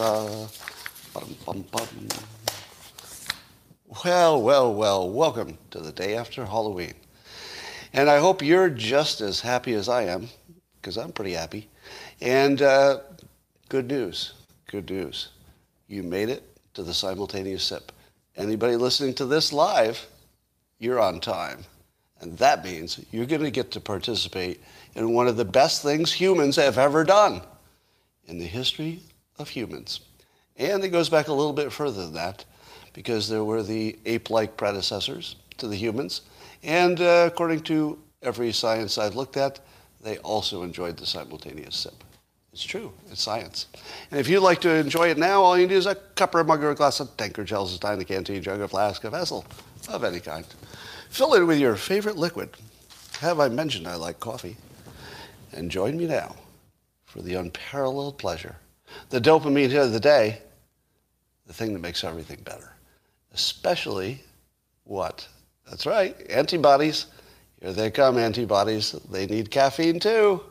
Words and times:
da. 0.00 0.46
Bum, 1.12 1.36
bum, 1.44 1.64
bum. 1.70 1.88
Well, 4.02 4.40
well, 4.40 4.72
well, 4.72 5.10
welcome 5.10 5.58
to 5.72 5.80
the 5.80 5.92
day 5.92 6.16
after 6.16 6.46
Halloween. 6.46 6.94
And 7.92 8.08
I 8.08 8.18
hope 8.18 8.40
you're 8.40 8.70
just 8.70 9.20
as 9.20 9.40
happy 9.40 9.74
as 9.74 9.90
I 9.90 10.04
am, 10.04 10.28
because 10.80 10.96
I'm 10.96 11.12
pretty 11.12 11.32
happy. 11.32 11.68
And 12.22 12.62
uh, 12.62 13.00
good 13.68 13.88
news, 13.88 14.32
good 14.68 14.88
news. 14.88 15.28
You 15.86 16.02
made 16.02 16.30
it 16.30 16.44
to 16.72 16.82
the 16.82 16.94
simultaneous 16.94 17.64
sip. 17.64 17.92
Anybody 18.36 18.76
listening 18.76 19.12
to 19.16 19.26
this 19.26 19.52
live, 19.52 20.06
you're 20.78 21.00
on 21.00 21.20
time. 21.20 21.58
And 22.22 22.38
that 22.38 22.64
means 22.64 23.04
you're 23.10 23.26
going 23.26 23.42
to 23.42 23.50
get 23.50 23.70
to 23.72 23.80
participate 23.80 24.62
in 24.94 25.12
one 25.12 25.28
of 25.28 25.36
the 25.36 25.44
best 25.44 25.82
things 25.82 26.10
humans 26.10 26.56
have 26.56 26.78
ever 26.78 27.04
done 27.04 27.42
in 28.26 28.38
the 28.38 28.46
history 28.46 29.02
of 29.40 29.48
humans. 29.48 30.00
And 30.56 30.84
it 30.84 30.90
goes 30.90 31.08
back 31.08 31.28
a 31.28 31.32
little 31.32 31.52
bit 31.52 31.72
further 31.72 32.04
than 32.04 32.14
that 32.14 32.44
because 32.92 33.28
there 33.28 33.44
were 33.44 33.62
the 33.62 33.98
ape-like 34.06 34.56
predecessors 34.56 35.36
to 35.58 35.68
the 35.68 35.76
humans. 35.76 36.22
And 36.62 37.00
uh, 37.00 37.28
according 37.32 37.62
to 37.62 37.98
every 38.22 38.52
science 38.52 38.98
I've 38.98 39.16
looked 39.16 39.36
at, 39.36 39.60
they 40.02 40.18
also 40.18 40.62
enjoyed 40.62 40.96
the 40.96 41.06
simultaneous 41.06 41.76
sip. 41.76 42.04
It's 42.52 42.64
true. 42.64 42.92
It's 43.10 43.22
science. 43.22 43.66
And 44.10 44.18
if 44.18 44.28
you'd 44.28 44.40
like 44.40 44.60
to 44.62 44.74
enjoy 44.74 45.08
it 45.08 45.18
now, 45.18 45.42
all 45.42 45.56
you 45.56 45.66
need 45.66 45.74
is 45.74 45.86
a 45.86 45.94
cup 45.94 46.34
or 46.34 46.40
a 46.40 46.44
mug 46.44 46.64
or 46.64 46.70
a 46.70 46.74
glass, 46.74 47.00
a 47.00 47.06
tankard, 47.06 47.46
chalice, 47.46 47.72
a 47.72 47.76
stein, 47.76 48.00
a 48.00 48.04
canteen, 48.04 48.42
jug, 48.42 48.60
a 48.60 48.68
flask, 48.68 49.04
a 49.04 49.10
vessel 49.10 49.44
of 49.88 50.02
any 50.04 50.20
kind. 50.20 50.44
Fill 51.10 51.34
it 51.34 51.44
with 51.44 51.58
your 51.58 51.76
favorite 51.76 52.16
liquid. 52.16 52.50
Have 53.20 53.38
I 53.38 53.48
mentioned 53.48 53.86
I 53.86 53.94
like 53.94 54.20
coffee? 54.20 54.56
And 55.52 55.70
join 55.70 55.96
me 55.96 56.06
now 56.06 56.36
for 57.04 57.22
the 57.22 57.34
unparalleled 57.34 58.18
pleasure, 58.18 58.56
the 59.10 59.20
dopamine 59.20 59.70
hit 59.70 59.82
of 59.82 59.92
the 59.92 60.00
day, 60.00 60.38
the 61.46 61.52
thing 61.52 61.72
that 61.72 61.80
makes 61.80 62.04
everything 62.04 62.40
better. 62.44 62.74
Especially 63.32 64.22
what? 64.84 65.26
That's 65.68 65.86
right, 65.86 66.16
antibodies. 66.28 67.06
Here 67.60 67.72
they 67.72 67.90
come, 67.90 68.18
antibodies. 68.18 68.92
They 69.10 69.26
need 69.26 69.50
caffeine 69.50 70.00
too. 70.00 70.42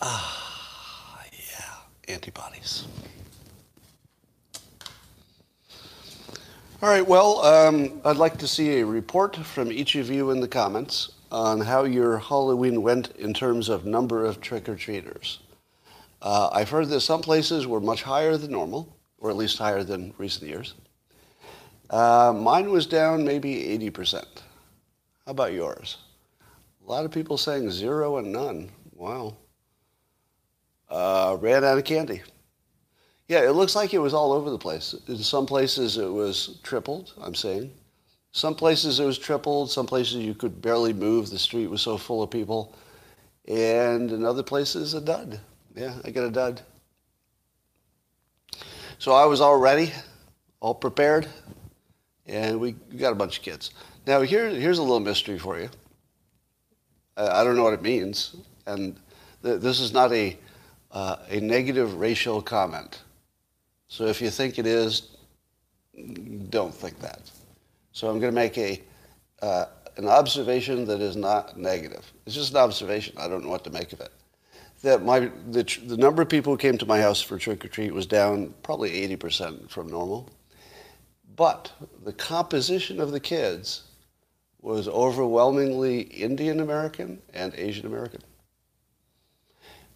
Ah, 0.00 1.24
yeah, 1.32 2.12
antibodies. 2.14 2.86
All 6.82 6.88
right, 6.88 7.06
well, 7.06 7.38
um, 7.44 8.00
I'd 8.04 8.16
like 8.16 8.36
to 8.38 8.48
see 8.48 8.80
a 8.80 8.84
report 8.84 9.36
from 9.36 9.70
each 9.70 9.94
of 9.94 10.10
you 10.10 10.30
in 10.30 10.40
the 10.40 10.48
comments 10.48 11.12
on 11.32 11.62
how 11.62 11.84
your 11.84 12.18
Halloween 12.18 12.82
went 12.82 13.08
in 13.16 13.32
terms 13.32 13.70
of 13.70 13.86
number 13.86 14.24
of 14.24 14.42
trick-or-treaters. 14.42 15.38
Uh, 16.20 16.50
I've 16.52 16.68
heard 16.68 16.88
that 16.90 17.00
some 17.00 17.22
places 17.22 17.66
were 17.66 17.80
much 17.80 18.02
higher 18.02 18.36
than 18.36 18.52
normal, 18.52 18.94
or 19.18 19.30
at 19.30 19.36
least 19.36 19.56
higher 19.56 19.82
than 19.82 20.12
recent 20.18 20.48
years. 20.50 20.74
Uh, 21.88 22.34
mine 22.36 22.70
was 22.70 22.86
down 22.86 23.24
maybe 23.24 23.54
80%. 23.90 24.24
How 25.24 25.30
about 25.30 25.54
yours? 25.54 25.96
A 26.86 26.90
lot 26.90 27.06
of 27.06 27.10
people 27.10 27.38
saying 27.38 27.70
zero 27.70 28.18
and 28.18 28.30
none. 28.30 28.70
Wow. 28.94 29.36
Uh, 30.90 31.38
ran 31.40 31.64
out 31.64 31.78
of 31.78 31.84
candy. 31.84 32.20
Yeah, 33.28 33.40
it 33.40 33.52
looks 33.52 33.74
like 33.74 33.94
it 33.94 33.98
was 33.98 34.12
all 34.12 34.32
over 34.32 34.50
the 34.50 34.58
place. 34.58 34.94
In 35.08 35.16
some 35.16 35.46
places 35.46 35.96
it 35.96 36.12
was 36.12 36.58
tripled, 36.62 37.14
I'm 37.22 37.34
saying. 37.34 37.72
Some 38.32 38.54
places 38.54 38.98
it 38.98 39.04
was 39.04 39.18
tripled. 39.18 39.70
Some 39.70 39.86
places 39.86 40.16
you 40.16 40.34
could 40.34 40.60
barely 40.60 40.92
move. 40.92 41.30
The 41.30 41.38
street 41.38 41.68
was 41.68 41.82
so 41.82 41.98
full 41.98 42.22
of 42.22 42.30
people. 42.30 42.74
And 43.46 44.10
in 44.10 44.24
other 44.24 44.42
places, 44.42 44.94
a 44.94 45.00
dud. 45.00 45.38
Yeah, 45.76 45.94
I 46.04 46.10
got 46.10 46.24
a 46.24 46.30
dud. 46.30 46.62
So 48.98 49.12
I 49.12 49.26
was 49.26 49.40
all 49.40 49.56
ready, 49.56 49.92
all 50.60 50.74
prepared, 50.74 51.26
and 52.26 52.60
we 52.60 52.72
got 52.96 53.12
a 53.12 53.16
bunch 53.16 53.38
of 53.38 53.42
kids. 53.42 53.72
Now, 54.06 54.20
here, 54.20 54.48
here's 54.48 54.78
a 54.78 54.82
little 54.82 55.00
mystery 55.00 55.38
for 55.38 55.58
you. 55.58 55.68
I, 57.16 57.40
I 57.40 57.44
don't 57.44 57.56
know 57.56 57.64
what 57.64 57.74
it 57.74 57.82
means, 57.82 58.36
and 58.66 58.96
th- 59.42 59.60
this 59.60 59.80
is 59.80 59.92
not 59.92 60.12
a, 60.12 60.38
uh, 60.92 61.16
a 61.28 61.40
negative 61.40 61.94
racial 61.94 62.40
comment. 62.40 63.02
So 63.88 64.06
if 64.06 64.22
you 64.22 64.30
think 64.30 64.58
it 64.58 64.66
is, 64.66 65.16
don't 66.50 66.72
think 66.72 67.00
that. 67.00 67.28
So 67.92 68.08
I'm 68.08 68.18
going 68.18 68.32
to 68.32 68.34
make 68.34 68.56
a, 68.58 68.80
uh, 69.42 69.66
an 69.96 70.08
observation 70.08 70.86
that 70.86 71.00
is 71.00 71.16
not 71.16 71.58
negative. 71.58 72.10
It's 72.26 72.34
just 72.34 72.52
an 72.52 72.58
observation. 72.58 73.14
I 73.18 73.28
don't 73.28 73.44
know 73.44 73.50
what 73.50 73.64
to 73.64 73.70
make 73.70 73.92
of 73.92 74.00
it. 74.00 74.12
That 74.82 75.04
my, 75.04 75.30
the, 75.50 75.62
the 75.86 75.96
number 75.96 76.22
of 76.22 76.28
people 76.28 76.52
who 76.52 76.58
came 76.58 76.78
to 76.78 76.86
my 76.86 77.00
house 77.00 77.20
for 77.20 77.38
trick 77.38 77.64
or 77.64 77.68
treat 77.68 77.94
was 77.94 78.06
down 78.06 78.54
probably 78.62 79.06
80% 79.08 79.70
from 79.70 79.88
normal. 79.88 80.28
But 81.36 81.72
the 82.04 82.12
composition 82.12 83.00
of 83.00 83.12
the 83.12 83.20
kids 83.20 83.84
was 84.60 84.88
overwhelmingly 84.88 86.00
Indian 86.00 86.60
American 86.60 87.20
and 87.32 87.54
Asian 87.54 87.86
American. 87.86 88.22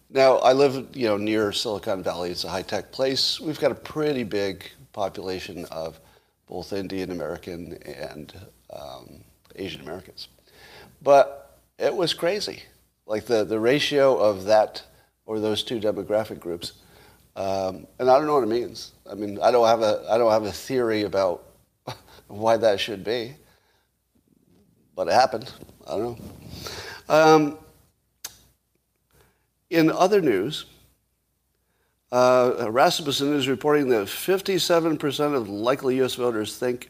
Now, 0.09 0.37
I 0.37 0.53
live, 0.53 0.95
you 0.95 1.07
know, 1.07 1.17
near 1.17 1.51
Silicon 1.51 2.01
Valley. 2.01 2.31
It's 2.31 2.45
a 2.45 2.49
high-tech 2.49 2.91
place. 2.91 3.41
We've 3.41 3.59
got 3.59 3.71
a 3.71 3.75
pretty 3.75 4.23
big 4.23 4.69
population 4.93 5.65
of 5.65 5.99
both 6.47 6.73
Indian 6.73 7.11
American 7.11 7.73
and 7.83 8.33
um, 8.71 9.23
Asian 9.55 9.81
Americans. 9.81 10.29
But 11.01 11.59
it 11.77 11.95
was 11.95 12.13
crazy. 12.13 12.63
Like 13.05 13.25
the, 13.25 13.43
the 13.43 13.59
ratio 13.59 14.17
of 14.17 14.45
that 14.45 14.83
or 15.25 15.39
those 15.39 15.63
two 15.63 15.79
demographic 15.79 16.39
groups. 16.39 16.73
Um, 17.35 17.85
and 17.99 18.09
I 18.09 18.17
don't 18.17 18.25
know 18.25 18.33
what 18.33 18.43
it 18.43 18.49
means. 18.49 18.93
I 19.09 19.13
mean, 19.13 19.39
I 19.41 19.51
don't 19.51 19.67
have 19.67 19.81
a, 19.81 20.05
I 20.09 20.17
don't 20.17 20.31
have 20.31 20.43
a 20.43 20.51
theory 20.51 21.03
about 21.03 21.43
why 22.27 22.57
that 22.57 22.79
should 22.79 23.03
be. 23.03 23.35
But 24.95 25.07
it 25.07 25.13
happened. 25.13 25.51
I 25.85 25.91
don't 25.91 26.19
know. 26.19 26.25
Um, 27.09 27.57
in 29.69 29.91
other 29.91 30.21
news, 30.21 30.65
uh, 32.11 32.67
Rasmussen 32.69 33.33
is 33.33 33.47
reporting 33.47 33.89
that 33.89 34.07
57% 34.07 35.35
of 35.35 35.49
likely 35.49 35.97
U.S. 35.97 36.15
voters 36.15 36.57
think 36.57 36.89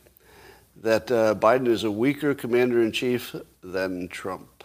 that 0.76 1.12
uh, 1.12 1.34
Biden 1.36 1.68
is 1.68 1.84
a 1.84 1.92
weaker 1.92 2.36
commander 2.36 2.84
in 2.84 2.92
chief 2.92 3.36
than 3.64 4.08
Trump. 4.10 4.64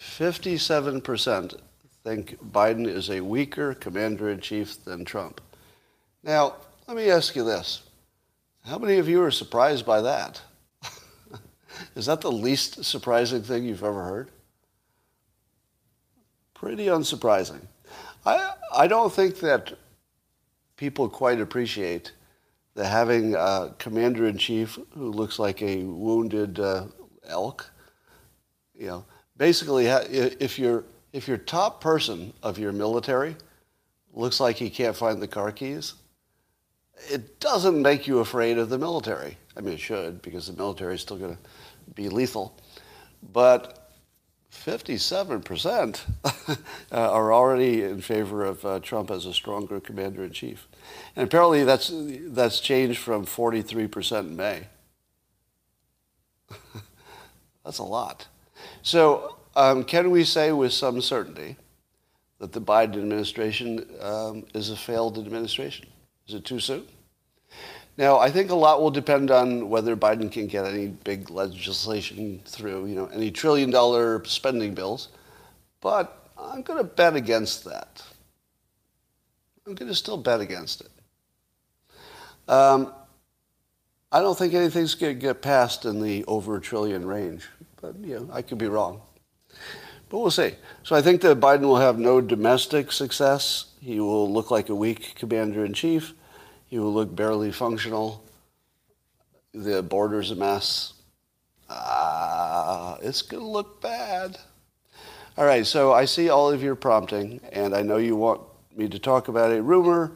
57% 0.00 1.60
think 2.04 2.36
Biden 2.42 2.86
is 2.86 3.10
a 3.10 3.20
weaker 3.20 3.74
commander 3.74 4.30
in 4.30 4.40
chief 4.40 4.84
than 4.84 5.04
Trump. 5.04 5.40
Now, 6.22 6.56
let 6.88 6.96
me 6.96 7.10
ask 7.10 7.36
you 7.36 7.44
this. 7.44 7.82
How 8.64 8.78
many 8.78 8.98
of 8.98 9.08
you 9.08 9.22
are 9.22 9.30
surprised 9.30 9.86
by 9.86 10.00
that? 10.02 10.40
is 11.96 12.06
that 12.06 12.20
the 12.20 12.32
least 12.32 12.84
surprising 12.84 13.42
thing 13.42 13.64
you've 13.64 13.84
ever 13.84 14.02
heard? 14.02 14.30
Pretty 16.54 16.86
unsurprising. 16.86 17.60
I, 18.24 18.52
I 18.74 18.86
don't 18.86 19.12
think 19.12 19.40
that 19.40 19.74
people 20.76 21.08
quite 21.08 21.40
appreciate 21.40 22.12
that 22.74 22.86
having 22.86 23.34
a 23.34 23.74
commander 23.78 24.26
in 24.26 24.38
chief 24.38 24.78
who 24.94 25.10
looks 25.10 25.38
like 25.38 25.60
a 25.62 25.82
wounded 25.82 26.58
uh, 26.58 26.86
elk. 27.28 27.70
You 28.74 28.86
know, 28.86 29.04
basically, 29.36 29.86
if 29.86 30.58
your 30.58 30.84
if 31.12 31.28
your 31.28 31.36
top 31.36 31.80
person 31.80 32.32
of 32.42 32.58
your 32.58 32.72
military 32.72 33.36
looks 34.14 34.40
like 34.40 34.56
he 34.56 34.70
can't 34.70 34.96
find 34.96 35.20
the 35.20 35.28
car 35.28 35.52
keys, 35.52 35.94
it 37.10 37.38
doesn't 37.40 37.80
make 37.80 38.06
you 38.06 38.20
afraid 38.20 38.58
of 38.58 38.70
the 38.70 38.78
military. 38.78 39.36
I 39.56 39.60
mean, 39.60 39.74
it 39.74 39.80
should 39.80 40.22
because 40.22 40.46
the 40.46 40.54
military 40.54 40.94
is 40.94 41.02
still 41.02 41.18
going 41.18 41.36
to 41.36 41.94
be 41.94 42.08
lethal, 42.08 42.58
but 43.32 43.81
57% 44.52 46.00
uh, 46.24 46.56
are 46.92 47.32
already 47.32 47.82
in 47.82 48.00
favor 48.00 48.44
of 48.44 48.64
uh, 48.64 48.78
Trump 48.80 49.10
as 49.10 49.26
a 49.26 49.32
stronger 49.32 49.80
commander 49.80 50.22
in 50.24 50.30
chief. 50.30 50.68
And 51.16 51.26
apparently 51.26 51.64
that's, 51.64 51.90
that's 51.94 52.60
changed 52.60 52.98
from 52.98 53.26
43% 53.26 54.20
in 54.20 54.36
May. 54.36 54.66
that's 57.64 57.78
a 57.78 57.84
lot. 57.84 58.28
So, 58.82 59.36
um, 59.56 59.84
can 59.84 60.10
we 60.10 60.24
say 60.24 60.52
with 60.52 60.72
some 60.72 61.00
certainty 61.00 61.56
that 62.38 62.52
the 62.52 62.60
Biden 62.60 62.96
administration 62.96 63.86
um, 64.00 64.44
is 64.54 64.70
a 64.70 64.76
failed 64.76 65.18
administration? 65.18 65.86
Is 66.28 66.34
it 66.34 66.44
too 66.44 66.60
soon? 66.60 66.86
Now, 67.98 68.18
I 68.18 68.30
think 68.30 68.50
a 68.50 68.54
lot 68.54 68.80
will 68.80 68.90
depend 68.90 69.30
on 69.30 69.68
whether 69.68 69.96
Biden 69.96 70.32
can 70.32 70.46
get 70.46 70.64
any 70.64 70.88
big 70.88 71.30
legislation 71.30 72.40
through, 72.46 72.86
you 72.86 72.94
know, 72.94 73.06
any 73.06 73.30
trillion 73.30 73.70
dollar 73.70 74.24
spending 74.24 74.74
bills. 74.74 75.08
But 75.80 76.28
I'm 76.38 76.62
going 76.62 76.78
to 76.78 76.84
bet 76.84 77.16
against 77.16 77.64
that. 77.64 78.02
I'm 79.66 79.74
going 79.74 79.90
to 79.90 79.94
still 79.94 80.16
bet 80.16 80.40
against 80.40 80.80
it. 80.80 80.90
Um, 82.48 82.92
I 84.10 84.20
don't 84.20 84.36
think 84.36 84.54
anything's 84.54 84.94
going 84.94 85.14
to 85.14 85.20
get 85.20 85.42
passed 85.42 85.84
in 85.84 86.02
the 86.02 86.24
over 86.26 86.56
a 86.56 86.60
trillion 86.60 87.06
range, 87.06 87.48
but 87.80 87.96
you 87.98 88.20
know, 88.20 88.28
I 88.32 88.42
could 88.42 88.58
be 88.58 88.66
wrong. 88.68 89.00
But 90.08 90.18
we'll 90.18 90.30
see. 90.30 90.54
So 90.82 90.94
I 90.96 91.00
think 91.00 91.22
that 91.22 91.40
Biden 91.40 91.62
will 91.62 91.78
have 91.78 91.98
no 91.98 92.20
domestic 92.20 92.92
success. 92.92 93.66
He 93.80 94.00
will 94.00 94.30
look 94.30 94.50
like 94.50 94.68
a 94.68 94.74
weak 94.74 95.14
commander 95.14 95.64
in 95.64 95.72
chief. 95.72 96.12
Will 96.80 96.92
look 96.92 97.14
barely 97.14 97.52
functional. 97.52 98.24
The 99.52 99.82
border's 99.82 100.30
a 100.30 100.34
mess. 100.34 100.94
Ah, 101.68 102.96
it's 103.02 103.20
going 103.20 103.42
to 103.42 103.48
look 103.48 103.82
bad. 103.82 104.38
All 105.36 105.44
right, 105.44 105.66
so 105.66 105.92
I 105.92 106.06
see 106.06 106.30
all 106.30 106.50
of 106.50 106.62
your 106.62 106.74
prompting, 106.74 107.40
and 107.52 107.74
I 107.74 107.82
know 107.82 107.98
you 107.98 108.16
want 108.16 108.40
me 108.74 108.88
to 108.88 108.98
talk 108.98 109.28
about 109.28 109.52
a 109.52 109.62
rumor 109.62 110.12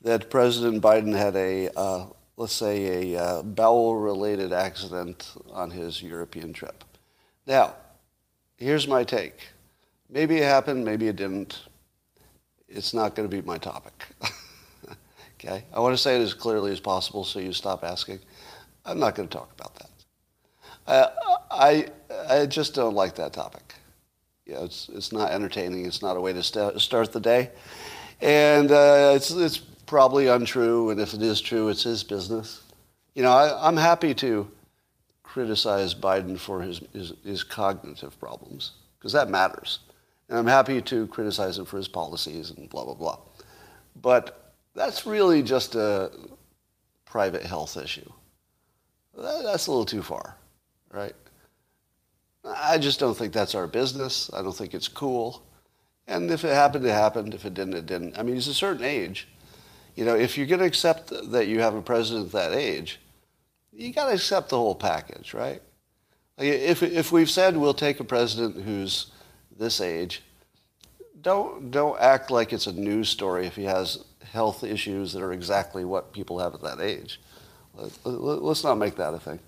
that 0.00 0.30
President 0.30 0.82
Biden 0.82 1.14
had 1.14 1.36
a, 1.36 1.68
uh, 1.76 2.06
let's 2.38 2.54
say, 2.54 3.12
a 3.12 3.22
uh, 3.22 3.42
bowel-related 3.42 4.54
accident 4.54 5.32
on 5.52 5.70
his 5.70 6.02
European 6.02 6.54
trip. 6.54 6.82
Now, 7.46 7.74
here's 8.56 8.88
my 8.88 9.04
take. 9.04 9.48
Maybe 10.08 10.38
it 10.38 10.44
happened, 10.44 10.84
maybe 10.84 11.08
it 11.08 11.16
didn't. 11.16 11.60
It's 12.68 12.94
not 12.94 13.14
going 13.14 13.28
to 13.28 13.34
be 13.34 13.42
my 13.46 13.58
topic. 13.58 14.06
okay? 15.44 15.64
I 15.72 15.80
want 15.80 15.94
to 15.94 16.02
say 16.02 16.16
it 16.16 16.22
as 16.22 16.34
clearly 16.34 16.72
as 16.72 16.80
possible 16.80 17.24
so 17.24 17.38
you 17.38 17.52
stop 17.52 17.84
asking. 17.84 18.20
I'm 18.84 18.98
not 18.98 19.14
going 19.14 19.28
to 19.28 19.36
talk 19.36 19.52
about 19.58 19.74
that. 19.76 19.90
Uh, 20.86 21.08
I, 21.50 21.86
I 22.28 22.46
just 22.46 22.74
don't 22.74 22.94
like 22.94 23.14
that 23.16 23.32
topic. 23.32 23.74
You 24.46 24.54
know, 24.54 24.64
it's, 24.64 24.90
it's 24.92 25.12
not 25.12 25.30
entertaining. 25.30 25.86
It's 25.86 26.02
not 26.02 26.16
a 26.16 26.20
way 26.20 26.32
to 26.32 26.42
st- 26.42 26.78
start 26.80 27.12
the 27.12 27.20
day. 27.20 27.50
And 28.20 28.70
uh, 28.70 29.12
it's, 29.14 29.30
it's 29.30 29.56
probably 29.56 30.26
untrue. 30.26 30.90
And 30.90 31.00
if 31.00 31.14
it 31.14 31.22
is 31.22 31.40
true, 31.40 31.68
it's 31.68 31.82
his 31.82 32.04
business. 32.04 32.62
You 33.14 33.22
know, 33.22 33.32
I, 33.32 33.66
I'm 33.66 33.76
happy 33.76 34.12
to 34.14 34.50
criticize 35.22 35.94
Biden 35.94 36.38
for 36.38 36.60
his, 36.60 36.82
his, 36.92 37.14
his 37.24 37.42
cognitive 37.42 38.18
problems, 38.20 38.72
because 38.98 39.12
that 39.14 39.30
matters. 39.30 39.80
And 40.28 40.38
I'm 40.38 40.46
happy 40.46 40.82
to 40.82 41.06
criticize 41.06 41.58
him 41.58 41.64
for 41.64 41.76
his 41.76 41.88
policies 41.88 42.50
and 42.50 42.68
blah, 42.68 42.84
blah, 42.84 42.94
blah. 42.94 43.18
But 44.00 44.43
that's 44.74 45.06
really 45.06 45.42
just 45.42 45.74
a 45.74 46.10
private 47.04 47.42
health 47.42 47.76
issue. 47.76 48.10
That's 49.16 49.66
a 49.66 49.70
little 49.70 49.84
too 49.84 50.02
far, 50.02 50.36
right? 50.92 51.14
I 52.44 52.78
just 52.78 52.98
don't 52.98 53.16
think 53.16 53.32
that's 53.32 53.54
our 53.54 53.66
business. 53.66 54.30
I 54.34 54.42
don't 54.42 54.54
think 54.54 54.74
it's 54.74 54.88
cool. 54.88 55.46
And 56.06 56.30
if 56.30 56.44
it 56.44 56.52
happened, 56.52 56.84
it 56.84 56.90
happened. 56.90 57.32
If 57.32 57.46
it 57.46 57.54
didn't, 57.54 57.74
it 57.74 57.86
didn't. 57.86 58.18
I 58.18 58.22
mean, 58.22 58.34
he's 58.34 58.48
a 58.48 58.54
certain 58.54 58.84
age. 58.84 59.28
You 59.94 60.04
know, 60.04 60.16
if 60.16 60.36
you're 60.36 60.46
going 60.46 60.60
to 60.60 60.66
accept 60.66 61.12
that 61.30 61.46
you 61.46 61.60
have 61.60 61.74
a 61.74 61.80
president 61.80 62.32
that 62.32 62.52
age, 62.52 63.00
you 63.72 63.92
got 63.92 64.06
to 64.08 64.14
accept 64.14 64.50
the 64.50 64.58
whole 64.58 64.74
package, 64.74 65.32
right? 65.32 65.62
If, 66.36 66.82
if 66.82 67.12
we've 67.12 67.30
said 67.30 67.56
we'll 67.56 67.74
take 67.74 68.00
a 68.00 68.04
president 68.04 68.64
who's 68.64 69.12
this 69.56 69.80
age, 69.80 70.22
don't, 71.20 71.70
don't 71.70 71.98
act 72.00 72.30
like 72.30 72.52
it's 72.52 72.66
a 72.66 72.72
news 72.72 73.08
story 73.08 73.46
if 73.46 73.54
he 73.54 73.64
has 73.64 74.04
health 74.32 74.64
issues 74.64 75.12
that 75.12 75.22
are 75.22 75.32
exactly 75.32 75.84
what 75.84 76.12
people 76.12 76.38
have 76.38 76.54
at 76.54 76.62
that 76.62 76.80
age. 76.80 77.20
Let, 77.74 77.92
let, 78.04 78.42
let's 78.42 78.64
not 78.64 78.76
make 78.76 78.96
that 78.96 79.14
a 79.14 79.18
thing. 79.18 79.38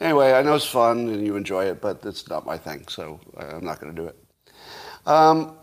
Anyway, 0.00 0.32
I 0.32 0.42
know 0.42 0.54
it's 0.54 0.66
fun 0.66 1.08
and 1.08 1.24
you 1.24 1.36
enjoy 1.36 1.66
it, 1.66 1.80
but 1.80 2.04
it's 2.04 2.28
not 2.28 2.44
my 2.44 2.58
thing, 2.58 2.84
so 2.88 3.20
I'm 3.36 3.64
not 3.64 3.80
going 3.80 3.94
to 3.94 4.02
do 4.02 4.08
it. 4.08 4.16
Um, 5.06 5.56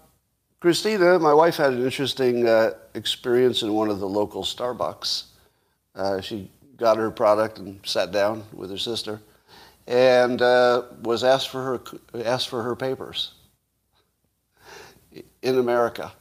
Christina, 0.59 1.19
my 1.19 1.33
wife, 1.33 1.57
had 1.57 1.73
an 1.73 1.83
interesting 1.83 2.47
uh, 2.47 2.71
experience 2.93 3.63
in 3.63 3.73
one 3.73 3.89
of 3.89 3.99
the 3.99 4.07
local 4.07 4.43
Starbucks. 4.43 5.23
Uh, 5.95 6.21
she 6.21 6.51
got 6.77 6.97
her 6.97 7.11
product 7.11 7.59
and 7.59 7.79
sat 7.85 8.11
down 8.11 8.43
with 8.53 8.69
her 8.69 8.77
sister, 8.77 9.21
and 9.87 10.41
uh, 10.41 10.83
was 11.01 11.23
asked 11.23 11.49
for 11.49 11.63
her 11.63 12.23
asked 12.23 12.49
for 12.49 12.63
her 12.63 12.75
papers 12.75 13.33
in 15.41 15.57
America. 15.57 16.11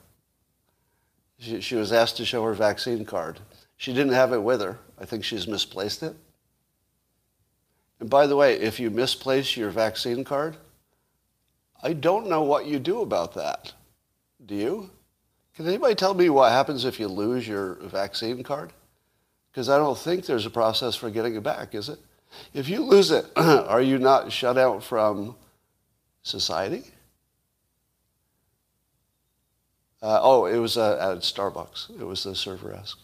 She, 1.38 1.61
she 1.61 1.76
was 1.76 1.93
asked 1.93 2.17
to 2.17 2.25
show 2.25 2.44
her 2.44 2.55
vaccine 2.55 3.05
card. 3.05 3.40
She 3.76 3.93
didn't 3.93 4.12
have 4.12 4.32
it 4.32 4.43
with 4.43 4.61
her. 4.61 4.79
I 5.00 5.05
think 5.05 5.25
she's 5.25 5.46
misplaced 5.46 6.02
it. 6.02 6.17
And 8.00 8.11
by 8.11 8.26
the 8.26 8.37
way, 8.37 8.55
if 8.55 8.79
you 8.79 8.90
misplace 8.90 9.56
your 9.56 9.70
vaccine 9.70 10.25
card, 10.25 10.56
I 11.82 11.93
don't 11.93 12.29
know 12.29 12.43
what 12.43 12.67
you 12.67 12.79
do 12.79 13.02
about 13.02 13.35
that. 13.35 13.73
Do 14.44 14.55
you? 14.55 14.90
Can 15.55 15.67
anybody 15.67 15.94
tell 15.94 16.14
me 16.14 16.29
what 16.31 16.52
happens 16.52 16.85
if 16.85 17.00
you 17.00 17.08
lose 17.08 17.46
your 17.46 17.75
vaccine 17.75 18.43
card? 18.43 18.73
Because 19.50 19.69
I 19.69 19.79
don't 19.79 19.99
think 19.99 20.25
there's 20.26 20.46
a 20.46 20.50
process 20.50 20.94
for 20.94 21.11
getting 21.11 21.35
it 21.35 21.43
back, 21.43 21.75
is 21.75 21.88
it? 21.88 21.99
If 22.52 22.69
you 22.69 22.82
lose 22.82 23.11
it, 23.11 23.26
are 23.37 23.81
you 23.81 23.99
not 23.99 24.31
shut 24.31 24.58
out 24.58 24.85
from 24.85 25.35
society? 26.23 26.85
Uh, 30.00 30.21
oh, 30.23 30.47
it 30.47 30.59
was 30.59 30.77
uh, 30.77 30.97
at 31.00 31.23
Starbucks. 31.23 32.00
It 32.00 32.05
was 32.05 32.25
the 32.25 32.35
server 32.35 32.75
asked. 32.75 33.03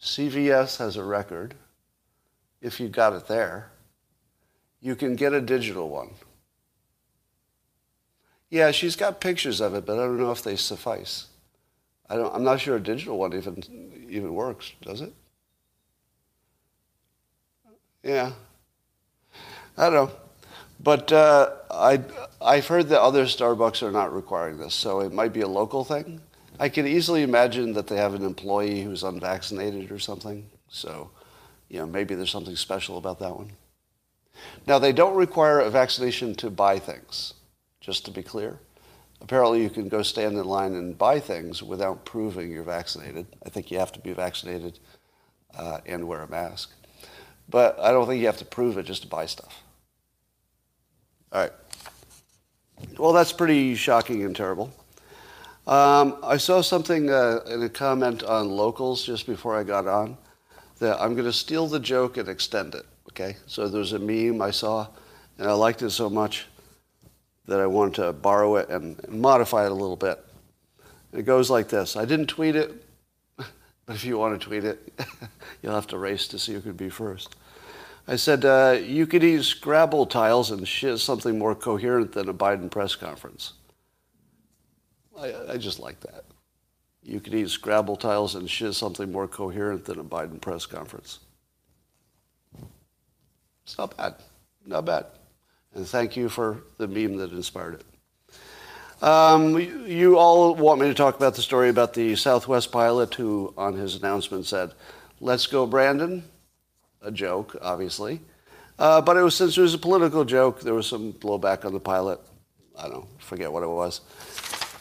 CVS 0.00 0.78
has 0.78 0.96
a 0.96 1.04
record 1.04 1.54
if 2.60 2.80
you 2.80 2.88
got 2.88 3.12
it 3.12 3.28
there. 3.28 3.70
You 4.80 4.96
can 4.96 5.14
get 5.14 5.32
a 5.32 5.40
digital 5.40 5.88
one. 5.88 6.10
Yeah, 8.50 8.70
she's 8.70 8.96
got 8.96 9.20
pictures 9.20 9.60
of 9.60 9.74
it, 9.74 9.86
but 9.86 9.98
I 9.98 10.02
don't 10.02 10.18
know 10.18 10.32
if 10.32 10.42
they 10.42 10.56
suffice. 10.56 11.26
I 12.08 12.16
don't, 12.16 12.34
I'm 12.34 12.44
not 12.44 12.60
sure 12.60 12.76
a 12.76 12.80
digital 12.80 13.18
one 13.18 13.32
even, 13.32 14.06
even 14.10 14.34
works, 14.34 14.72
does 14.82 15.00
it? 15.00 15.12
Yeah. 18.02 18.32
I 19.76 19.88
don't 19.88 19.94
know. 19.94 20.12
But 20.82 21.12
uh, 21.12 21.50
I, 21.70 22.00
I've 22.40 22.66
heard 22.66 22.88
that 22.88 23.00
other 23.00 23.24
Starbucks 23.24 23.82
are 23.82 23.92
not 23.92 24.12
requiring 24.12 24.58
this, 24.58 24.74
so 24.74 25.00
it 25.00 25.12
might 25.12 25.32
be 25.32 25.42
a 25.42 25.48
local 25.48 25.84
thing. 25.84 26.20
I 26.58 26.68
can 26.68 26.86
easily 26.86 27.22
imagine 27.22 27.72
that 27.74 27.86
they 27.86 27.96
have 27.96 28.14
an 28.14 28.24
employee 28.24 28.82
who's 28.82 29.02
unvaccinated 29.02 29.92
or 29.92 29.98
something. 29.98 30.50
So 30.68 31.10
you 31.72 31.78
know, 31.78 31.86
maybe 31.86 32.14
there's 32.14 32.30
something 32.30 32.54
special 32.54 32.98
about 32.98 33.18
that 33.20 33.34
one. 33.34 33.52
Now, 34.66 34.78
they 34.78 34.92
don't 34.92 35.16
require 35.16 35.58
a 35.60 35.70
vaccination 35.70 36.34
to 36.36 36.50
buy 36.50 36.78
things, 36.78 37.32
just 37.80 38.04
to 38.04 38.10
be 38.10 38.22
clear. 38.22 38.58
Apparently, 39.22 39.62
you 39.62 39.70
can 39.70 39.88
go 39.88 40.02
stand 40.02 40.36
in 40.36 40.44
line 40.44 40.74
and 40.74 40.98
buy 40.98 41.18
things 41.18 41.62
without 41.62 42.04
proving 42.04 42.50
you're 42.50 42.62
vaccinated. 42.62 43.26
I 43.44 43.48
think 43.48 43.70
you 43.70 43.78
have 43.78 43.92
to 43.92 44.00
be 44.00 44.12
vaccinated 44.12 44.80
uh, 45.56 45.78
and 45.86 46.06
wear 46.06 46.20
a 46.20 46.28
mask. 46.28 46.70
But 47.48 47.78
I 47.80 47.90
don't 47.90 48.06
think 48.06 48.20
you 48.20 48.26
have 48.26 48.38
to 48.38 48.44
prove 48.44 48.76
it 48.76 48.84
just 48.84 49.02
to 49.02 49.08
buy 49.08 49.24
stuff. 49.24 49.61
All 51.32 51.40
right. 51.40 51.52
Well, 52.98 53.14
that's 53.14 53.32
pretty 53.32 53.74
shocking 53.74 54.22
and 54.22 54.36
terrible. 54.36 54.70
Um, 55.66 56.18
I 56.22 56.36
saw 56.36 56.60
something 56.60 57.08
uh, 57.08 57.40
in 57.48 57.62
a 57.62 57.70
comment 57.70 58.22
on 58.22 58.50
locals 58.50 59.02
just 59.02 59.26
before 59.26 59.56
I 59.56 59.62
got 59.62 59.86
on 59.86 60.18
that 60.80 61.00
I'm 61.00 61.14
going 61.14 61.24
to 61.24 61.32
steal 61.32 61.66
the 61.66 61.80
joke 61.80 62.18
and 62.18 62.28
extend 62.28 62.74
it. 62.74 62.84
Okay, 63.10 63.36
so 63.46 63.66
there's 63.66 63.94
a 63.94 63.98
meme 63.98 64.42
I 64.42 64.50
saw, 64.50 64.88
and 65.38 65.48
I 65.48 65.52
liked 65.52 65.80
it 65.80 65.90
so 65.90 66.10
much 66.10 66.46
that 67.46 67.60
I 67.60 67.66
wanted 67.66 67.94
to 67.94 68.12
borrow 68.12 68.56
it 68.56 68.68
and 68.68 69.00
modify 69.08 69.64
it 69.64 69.70
a 69.70 69.74
little 69.74 69.96
bit. 69.96 70.22
it 71.14 71.22
goes 71.22 71.48
like 71.48 71.68
this: 71.68 71.96
I 71.96 72.04
didn't 72.04 72.26
tweet 72.26 72.56
it, 72.56 72.72
but 73.36 73.96
if 73.96 74.04
you 74.04 74.18
want 74.18 74.38
to 74.38 74.46
tweet 74.46 74.64
it, 74.64 74.92
you'll 75.62 75.74
have 75.74 75.86
to 75.88 75.98
race 75.98 76.28
to 76.28 76.38
see 76.38 76.52
who 76.52 76.60
could 76.60 76.76
be 76.76 76.90
first. 76.90 77.36
I 78.06 78.16
said, 78.16 78.44
uh, 78.44 78.78
you 78.82 79.06
could 79.06 79.22
use 79.22 79.46
Scrabble 79.46 80.06
tiles 80.06 80.50
and 80.50 80.66
shiz 80.66 81.02
something 81.02 81.38
more 81.38 81.54
coherent 81.54 82.12
than 82.12 82.28
a 82.28 82.34
Biden 82.34 82.70
press 82.70 82.96
conference. 82.96 83.52
I, 85.18 85.34
I 85.50 85.56
just 85.56 85.78
like 85.78 86.00
that. 86.00 86.24
You 87.02 87.20
could 87.20 87.32
use 87.32 87.52
Scrabble 87.52 87.96
tiles 87.96 88.34
and 88.34 88.48
shiz 88.50 88.76
something 88.76 89.10
more 89.10 89.28
coherent 89.28 89.84
than 89.84 89.98
a 89.98 90.04
Biden 90.04 90.40
press 90.40 90.66
conference. 90.66 91.20
It's 93.64 93.78
not 93.78 93.96
bad. 93.96 94.14
Not 94.66 94.84
bad. 94.84 95.06
And 95.74 95.86
thank 95.86 96.16
you 96.16 96.28
for 96.28 96.64
the 96.78 96.88
meme 96.88 97.16
that 97.18 97.32
inspired 97.32 97.74
it. 97.74 97.84
Um, 99.02 99.58
you 99.58 100.16
all 100.16 100.54
want 100.54 100.80
me 100.80 100.86
to 100.86 100.94
talk 100.94 101.16
about 101.16 101.34
the 101.34 101.42
story 101.42 101.68
about 101.68 101.94
the 101.94 102.14
Southwest 102.14 102.70
pilot 102.70 103.14
who, 103.14 103.52
on 103.56 103.74
his 103.74 103.96
announcement, 103.96 104.46
said, 104.46 104.72
Let's 105.20 105.46
go, 105.46 105.66
Brandon. 105.66 106.22
A 107.02 107.10
joke, 107.10 107.56
obviously. 107.60 108.20
Uh, 108.78 109.00
but 109.00 109.16
it 109.16 109.22
was 109.22 109.34
since 109.34 109.56
it 109.56 109.60
was 109.60 109.74
a 109.74 109.78
political 109.78 110.24
joke, 110.24 110.60
there 110.60 110.74
was 110.74 110.86
some 110.86 111.12
blowback 111.12 111.64
on 111.64 111.72
the 111.72 111.80
pilot. 111.80 112.20
I 112.78 112.84
don't 112.84 112.92
know, 112.92 113.08
forget 113.18 113.52
what 113.52 113.62
it 113.62 113.68
was 113.68 114.00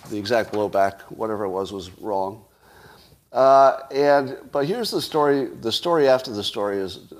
the 0.09 0.17
exact 0.17 0.53
blowback, 0.53 1.01
whatever 1.03 1.45
it 1.45 1.49
was, 1.49 1.71
was 1.71 1.91
wrong. 1.99 2.43
Uh, 3.31 3.79
and 3.91 4.37
but 4.51 4.65
here's 4.65 4.91
the 4.91 5.01
story. 5.01 5.45
The 5.45 5.71
story 5.71 6.07
after 6.07 6.31
the 6.31 6.43
story 6.43 6.77
is 6.77 7.13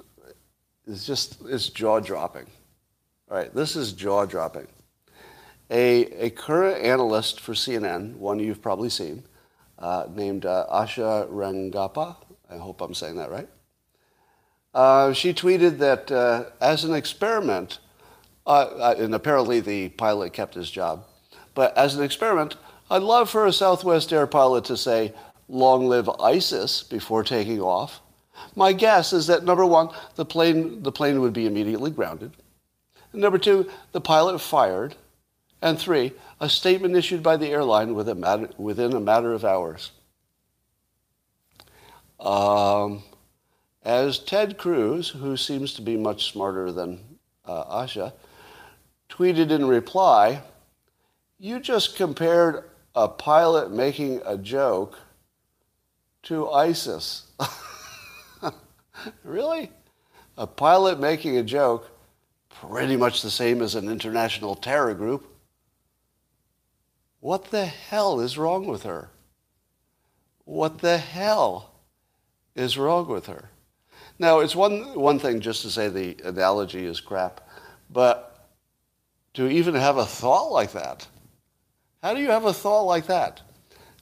is 0.86 1.06
just 1.06 1.42
it's 1.46 1.70
jaw 1.70 2.00
dropping. 2.00 2.48
All 3.30 3.38
right, 3.38 3.54
this 3.54 3.76
is 3.76 3.94
jaw 3.94 4.26
dropping. 4.26 4.68
A, 5.70 6.26
a 6.26 6.30
current 6.32 6.84
analyst 6.84 7.40
for 7.40 7.54
CNN, 7.54 8.16
one 8.18 8.40
you've 8.40 8.62
probably 8.62 8.90
seen, 8.90 9.24
uh, 9.80 10.08
named 10.14 10.46
uh, 10.46 10.66
Asha 10.70 11.30
Rangappa. 11.32 12.18
I 12.50 12.58
hope 12.58 12.82
I'm 12.82 12.94
saying 12.94 13.16
that 13.16 13.32
right. 13.32 13.48
Uh, 14.74 15.12
she 15.14 15.34
tweeted 15.34 15.80
that 15.80 16.12
uh, 16.12 16.46
as 16.62 16.84
an 16.84 16.94
experiment, 16.94 17.80
uh, 18.46 18.96
and 18.98 19.14
apparently 19.14 19.60
the 19.60 19.90
pilot 19.90 20.34
kept 20.34 20.56
his 20.56 20.72
job. 20.72 21.04
But 21.54 21.78
as 21.78 21.96
an 21.96 22.04
experiment, 22.04 22.56
I'd 22.90 23.02
love 23.02 23.30
for 23.30 23.46
a 23.46 23.54
Southwest 23.54 24.14
Air 24.14 24.28
pilot 24.28 24.66
to 24.66 24.78
say, 24.78 25.14
long 25.50 25.88
live 25.88 26.10
ISIS 26.20 26.84
before 26.84 27.24
taking 27.24 27.62
off. 27.62 28.00
My 28.56 28.74
guess 28.74 29.14
is 29.14 29.28
that 29.28 29.44
number 29.44 29.66
one, 29.66 29.90
the 30.16 30.26
plane, 30.26 30.82
the 30.84 30.92
plane 30.92 31.22
would 31.22 31.34
be 31.34 31.46
immediately 31.46 31.92
grounded. 31.92 32.32
And 33.12 33.22
number 33.22 33.38
two, 33.38 33.70
the 33.92 34.02
pilot 34.02 34.40
fired. 34.40 34.96
And 35.62 35.78
three, 35.78 36.14
a 36.40 36.50
statement 36.50 36.96
issued 36.96 37.22
by 37.22 37.38
the 37.38 37.50
airline 37.50 37.94
within 37.94 38.18
a 38.18 38.20
matter, 38.20 38.50
within 38.58 38.94
a 38.94 39.00
matter 39.00 39.32
of 39.34 39.46
hours. 39.46 39.92
Um, 42.20 43.04
as 43.84 44.20
Ted 44.20 44.58
Cruz, 44.58 45.10
who 45.10 45.36
seems 45.36 45.74
to 45.74 45.82
be 45.82 45.98
much 45.98 46.32
smarter 46.32 46.72
than 46.72 47.00
uh, 47.46 47.84
Asha, 47.84 48.14
tweeted 49.10 49.52
in 49.52 49.66
reply, 49.66 50.42
you 51.40 51.60
just 51.60 51.96
compared 51.96 52.70
a 52.96 53.08
pilot 53.08 53.72
making 53.72 54.22
a 54.26 54.38
joke 54.38 55.00
to 56.24 56.50
ISIS. 56.52 57.32
really? 59.24 59.72
A 60.38 60.46
pilot 60.46 61.00
making 61.00 61.38
a 61.38 61.44
joke, 61.44 61.90
pretty 62.50 62.96
much 62.96 63.22
the 63.22 63.32
same 63.32 63.62
as 63.62 63.76
an 63.76 63.90
international 63.90 64.56
terror 64.56 64.94
group. 64.94 65.28
What 67.20 67.46
the 67.46 67.66
hell 67.66 68.20
is 68.20 68.38
wrong 68.38 68.68
with 68.68 68.84
her? 68.84 69.10
What 70.44 70.80
the 70.80 70.98
hell 70.98 71.72
is 72.56 72.78
wrong 72.78 73.08
with 73.08 73.28
her? 73.28 73.50
Now, 74.22 74.42
it's 74.42 74.56
one, 74.56 74.94
one 74.94 75.18
thing 75.18 75.40
just 75.40 75.64
to 75.64 75.72
say 75.72 75.90
the 75.90 76.16
analogy 76.24 76.86
is 76.86 77.02
crap, 77.02 77.42
but 77.90 78.48
to 79.34 79.48
even 79.48 79.74
have 79.74 79.98
a 79.98 80.06
thought 80.06 80.52
like 80.52 80.74
that, 80.74 81.08
how 82.04 82.14
do 82.14 82.22
you 82.22 82.30
have 82.30 82.46
a 82.46 82.54
thought 82.54 82.84
like 82.84 83.08
that? 83.08 83.42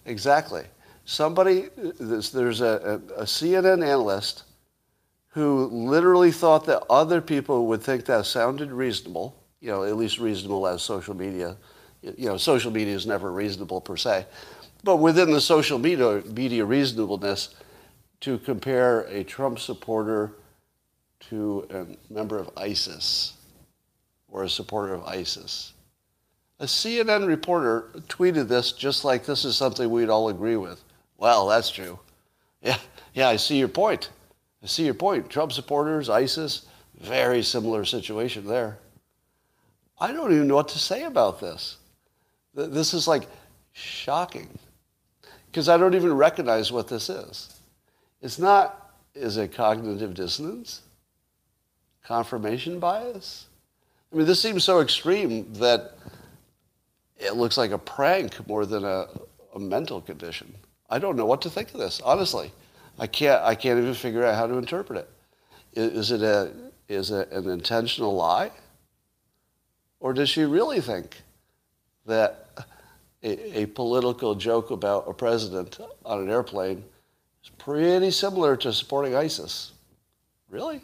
Exactly. 0.05 0.65
Somebody, 1.05 1.69
there's 2.01 2.59
a, 2.59 3.01
a, 3.17 3.21
a 3.21 3.23
CNN 3.23 3.81
analyst 3.81 4.43
who 5.29 5.67
literally 5.67 6.33
thought 6.33 6.65
that 6.65 6.83
other 6.89 7.21
people 7.21 7.67
would 7.67 7.81
think 7.81 8.03
that 8.03 8.25
sounded 8.25 8.73
reasonable, 8.73 9.41
you 9.61 9.71
know, 9.71 9.85
at 9.85 9.95
least 9.95 10.19
reasonable 10.19 10.67
as 10.67 10.81
social 10.81 11.13
media. 11.13 11.55
You 12.01 12.25
know, 12.27 12.35
social 12.35 12.71
media 12.71 12.93
is 12.93 13.05
never 13.05 13.31
reasonable 13.31 13.79
per 13.79 13.95
se. 13.95 14.25
But 14.83 14.97
within 14.97 15.31
the 15.31 15.39
social 15.39 15.79
media, 15.79 16.21
media 16.25 16.65
reasonableness, 16.65 17.55
to 18.21 18.37
compare 18.39 19.01
a 19.01 19.23
Trump 19.23 19.59
supporter 19.59 20.33
to 21.29 21.67
a 21.69 22.13
member 22.13 22.37
of 22.37 22.49
ISIS 22.57 23.33
or 24.27 24.43
a 24.43 24.49
supporter 24.49 24.93
of 24.93 25.03
ISIS. 25.05 25.73
A 26.59 26.65
CNN 26.65 27.25
reporter 27.27 27.89
tweeted 28.07 28.47
this 28.47 28.73
just 28.73 29.05
like 29.05 29.25
this 29.25 29.45
is 29.45 29.55
something 29.55 29.89
we'd 29.89 30.09
all 30.09 30.29
agree 30.29 30.57
with. 30.57 30.83
Well, 31.17 31.47
that's 31.47 31.69
true. 31.69 31.99
Yeah, 32.61 32.77
yeah, 33.13 33.29
I 33.29 33.37
see 33.37 33.57
your 33.57 33.69
point. 33.69 34.09
I 34.61 34.67
see 34.67 34.83
your 34.83 34.93
point. 34.93 35.29
Trump 35.29 35.53
supporters, 35.53 36.09
ISIS, 36.09 36.65
very 36.99 37.41
similar 37.41 37.85
situation 37.85 38.45
there. 38.45 38.77
I 39.99 40.11
don't 40.11 40.33
even 40.33 40.47
know 40.47 40.55
what 40.55 40.69
to 40.69 40.79
say 40.79 41.03
about 41.03 41.39
this. 41.39 41.77
This 42.53 42.93
is 42.93 43.07
like 43.07 43.27
shocking 43.71 44.49
because 45.47 45.69
I 45.69 45.77
don't 45.77 45.95
even 45.95 46.13
recognize 46.13 46.71
what 46.71 46.87
this 46.87 47.09
is. 47.09 47.58
It's 48.21 48.39
not, 48.39 48.93
is 49.13 49.37
it 49.37 49.53
cognitive 49.53 50.13
dissonance? 50.13 50.81
Confirmation 52.03 52.79
bias? 52.79 53.47
I 54.11 54.17
mean, 54.17 54.25
this 54.25 54.41
seems 54.41 54.63
so 54.63 54.81
extreme 54.81 55.53
that 55.53 55.97
it 57.17 57.35
looks 57.35 57.57
like 57.57 57.71
a 57.71 57.77
prank 57.77 58.47
more 58.47 58.65
than 58.65 58.83
a, 58.83 59.07
a 59.55 59.59
mental 59.59 60.01
condition. 60.01 60.53
I 60.89 60.99
don't 60.99 61.15
know 61.15 61.25
what 61.25 61.41
to 61.43 61.49
think 61.49 61.73
of 61.73 61.79
this, 61.79 62.01
honestly. 62.01 62.51
I 62.97 63.07
can't, 63.07 63.41
I 63.43 63.55
can't 63.55 63.79
even 63.79 63.93
figure 63.93 64.25
out 64.25 64.35
how 64.35 64.47
to 64.47 64.55
interpret 64.55 64.99
it. 64.99 65.09
Is, 65.73 66.11
it, 66.11 66.21
a, 66.23 66.51
is 66.87 67.11
it 67.11 67.31
an 67.31 67.47
intentional 67.49 68.15
lie? 68.15 68.51
Or 69.99 70.13
does 70.13 70.29
she 70.29 70.43
really 70.43 70.81
think 70.81 71.21
that 72.05 72.47
a, 73.21 73.61
a 73.61 73.65
political 73.67 74.33
joke 74.35 74.71
about 74.71 75.05
a 75.07 75.13
president 75.13 75.77
on 76.03 76.21
an 76.21 76.29
airplane 76.29 76.83
is 77.43 77.49
pretty 77.57 78.11
similar 78.11 78.55
to 78.57 78.73
supporting 78.73 79.15
ISIS? 79.15 79.71
Really? 80.49 80.81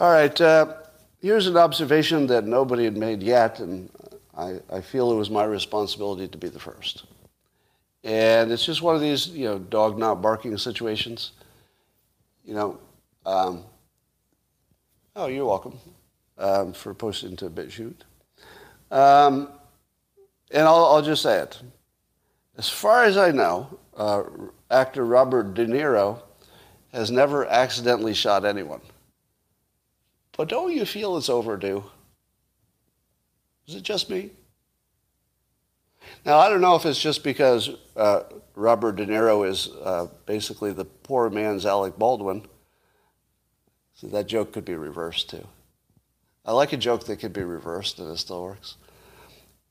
All 0.00 0.10
right, 0.10 0.38
uh, 0.40 0.74
here's 1.20 1.46
an 1.46 1.56
observation 1.56 2.26
that 2.26 2.44
nobody 2.44 2.84
had 2.84 2.96
made 2.96 3.22
yet, 3.22 3.60
and 3.60 3.88
I, 4.36 4.60
I 4.70 4.80
feel 4.80 5.12
it 5.12 5.16
was 5.16 5.30
my 5.30 5.44
responsibility 5.44 6.28
to 6.28 6.38
be 6.38 6.48
the 6.48 6.58
first. 6.58 7.04
And 8.02 8.52
it's 8.52 8.64
just 8.64 8.82
one 8.82 8.94
of 8.94 9.00
these, 9.00 9.28
you 9.28 9.46
know, 9.46 9.58
dog 9.58 9.98
not 9.98 10.20
barking 10.20 10.58
situations. 10.58 11.32
You 12.44 12.54
know, 12.54 12.78
um, 13.24 13.64
oh, 15.16 15.26
you're 15.26 15.46
welcome 15.46 15.78
um, 16.36 16.72
for 16.74 16.92
posting 16.92 17.36
to 17.36 17.48
BitChute. 17.48 18.02
Um, 18.90 19.48
and 20.50 20.62
I'll, 20.62 20.84
I'll, 20.84 21.02
just 21.02 21.22
say 21.22 21.38
it. 21.38 21.60
As 22.56 22.68
far 22.68 23.04
as 23.04 23.16
I 23.16 23.30
know, 23.30 23.78
uh, 23.96 24.22
actor 24.70 25.04
Robert 25.04 25.54
De 25.54 25.66
Niro 25.66 26.22
has 26.92 27.10
never 27.10 27.44
accidentally 27.46 28.14
shot 28.14 28.44
anyone. 28.44 28.80
But 30.36 30.48
don't 30.48 30.72
you 30.72 30.84
feel 30.84 31.16
it's 31.16 31.28
overdue? 31.28 31.84
Is 33.66 33.74
it 33.74 33.82
just 33.82 34.10
me? 34.10 34.30
Now, 36.24 36.38
I 36.38 36.48
don't 36.48 36.60
know 36.60 36.76
if 36.76 36.86
it's 36.86 37.00
just 37.00 37.24
because 37.24 37.70
uh, 37.96 38.24
Robert 38.54 38.96
De 38.96 39.06
Niro 39.06 39.48
is 39.48 39.68
uh, 39.82 40.06
basically 40.26 40.72
the 40.72 40.84
poor 40.84 41.30
man's 41.30 41.66
Alec 41.66 41.98
Baldwin. 41.98 42.46
So 43.94 44.08
that 44.08 44.26
joke 44.26 44.52
could 44.52 44.64
be 44.64 44.74
reversed 44.74 45.30
too. 45.30 45.46
I 46.44 46.52
like 46.52 46.72
a 46.72 46.76
joke 46.76 47.06
that 47.06 47.16
could 47.16 47.32
be 47.32 47.42
reversed 47.42 47.98
and 47.98 48.10
it 48.12 48.18
still 48.18 48.42
works. 48.42 48.76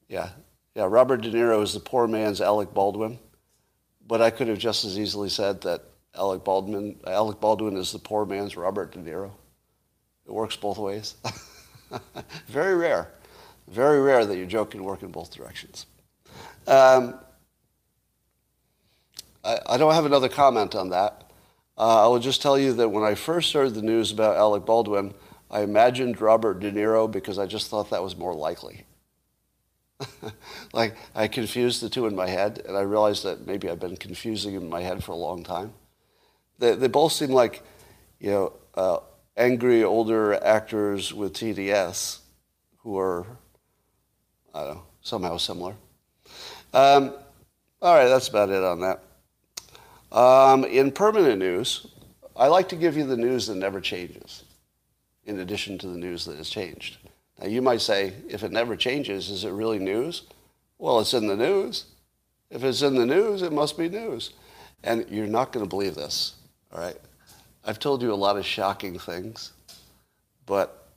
Yeah. 0.08 0.30
Yeah, 0.76 0.88
Robert 0.90 1.22
De 1.22 1.32
Niro 1.32 1.62
is 1.62 1.74
the 1.74 1.80
poor 1.80 2.08
man's 2.08 2.42
Alec 2.42 2.74
Baldwin. 2.74 3.20
But 4.06 4.22
I 4.22 4.32
could 4.32 4.48
have 4.48 4.58
just 4.58 4.86
as 4.86 5.00
easily 5.00 5.30
said 5.30 5.62
that 5.62 5.82
Alec 6.16 6.44
Baldwin, 6.44 7.00
Alec 7.08 7.40
Baldwin 7.40 7.78
is 7.78 7.92
the 7.92 8.00
poor 8.00 8.26
man's 8.26 8.58
Robert 8.58 8.92
De 8.92 9.00
Niro. 9.00 9.32
It 10.26 10.32
works 10.32 10.56
both 10.56 10.78
ways. 10.78 11.16
Very 12.48 12.76
rare. 12.76 13.12
Very 13.68 14.02
rare 14.02 14.26
that 14.26 14.38
your 14.38 14.46
joke 14.46 14.72
can 14.72 14.84
work 14.84 15.04
in 15.04 15.12
both 15.12 15.34
directions. 15.34 15.86
Um, 16.68 17.16
I, 19.44 19.60
I, 19.68 19.78
don't 19.78 19.94
have 19.94 20.06
another 20.06 20.30
comment 20.30 20.76
on 20.76 20.90
that. 20.90 21.32
Uh, 21.78 22.06
I 22.06 22.08
will 22.08 22.20
just 22.20 22.42
tell 22.42 22.58
you 22.58 22.74
that 22.74 22.90
when 22.90 23.04
I 23.04 23.16
first 23.16 23.54
heard 23.54 23.74
the 23.74 23.82
news 23.82 24.12
about 24.12 24.38
Alec 24.38 24.66
Baldwin, 24.66 25.14
I 25.52 25.62
imagined 25.62 26.22
Robert 26.22 26.60
De 26.60 26.72
Niro 26.72 27.10
because 27.10 27.38
I 27.38 27.46
just 27.46 27.70
thought 27.70 27.90
that 27.90 28.04
was 28.04 28.16
more 28.16 28.34
likely. 28.34 28.86
like 30.74 30.96
I 31.16 31.28
confused 31.28 31.82
the 31.82 31.90
two 31.90 32.06
in 32.08 32.16
my 32.16 32.28
head, 32.28 32.62
and 32.68 32.78
I 32.78 32.82
realized 32.82 33.24
that 33.24 33.46
maybe 33.46 33.70
I've 33.70 33.80
been 33.80 33.98
confusing 33.98 34.56
in 34.56 34.70
my 34.70 34.82
head 34.82 35.04
for 35.04 35.12
a 35.12 35.16
long 35.16 35.44
time. 35.44 35.74
They, 36.60 36.76
they 36.76 36.88
both 36.88 37.12
seem 37.12 37.32
like, 37.32 37.64
you 38.20 38.32
know, 38.32 38.54
uh, 38.76 38.98
angry 39.38 39.84
older 39.84 40.34
actors 40.44 41.14
with 41.14 41.34
TDS 41.34 42.20
who 42.78 42.98
are, 42.98 43.26
I 44.54 44.64
don't 44.64 44.76
know, 44.76 44.84
somehow 45.02 45.38
similar. 45.38 45.76
Um, 46.74 47.14
all 47.82 47.96
right, 47.96 48.08
that's 48.08 48.28
about 48.28 48.50
it 48.50 48.64
on 48.64 48.82
that. 48.82 49.04
Um, 50.12 50.64
in 50.64 50.92
permanent 50.92 51.40
news, 51.40 51.88
I 52.36 52.48
like 52.48 52.70
to 52.70 52.76
give 52.76 52.96
you 52.96 53.06
the 53.06 53.18
news 53.18 53.48
that 53.48 53.56
never 53.56 53.82
changes, 53.82 54.44
in 55.26 55.40
addition 55.40 55.78
to 55.80 55.88
the 55.88 55.98
news 55.98 56.26
that 56.26 56.38
has 56.38 56.50
changed. 56.50 56.98
Now, 57.40 57.48
you 57.48 57.62
might 57.62 57.82
say, 57.82 58.14
if 58.30 58.44
it 58.44 58.52
never 58.52 58.76
changes, 58.76 59.30
is 59.30 59.44
it 59.44 59.52
really 59.52 59.80
news? 59.80 60.24
Well, 60.78 61.00
it's 61.00 61.14
in 61.14 61.28
the 61.28 61.36
news. 61.36 61.86
If 62.50 62.64
it's 62.64 62.82
in 62.82 62.96
the 62.96 63.06
news, 63.06 63.42
it 63.42 63.52
must 63.52 63.78
be 63.78 63.90
news. 63.90 64.32
And 64.84 65.06
you're 65.10 65.28
not 65.28 65.52
going 65.52 65.66
to 65.66 65.70
believe 65.70 65.96
this, 65.96 66.36
all 66.72 66.82
right? 66.82 66.98
I've 67.66 67.80
told 67.80 68.02
you 68.02 68.14
a 68.14 68.16
lot 68.16 68.38
of 68.38 68.46
shocking 68.46 69.00
things, 69.00 69.54
but, 70.46 70.88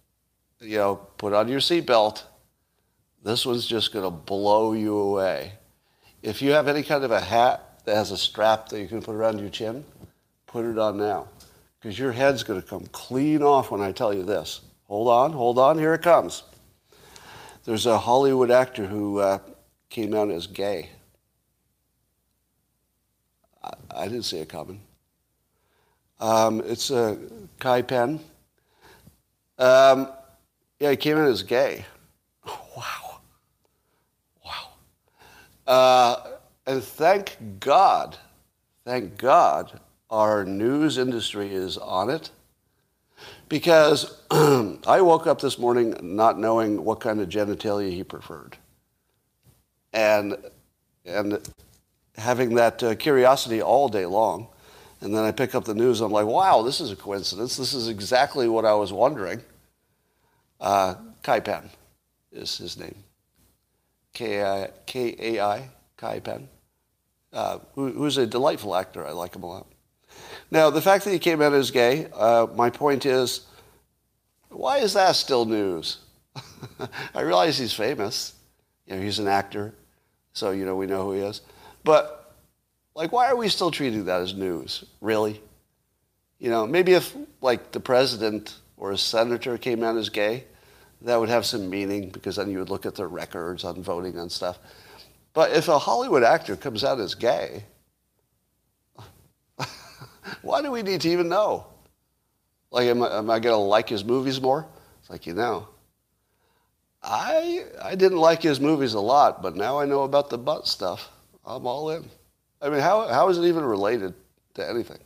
you 0.61 0.77
know, 0.77 0.97
put 1.17 1.33
on 1.33 1.49
your 1.49 1.61
seatbelt. 1.61 2.25
This 3.23 3.47
one's 3.47 3.67
just 3.67 3.93
going 3.93 4.05
to 4.05 4.11
blow 4.11 4.73
you 4.73 4.97
away. 4.97 5.53
If 6.23 6.43
you 6.43 6.51
have 6.53 6.67
any 6.69 6.83
kind 6.83 7.05
of 7.05 7.13
a 7.13 7.21
hat 7.21 7.81
that 7.85 7.95
has 7.95 8.11
a 8.11 8.17
strap 8.17 8.69
that 8.71 8.81
you 8.81 8.89
can 8.89 9.01
put 9.01 9.15
around 9.15 9.39
your 9.39 9.49
chin, 9.49 9.85
put 10.47 10.65
it 10.65 10.79
on 10.79 10.99
now. 10.99 11.29
Because 11.81 11.99
your 11.99 12.11
head's 12.13 12.43
going 12.43 12.61
to 12.61 12.67
come 12.67 12.87
clean 12.91 13.43
off 13.43 13.71
when 13.71 13.81
I 13.81 13.93
tell 13.93 14.13
you 14.13 14.25
this. 14.25 14.61
Hold 14.89 15.09
on, 15.09 15.33
hold 15.33 15.59
on, 15.59 15.79
here 15.79 15.95
it 15.95 16.03
comes. 16.03 16.45
There's 17.65 17.87
a 17.87 17.99
Hollywood 17.99 18.53
actor 18.53 18.87
who 18.87 19.19
uh, 19.19 19.39
came 19.91 20.15
out 20.15 20.31
as 20.31 20.47
gay. 20.47 20.91
I, 23.65 23.73
I, 23.91 24.05
didn't 24.05 24.23
see 24.23 24.39
it 24.39 24.49
coming. 24.49 24.81
Um, 26.21 26.63
it's 26.65 26.93
uh, 26.93 27.17
Kai 27.59 27.83
Penn. 27.83 28.21
Um, 29.59 30.09
Yeah, 30.79 30.91
he 30.91 30.97
came 30.97 31.17
in 31.17 31.25
as 31.25 31.43
gay. 31.43 31.85
Wow. 32.77 33.21
Wow. 34.45 34.69
Uh, 35.67 36.31
and 36.67 36.85
thank 36.85 37.39
God, 37.59 38.19
thank 38.85 39.17
God, 39.17 39.81
our 40.11 40.45
news 40.45 40.99
industry 40.99 41.53
is 41.53 41.79
on 41.79 42.11
it. 42.11 42.31
Because 43.49 44.21
I 44.31 45.01
woke 45.01 45.27
up 45.27 45.41
this 45.41 45.59
morning 45.59 45.95
not 46.03 46.39
knowing 46.39 46.85
what 46.85 47.01
kind 47.01 47.21
of 47.21 47.29
genitalia 47.29 47.91
he 47.91 48.03
preferred. 48.03 48.57
And, 49.93 50.37
and 51.05 51.39
having 52.17 52.55
that 52.57 52.83
uh, 52.83 52.95
curiosity 52.97 53.63
all 53.63 53.89
day 53.89 54.07
long. 54.07 54.49
And 55.01 55.15
then 55.15 55.25
I 55.25 55.31
pick 55.31 55.55
up 55.55 55.65
the 55.65 55.75
news. 55.75 56.01
I'm 56.01 56.11
like, 56.11 56.27
wow, 56.27 56.63
this 56.63 56.81
is 56.81 56.91
a 56.91 56.97
coincidence. 56.97 57.57
This 57.57 57.75
is 57.75 57.89
exactly 57.89 58.49
what 58.49 58.65
I 58.65 58.75
was 58.75 58.93
wondering. 58.93 59.43
Uh, 60.61 60.95
Kai 61.23 61.41
Penn 61.41 61.71
is 62.33 62.57
his 62.57 62.79
name. 62.79 62.95
K-A-I, 64.15 64.71
K-A-I 64.87 65.69
Penn, 66.21 66.49
uh, 67.33 67.59
who, 67.75 67.93
who's 67.93 68.17
a 68.17 68.27
delightful 68.27 68.75
actor. 68.75 69.07
I 69.07 69.11
like 69.11 69.37
him 69.37 69.43
a 69.43 69.47
lot. 69.47 69.67
Now, 70.51 70.71
the 70.71 70.81
fact 70.81 71.05
that 71.05 71.11
he 71.11 71.19
came 71.19 71.43
out 71.43 71.53
as 71.53 71.71
gay, 71.71 72.07
uh, 72.15 72.47
my 72.55 72.71
point 72.71 73.05
is, 73.05 73.47
why 74.49 74.79
is 74.79 74.95
that 74.95 75.17
still 75.17 75.45
news? 75.45 75.99
I 77.15 77.21
realize 77.23 77.59
he's 77.59 77.73
famous. 77.73 78.35
You 78.87 78.97
know, 78.97 79.03
he's 79.03 79.19
an 79.19 79.27
actor, 79.27 79.75
so 80.33 80.53
you 80.53 80.65
know 80.65 80.77
we 80.77 80.87
know 80.87 81.05
who 81.05 81.13
he 81.13 81.21
is. 81.21 81.41
But 81.83 82.35
like, 82.95 83.13
why 83.13 83.29
are 83.29 83.37
we 83.37 83.49
still 83.49 83.71
treating 83.71 84.05
that 84.05 84.23
as 84.23 84.35
news? 84.35 84.85
Really? 85.01 85.43
You 86.39 86.51
know, 86.51 86.67
maybe 86.67 86.93
if 86.93 87.17
like 87.41 87.73
the 87.73 87.81
president 87.81 88.57
or 88.77 88.93
a 88.93 88.99
senator 88.99 89.59
came 89.59 89.83
out 89.83 89.97
as 89.97 90.09
gay, 90.09 90.45
that 91.03 91.17
would 91.19 91.29
have 91.29 91.45
some 91.45 91.69
meaning 91.69 92.11
because 92.11 92.37
then 92.37 92.51
you 92.51 92.59
would 92.59 92.71
look 92.71 92.87
at 92.87 92.95
their 92.95 93.09
records 93.09 93.65
on 93.65 93.83
voting 93.83 94.17
and 94.19 94.31
stuff. 94.31 94.59
But 95.35 95.53
if 95.53 95.69
a 95.69 95.79
Hollywood 95.79 96.23
actor 96.23 96.57
comes 96.57 96.85
out 96.85 96.99
as 97.01 97.15
gay, 97.15 97.65
why 100.47 100.63
do 100.63 100.71
we 100.71 100.83
need 100.83 101.01
to 101.01 101.09
even 101.09 101.29
know? 101.29 101.67
Like, 102.71 102.87
am 102.87 103.03
I, 103.03 103.19
am 103.19 103.29
I 103.29 103.41
going 103.41 103.55
to 103.55 103.57
like 103.57 103.89
his 103.89 104.05
movies 104.05 104.41
more? 104.41 104.67
It's 105.01 105.11
like, 105.11 105.27
you 105.27 105.35
know, 105.35 105.69
I, 107.03 107.65
I 107.83 107.97
didn't 107.97 108.19
like 108.19 108.43
his 108.43 108.61
movies 108.61 108.95
a 108.95 109.01
lot, 109.01 109.43
but 109.43 109.57
now 109.57 109.79
I 109.81 109.87
know 109.87 110.03
about 110.03 110.31
the 110.31 110.39
butt 110.39 110.69
stuff. 110.69 111.11
I'm 111.45 111.67
all 111.67 111.91
in. 111.91 112.09
I 112.63 112.69
mean, 112.69 112.81
how, 112.81 113.09
how 113.09 113.29
is 113.29 113.39
it 113.39 113.45
even 113.45 113.65
related 113.65 114.15
to 114.55 114.69
anything? 114.69 114.99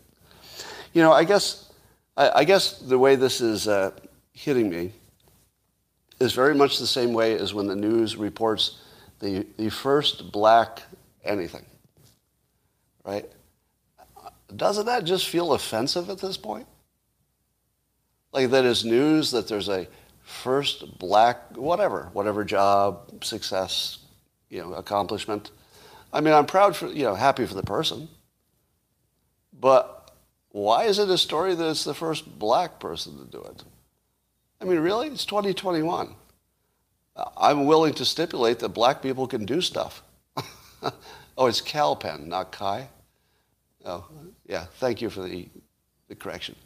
You 0.93 1.03
know, 1.03 1.13
I 1.13 1.25
guess, 1.25 1.73
I, 2.17 2.31
I 2.37 2.45
guess 2.45 2.79
the 2.79 2.99
way 2.99 3.17
this 3.17 3.41
is 3.41 3.67
uh, 3.67 3.93
hitting 4.33 4.69
me 4.69 4.93
is 6.21 6.35
very 6.35 6.55
much 6.55 6.79
the 6.79 6.87
same 6.87 7.15
way 7.15 7.39
as 7.39 7.55
when 7.55 7.67
the 7.67 7.77
news 7.77 8.17
reports 8.17 8.83
the, 9.21 9.47
the 9.57 9.71
first 9.71 10.33
black 10.33 10.83
anything, 11.25 11.65
right? 13.05 13.27
Doesn't 14.57 14.87
that 14.87 15.05
just 15.05 15.29
feel 15.29 15.53
offensive 15.53 16.11
at 16.11 16.19
this 16.19 16.37
point? 16.37 16.67
Like 18.33 18.51
that 18.51 18.65
is 18.65 18.85
news 18.85 19.31
that 19.33 19.49
there's 19.49 19.69
a 19.69 19.89
first 20.23 20.99
black, 20.99 21.57
whatever, 21.57 22.11
whatever 22.13 22.45
job, 22.45 23.25
success, 23.25 23.99
you 24.49 24.61
know, 24.61 24.75
accomplishment. 24.75 25.51
I 26.13 26.21
mean, 26.21 26.35
I'm 26.35 26.47
proud 26.47 26.77
for, 26.77 26.89
you 26.89 27.05
know, 27.05 27.15
happy 27.15 27.47
for 27.47 27.55
the 27.55 27.63
person. 27.63 28.09
But 29.59 30.11
why 30.51 30.85
is 30.85 30.99
it 30.99 31.09
a 31.09 31.19
story 31.19 31.55
that 31.55 31.71
it's 31.71 31.85
the 31.85 31.95
first 31.95 32.39
black 32.39 32.81
person 32.81 33.19
to 33.19 33.25
do 33.25 33.43
it? 33.43 33.65
I 34.61 34.65
mean, 34.65 34.79
really? 34.79 35.09
It's 35.09 35.25
2021. 35.25 36.15
I'm 37.37 37.67
willing 37.67 37.95
to 37.95 38.05
stipulate 38.05 38.61
that 38.61 38.71
black 38.71 39.03
people 39.03 39.27
can 39.27 39.45
do 39.45 39.61
stuff. 39.61 40.03
oh, 41.37 41.47
it's 41.47 41.61
Kalpen, 41.61 42.27
not 42.27 42.53
Kai. 42.53 42.89
Oh, 43.85 44.07
yeah, 44.51 44.67
thank 44.81 45.01
you 45.01 45.09
for 45.09 45.23
the, 45.23 45.49
the 46.09 46.17
correction. 46.17 46.57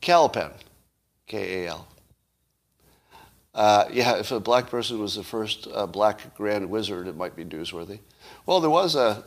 Kalpen, 0.00 0.52
K-A-L. 1.26 1.88
Uh, 3.52 3.84
yeah, 3.92 4.16
if 4.16 4.30
a 4.30 4.38
black 4.38 4.70
person 4.70 5.00
was 5.00 5.16
the 5.16 5.24
first 5.24 5.66
uh, 5.74 5.84
black 5.84 6.36
grand 6.36 6.70
wizard, 6.70 7.08
it 7.08 7.16
might 7.16 7.34
be 7.34 7.44
newsworthy. 7.44 7.98
Well, 8.46 8.60
there 8.60 8.70
was 8.70 8.94
a, 8.94 9.24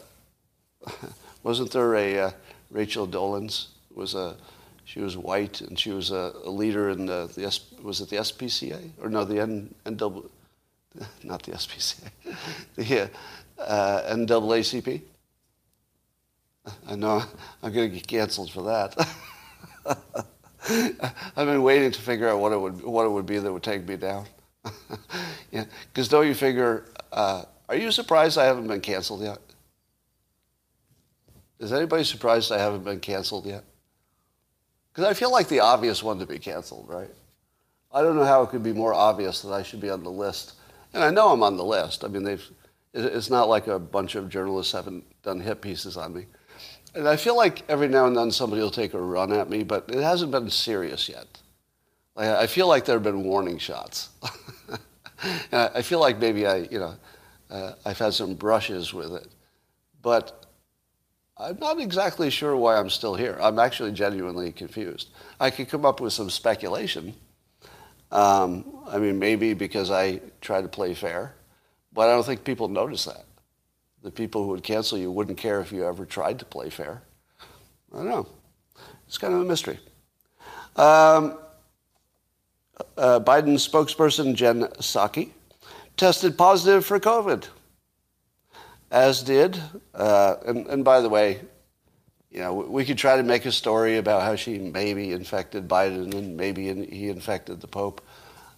wasn't 1.43 1.71
there 1.71 1.93
a 1.93 2.19
uh, 2.19 2.32
Rachel 2.71 3.06
Dolezal 3.06 3.67
was 3.93 4.15
a, 4.15 4.38
she 4.86 5.01
was 5.01 5.17
white 5.17 5.60
and 5.60 5.78
she 5.78 5.91
was 5.91 6.12
a, 6.12 6.32
a 6.45 6.49
leader 6.49 6.89
in 6.91 7.06
the, 7.06 7.30
the 7.36 7.45
S, 7.45 7.60
was 7.82 7.99
it 7.99 8.10
the 8.10 8.17
SPCA 8.17 8.91
or 9.01 9.10
no 9.10 9.25
the 9.25 9.41
N, 9.41 9.75
NW, 9.86 10.30
not 11.23 11.43
the 11.43 11.51
SPCA, 11.51 12.10
the 12.78 13.10
uh, 13.60 14.15
NAACP. 14.15 15.01
I 16.88 16.95
know 16.95 17.23
I'm 17.62 17.73
going 17.73 17.89
to 17.89 17.95
get 17.95 18.08
canceled 18.08 18.51
for 18.51 18.63
that. 18.63 18.95
I've 21.38 21.47
been 21.47 21.63
waiting 21.63 21.91
to 21.91 22.01
figure 22.01 22.28
out 22.28 22.39
what 22.39 22.51
it 22.51 22.60
would 22.60 22.84
what 22.84 23.06
it 23.06 23.10
would 23.10 23.25
be 23.25 23.38
that 23.38 23.51
would 23.51 23.63
take 23.63 23.88
me 23.88 23.97
down. 23.97 24.25
yeah, 25.51 25.65
because 25.93 26.08
don't 26.08 26.25
you 26.25 26.34
figure? 26.34 26.86
Uh, 27.12 27.43
are 27.69 27.75
you 27.75 27.91
surprised 27.91 28.38
I 28.38 28.45
haven't 28.45 28.67
been 28.67 28.82
canceled 28.82 29.21
yet? 29.21 29.38
Is 31.60 31.71
anybody 31.71 32.04
surprised 32.04 32.51
I 32.51 32.58
haven't 32.58 32.84
been 32.84 32.99
canceled 32.99 33.45
yet? 33.45 33.63
Because 34.91 35.06
I 35.06 35.13
feel 35.13 35.32
like 35.32 35.47
the 35.47 35.60
obvious 35.60 36.01
one 36.01 36.19
to 36.19 36.25
be 36.25 36.39
canceled, 36.39 36.89
right? 36.89 37.10
I 37.93 38.01
don't 38.01 38.15
know 38.15 38.25
how 38.25 38.41
it 38.41 38.49
could 38.49 38.63
be 38.63 38.73
more 38.73 38.93
obvious 38.93 39.41
that 39.41 39.54
I 39.54 39.62
should 39.62 39.82
be 39.82 39.89
on 39.89 40.04
the 40.04 40.12
list 40.12 40.56
and 40.95 41.04
I 41.04 41.12
know 41.12 41.30
I'm 41.34 41.43
on 41.43 41.58
the 41.58 41.63
list. 41.63 42.06
I 42.06 42.08
mean, 42.08 42.23
they've, 42.23 42.49
it's 42.93 43.30
not 43.30 43.49
like 43.49 43.67
a 43.67 43.78
bunch 43.78 44.15
of 44.15 44.30
journalists 44.30 44.71
haven't 44.71 45.04
done 45.23 45.41
hit 45.41 45.62
pieces 45.62 45.97
on 45.97 46.13
me. 46.13 46.25
And 46.95 47.08
I 47.08 47.17
feel 47.17 47.36
like 47.36 47.63
every 47.69 47.88
now 47.88 48.05
and 48.05 48.15
then 48.15 48.31
somebody 48.31 48.62
will 48.62 48.71
take 48.71 48.93
a 48.93 49.01
run 49.01 49.34
at 49.34 49.49
me, 49.49 49.63
but 49.63 49.89
it 49.89 50.01
hasn't 50.01 50.31
been 50.31 50.49
serious 50.49 51.10
yet. 51.10 51.27
Like, 52.15 52.29
I 52.29 52.47
feel 52.47 52.67
like 52.67 52.86
there 52.86 52.95
have 52.95 53.03
been 53.03 53.23
warning 53.23 53.58
shots. 53.58 54.10
I 55.51 55.81
feel 55.81 55.99
like 55.99 56.19
maybe 56.19 56.47
I, 56.47 56.58
you 56.58 56.79
know, 56.79 56.95
uh, 57.49 57.73
I've 57.86 57.99
had 57.99 58.13
some 58.13 58.36
brushes 58.36 58.93
with 58.93 59.13
it. 59.13 59.27
But 60.01 60.45
I'm 61.38 61.60
not 61.60 61.79
exactly 61.79 62.29
sure 62.29 62.55
why 62.55 62.77
I'm 62.77 62.89
still 62.89 63.15
here. 63.15 63.38
I'm 63.41 63.60
actually 63.60 63.91
genuinely 63.91 64.53
confused. 64.53 65.10
I 65.39 65.49
could 65.49 65.67
come 65.67 65.86
up 65.86 65.99
with 65.99 66.13
some 66.13 66.29
speculation 66.29 67.13
um, 68.12 68.65
I 68.88 68.97
mean, 68.97 69.19
maybe 69.19 69.53
because 69.53 69.91
I 69.91 70.21
try 70.41 70.62
to 70.62 70.67
play 70.67 70.93
fair, 70.93 71.34
but 71.91 72.08
I 72.08 72.13
don't 72.13 72.25
think 72.25 72.43
people 72.43 72.67
notice 72.67 73.05
that. 73.05 73.25
The 74.05 74.11
people 74.11 74.43
who 74.43 74.49
would 74.49 74.61
cancel 74.61 74.99
you 74.99 75.11
wouldn't 75.11 75.39
care 75.39 75.59
if 75.61 75.71
you 75.71 75.83
ever 75.83 76.05
tried 76.05 76.37
to 76.37 76.45
play 76.45 76.69
fair. 76.69 77.01
I 77.91 77.97
don't 77.97 78.07
know. 78.07 78.27
It's 79.07 79.17
kind 79.17 79.33
of 79.33 79.41
a 79.41 79.45
mystery. 79.45 79.79
Um, 80.75 81.39
uh, 82.95 83.19
spokesperson 83.19 84.35
Jen 84.35 84.65
Psaki 84.77 85.31
tested 85.97 86.37
positive 86.37 86.85
for 86.85 86.99
COVID, 86.99 87.47
as 88.91 89.23
did, 89.23 89.59
uh, 89.95 90.35
and, 90.45 90.67
and 90.67 90.85
by 90.85 91.01
the 91.01 91.09
way, 91.09 91.41
you 92.29 92.41
know, 92.41 92.53
we 92.53 92.85
could 92.85 92.99
try 92.99 93.17
to 93.17 93.23
make 93.23 93.47
a 93.47 93.51
story 93.51 93.97
about 93.97 94.21
how 94.21 94.35
she 94.35 94.59
maybe 94.59 95.13
infected 95.13 95.67
Biden 95.67 96.13
and 96.13 96.37
maybe 96.37 96.71
he 96.85 97.09
infected 97.09 97.59
the 97.59 97.67
Pope. 97.67 98.05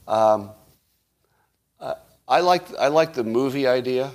Um, 0.09 0.49
I 2.27 2.41
like 2.41 2.63
I 2.77 2.89
like 2.89 3.13
the 3.13 3.23
movie 3.23 3.65
idea 3.65 4.11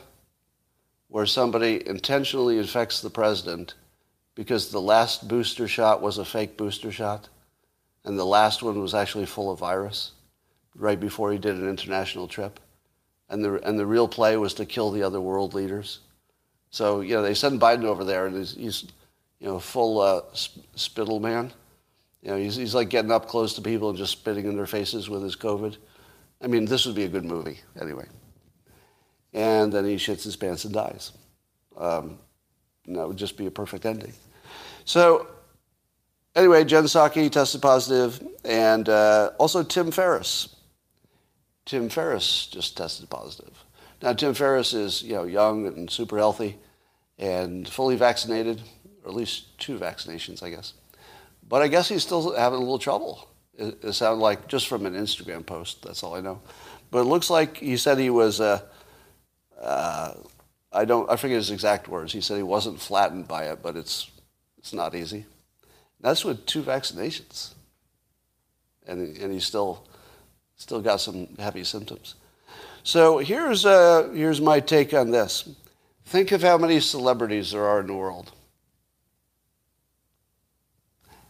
where 1.13 1.27
somebody 1.27 1.87
intentionally 1.87 2.57
infects 2.57 3.03
the 3.03 3.11
president 3.11 3.75
because 4.35 4.71
the 4.71 4.81
last 4.81 5.29
booster 5.29 5.69
shot 5.69 6.01
was 6.01 6.17
a 6.17 6.25
fake 6.25 6.57
booster 6.57 6.91
shot, 6.91 7.29
and 8.03 8.19
the 8.19 8.25
last 8.25 8.63
one 8.63 8.81
was 8.81 8.95
actually 8.95 9.27
full 9.27 9.51
of 9.51 9.59
virus 9.59 10.13
right 10.75 10.99
before 10.99 11.31
he 11.31 11.37
did 11.37 11.55
an 11.55 11.69
international 11.69 12.27
trip, 12.27 12.59
and 13.29 13.45
the 13.45 13.61
and 13.69 13.79
the 13.79 13.85
real 13.85 14.09
play 14.09 14.39
was 14.39 14.55
to 14.55 14.65
kill 14.65 14.91
the 14.91 15.03
other 15.03 15.21
world 15.21 15.53
leaders. 15.53 15.99
So 16.71 17.03
you 17.03 17.15
know 17.15 17.23
they 17.23 17.35
send 17.35 17.61
Biden 17.61 17.85
over 17.85 18.05
there, 18.05 18.25
and 18.25 18.35
he's, 18.35 18.55
he's 18.55 18.85
you 19.39 19.49
know, 19.49 19.59
full 19.59 20.01
uh, 20.01 20.23
spittle 20.77 21.21
man. 21.21 21.53
You 22.23 22.31
know, 22.31 22.37
he's, 22.39 22.57
he's 22.57 22.75
like 22.75 22.89
getting 22.89 23.11
up 23.11 23.29
close 23.29 23.55
to 23.57 23.61
people 23.61 23.91
and 23.91 23.99
just 23.99 24.13
spitting 24.13 24.47
in 24.47 24.57
their 24.57 24.67
faces 24.67 25.11
with 25.11 25.23
his 25.23 25.37
COVID. 25.37 25.77
I 26.41 26.47
mean, 26.47 26.65
this 26.65 26.87
would 26.87 26.95
be 26.95 27.05
a 27.05 27.09
good 27.09 27.27
movie 27.27 27.61
anyway. 27.79 28.07
And 29.33 29.73
then 29.73 29.85
he 29.85 29.97
shits 29.97 30.25
his 30.25 30.37
pants 30.37 30.65
and 30.65 30.75
dies. 30.75 31.13
Um, 31.77 32.19
and 32.87 32.97
that 32.97 33.09
would 33.09 33.17
just 33.17 33.37
be 33.37 33.47
a 33.47 33.51
perfect 33.51 33.87
ending. 33.87 34.13
So, 34.85 35.29
anyway, 36.35 36.65
Jen 36.65 36.85
Psaki 36.85 37.31
tested 37.31 37.63
positive, 37.63 38.23
and 38.45 38.89
uh, 38.89 39.31
also 39.39 39.63
Tim 39.63 39.91
Ferriss. 39.91 40.55
Tim 41.65 41.89
Ferriss 41.89 42.49
just 42.49 42.77
tested 42.77 43.09
positive. 43.09 43.65
Now, 44.03 44.13
Tim 44.13 44.35
Ferriss 44.35 44.75
is 44.75 45.03
you 45.03 45.15
know 45.15 45.25
young 45.25 45.67
and 45.67 45.89
super 45.89 46.19
healthy, 46.19 46.59
and 47.19 47.69
fully 47.69 47.97
vaccinated 47.97 48.61
or 49.05 49.11
at 49.11 49.17
least 49.17 49.59
two 49.59 49.79
vaccinations, 49.79 50.43
I 50.43 50.51
guess. 50.51 50.75
But 51.49 51.63
I 51.63 51.69
guess 51.69 51.89
he's 51.89 52.03
still 52.03 52.35
having 52.35 52.59
a 52.59 52.63
little 52.63 52.79
trouble. 52.79 53.29
It, 53.55 53.79
it 53.83 53.93
sounded 53.93 54.23
like 54.23 54.49
just 54.49 54.69
from 54.69 54.87
an 54.87 54.95
Instagram 54.95 55.45
post. 55.45 55.83
That's 55.83 56.03
all 56.03 56.15
I 56.15 56.21
know. 56.21 56.41
But 56.91 57.01
it 57.01 57.05
looks 57.05 57.31
like 57.31 57.59
he 57.59 57.77
said 57.77 57.99
he 57.99 58.11
was. 58.11 58.41
Uh, 58.41 58.61
uh, 59.63 60.15
I 60.73 60.85
don't. 60.85 61.09
I 61.11 61.17
forget 61.17 61.37
his 61.37 61.51
exact 61.51 61.89
words. 61.89 62.13
He 62.13 62.21
said 62.21 62.37
he 62.37 62.43
wasn't 62.43 62.81
flattened 62.81 63.29
by 63.29 63.45
it, 63.45 63.63
but 63.63 63.77
it's 63.77 64.11
it's 64.59 64.73
not 64.73 64.95
easy. 64.95 65.27
That's 66.01 66.25
with 66.25 66.45
two 66.47 66.63
vaccinations, 66.63 67.55
and 68.87 69.17
and 69.17 69.33
he's 69.33 69.47
still 69.47 69.87
still 70.57 70.81
got 70.81 71.01
some 71.01 71.29
heavy 71.39 71.65
symptoms. 71.65 72.17
So 72.83 73.19
here's 73.19 73.65
uh, 73.65 74.11
here's 74.15 74.41
my 74.41 74.61
take 74.61 74.93
on 74.95 75.11
this. 75.11 75.49
Think 76.07 76.33
of 76.33 76.43
how 76.43 76.59
many 76.59 76.81
celebrities 76.81 77.53
there 77.53 77.65
are 77.65 77.81
in 77.81 77.87
the 77.87 77.95
world. 77.95 78.33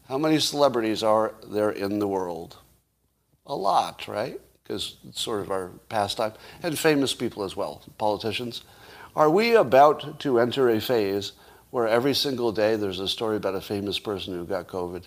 How 0.08 0.18
many 0.18 0.38
celebrities 0.38 1.02
are 1.02 1.34
there 1.46 1.70
in 1.70 1.98
the 1.98 2.08
world? 2.08 2.56
A 3.46 3.54
lot, 3.54 4.08
right? 4.08 4.40
Because 4.62 4.96
it's 5.08 5.20
sort 5.20 5.40
of 5.40 5.50
our 5.50 5.68
pastime. 5.88 6.32
And 6.62 6.78
famous 6.78 7.14
people 7.14 7.42
as 7.42 7.56
well, 7.56 7.82
politicians. 7.98 8.62
Are 9.14 9.30
we 9.30 9.54
about 9.54 10.20
to 10.20 10.38
enter 10.38 10.68
a 10.70 10.80
phase 10.80 11.32
where 11.70 11.88
every 11.88 12.14
single 12.14 12.52
day 12.52 12.76
there's 12.76 13.00
a 13.00 13.08
story 13.08 13.36
about 13.36 13.54
a 13.54 13.60
famous 13.60 13.98
person 13.98 14.34
who 14.34 14.44
got 14.44 14.68
COVID? 14.68 15.04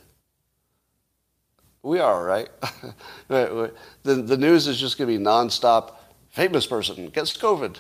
We 1.84 2.00
are, 2.00 2.24
right? 2.24 2.50
the, 3.28 3.72
the 4.04 4.38
news 4.38 4.68
is 4.68 4.80
just 4.80 4.98
going 4.98 5.12
to 5.12 5.18
be 5.18 5.24
nonstop. 5.24 5.94
Famous 6.30 6.66
person 6.66 7.10
gets 7.10 7.38
COVID. 7.38 7.78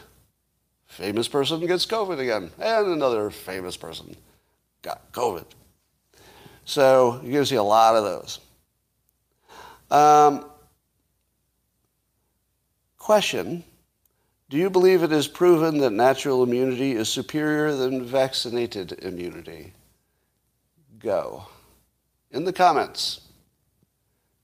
Famous 0.85 1.27
person 1.27 1.65
gets 1.65 1.85
COVID 1.85 2.19
again. 2.19 2.51
And 2.59 2.87
another 2.87 3.29
famous 3.31 3.75
person 3.75 4.15
got 4.81 5.11
COVID. 5.11 5.45
So 6.65 7.19
you're 7.23 7.31
going 7.31 7.43
to 7.43 7.45
see 7.45 7.55
a 7.55 7.63
lot 7.63 7.95
of 7.95 8.03
those. 8.03 8.39
Um, 9.89 10.45
question 13.05 13.63
Do 14.49 14.57
you 14.57 14.67
believe 14.67 15.03
it 15.03 15.11
is 15.11 15.27
proven 15.27 15.77
that 15.77 15.91
natural 15.91 16.41
immunity 16.41 16.93
is 16.93 17.07
superior 17.07 17.71
than 17.75 18.03
vaccinated 18.03 18.93
immunity? 19.03 19.73
Go. 20.97 21.45
In 22.31 22.45
the 22.45 22.51
comments, 22.51 23.21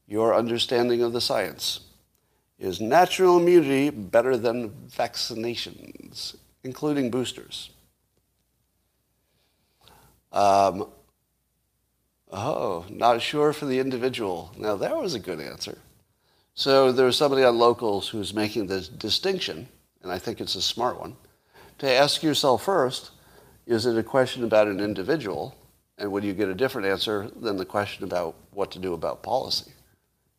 your 0.08 0.36
understanding 0.36 1.02
of 1.02 1.12
the 1.12 1.22
science. 1.22 1.80
Is 2.60 2.80
natural 2.80 3.40
immunity 3.40 3.90
better 3.90 4.38
than 4.38 4.70
vaccinations, 4.96 6.36
including 6.64 7.10
boosters? 7.10 7.72
Um, 10.32 10.86
Oh, 12.34 12.86
not 12.90 13.22
sure 13.22 13.52
for 13.52 13.66
the 13.66 13.80
individual. 13.80 14.54
Now, 14.56 14.78
that 14.78 14.96
was 14.96 15.16
a 15.16 15.20
good 15.20 15.42
answer. 15.42 15.78
So 16.54 16.92
there 16.92 17.06
was 17.06 17.18
somebody 17.18 17.44
on 17.44 17.58
locals 17.58 18.10
who's 18.10 18.34
making 18.34 18.68
the 18.68 18.82
distinction, 18.82 19.68
and 20.04 20.12
I 20.12 20.20
think 20.20 20.42
it's 20.42 20.56
a 20.56 20.62
smart 20.62 21.00
one, 21.00 21.16
to 21.80 21.92
ask 21.92 22.22
yourself 22.22 22.64
first, 22.64 23.12
is 23.66 23.86
it 23.86 23.98
a 23.98 24.04
question 24.04 24.44
about 24.44 24.68
an 24.68 24.80
individual? 24.80 25.56
And 25.98 26.12
would 26.12 26.24
you 26.24 26.34
get 26.34 26.50
a 26.50 26.56
different 26.56 26.88
answer 26.88 27.30
than 27.36 27.58
the 27.58 27.66
question 27.66 28.04
about 28.04 28.36
what 28.52 28.72
to 28.72 28.80
do 28.80 28.94
about 28.94 29.24
policy? 29.24 29.72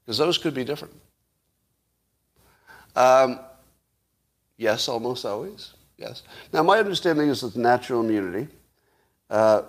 Because 0.05 0.19
those 0.19 0.39
could 0.39 0.55
be 0.55 0.65
different. 0.65 0.95
Um, 2.97 3.41
yes, 4.57 4.89
almost 4.89 5.25
always. 5.25 5.75
Yes. 5.97 6.23
Now, 6.53 6.63
my 6.63 6.79
understanding 6.79 7.29
is 7.29 7.41
that 7.43 7.57
natural 7.57 8.01
immunity 8.01 8.49
uh, 9.31 9.63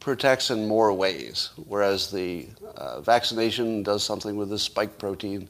protects 0.00 0.50
in 0.50 0.66
more 0.66 0.92
ways, 0.92 1.50
whereas 1.66 2.10
the 2.10 2.48
uh, 2.76 3.00
vaccination 3.00 3.82
does 3.82 4.02
something 4.02 4.36
with 4.36 4.48
the 4.48 4.58
spike 4.58 4.98
protein. 4.98 5.48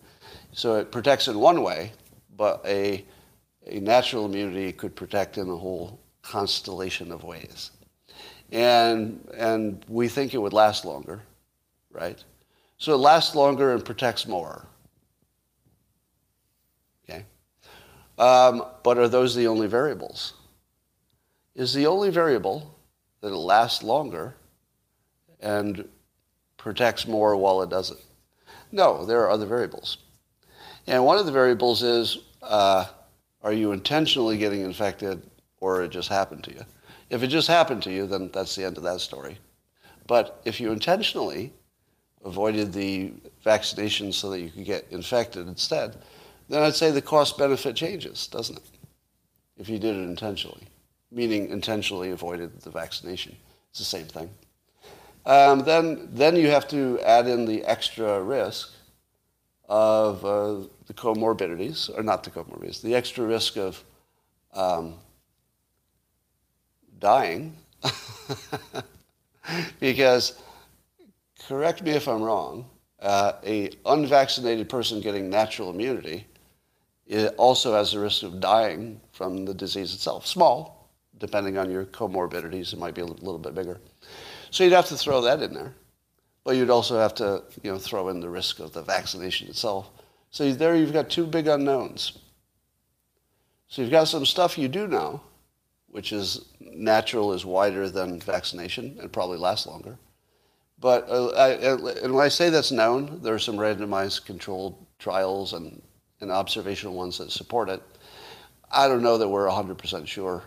So 0.55 0.77
it 0.77 0.93
protects 0.93 1.27
in 1.27 1.39
one 1.39 1.63
way, 1.63 1.93
but 2.37 2.65
a, 2.65 3.05
a 3.67 3.81
natural 3.81 4.25
immunity 4.25 4.73
could 4.73 4.95
protect 4.95 5.37
in 5.37 5.49
a 5.49 5.57
whole 5.57 6.01
constellation 6.23 7.11
of 7.11 7.25
ways. 7.25 7.73
And, 8.53 9.29
and 9.37 9.85
we 9.89 10.07
think 10.07 10.33
it 10.33 10.39
would 10.39 10.53
last 10.53 10.85
longer, 10.85 11.23
right? 11.91 12.23
So 12.79 12.95
it 12.95 12.99
lasts 12.99 13.35
longer 13.35 13.73
and 13.75 13.85
protects 13.85 14.29
more. 14.29 14.67
Okay? 17.05 17.25
Um, 18.17 18.65
but 18.85 18.97
are 18.97 19.09
those 19.09 19.35
the 19.35 19.49
only 19.49 19.67
variables? 19.67 20.35
Is 21.57 21.75
the 21.75 21.87
only 21.87 22.11
variable 22.11 22.79
that 23.21 23.33
it 23.33 23.37
lasts 23.37 23.83
longer 23.83 24.37
and 25.41 25.89
protects 26.57 27.09
more 27.09 27.37
while 27.37 27.63
it 27.63 27.71
doesn't. 27.71 28.01
No, 28.71 29.05
there 29.05 29.21
are 29.21 29.31
other 29.31 29.47
variables. 29.47 29.99
And 30.87 31.05
one 31.05 31.19
of 31.19 31.27
the 31.27 31.33
variables 31.33 31.83
is 31.83 32.19
uh, 32.43 32.87
are 33.43 33.53
you 33.53 33.73
intentionally 33.73 34.39
getting 34.39 34.63
infected 34.63 35.23
or 35.61 35.83
it 35.83 35.89
just 35.89 36.09
happened 36.09 36.45
to 36.45 36.53
you? 36.53 36.65
If 37.11 37.23
it 37.23 37.29
just 37.29 37.49
happened 37.49 37.83
to 37.85 37.93
you, 37.93 38.07
then 38.07 38.31
that's 38.33 38.55
the 38.57 38.65
end 38.65 38.77
of 38.77 38.83
that 38.85 39.01
story. 39.01 39.39
But 40.07 40.41
if 40.45 40.61
you 40.61 40.73
intentionally 40.73 41.53
avoided 42.25 42.73
the 42.73 43.13
vaccination 43.43 44.13
so 44.13 44.31
that 44.31 44.41
you 44.41 44.51
could 44.51 44.65
get 44.65 44.87
infected 44.91 45.47
instead, 45.47 45.97
then 46.49 46.63
I'd 46.63 46.75
say 46.75 46.91
the 46.91 47.03
cost 47.03 47.39
benefit 47.39 47.77
changes, 47.77 48.27
doesn't 48.27 48.57
it? 48.57 48.65
If 49.57 49.69
you 49.69 49.79
did 49.79 49.97
it 49.97 50.01
intentionally, 50.03 50.67
meaning 51.11 51.49
intentionally 51.49 52.11
avoided 52.11 52.61
the 52.61 52.71
vaccination. 52.71 53.37
It's 53.71 53.79
the 53.79 53.85
same 53.85 54.07
thing. 54.07 54.31
Um, 55.27 55.61
then, 55.65 56.09
then 56.13 56.37
you 56.37 56.49
have 56.49 56.69
to 56.69 57.01
add 57.01 57.27
in 57.27 57.47
the 57.47 57.65
extra 57.65 58.23
risk 58.23 58.73
of 59.69 60.25
uh, 60.25 60.67
the 60.87 60.95
comorbidities, 60.95 61.91
or 61.97 62.03
not 62.03 62.25
the 62.25 62.31
comorbidities, 62.31 62.83
the 62.83 62.95
extra 62.95 63.25
risk 63.25 63.57
of 63.57 63.83
um, 64.53 64.95
dying. 66.99 67.55
because, 69.81 70.41
correct 71.47 71.83
me 71.83 71.93
if 71.93 72.09
I'm 72.09 72.23
wrong, 72.23 72.69
uh, 73.01 73.33
a 73.45 73.71
unvaccinated 73.87 74.69
person 74.69 75.01
getting 75.01 75.29
natural 75.29 75.71
immunity 75.71 76.27
it 77.07 77.35
also 77.37 77.75
has 77.75 77.93
a 77.95 78.01
risk 78.01 78.23
of 78.23 78.41
dying 78.41 79.01
from 79.13 79.45
the 79.45 79.55
disease 79.55 79.95
itself. 79.95 80.27
Small, 80.27 80.89
depending 81.19 81.59
on 81.59 81.71
your 81.71 81.85
comorbidities, 81.85 82.73
it 82.73 82.79
might 82.79 82.95
be 82.95 83.03
a 83.03 83.07
little 83.07 83.39
bit 83.39 83.55
bigger. 83.55 83.81
So 84.51 84.65
you'd 84.65 84.73
have 84.73 84.87
to 84.87 84.97
throw 84.97 85.21
that 85.23 85.43
in 85.43 85.53
there. 85.53 85.75
But 86.45 86.57
you'd 86.57 86.71
also 86.71 86.99
have 86.99 87.15
to 87.17 87.43
you 87.63 87.73
know, 87.73 87.79
throw 87.79 88.09
in 88.09 88.21
the 88.21 88.29
risk 88.29 88.61
of 88.61 88.73
the 88.73 88.83
vaccination 88.83 89.49
itself. 89.49 89.91
So 90.35 90.53
there 90.53 90.75
you've 90.75 90.93
got 90.93 91.11
two 91.11 91.27
big 91.27 91.47
unknowns. 91.47 92.19
So 93.69 93.83
you've 93.83 93.93
got 93.93 94.09
some 94.09 94.27
stuff 94.27 94.59
you 94.59 94.67
do 94.67 94.89
know, 94.89 95.21
which 95.87 96.13
is 96.13 96.47
natural 96.59 97.33
is 97.35 97.47
wider 97.47 97.89
than 97.89 98.19
vaccination 98.19 98.97
and 99.01 99.13
probably 99.13 99.39
lasts 99.39 99.69
longer. 99.69 99.97
But 100.81 101.09
uh, 101.09 101.29
I, 101.29 101.51
and 102.03 102.13
when 102.13 102.25
I 102.25 102.27
say 102.27 102.51
that's 102.51 102.73
known, 102.73 103.21
there 103.23 103.33
are 103.33 103.39
some 103.39 103.57
randomized 103.57 104.25
controlled 104.25 104.85
trials 104.99 105.53
and, 105.53 105.81
and 106.21 106.33
observational 106.33 106.95
ones 106.95 107.17
that 107.19 107.31
support 107.31 107.69
it. 107.69 107.81
I 108.73 108.89
don't 108.89 109.05
know 109.05 109.19
that 109.19 109.29
we're 109.29 109.47
100% 109.47 110.05
sure, 110.05 110.43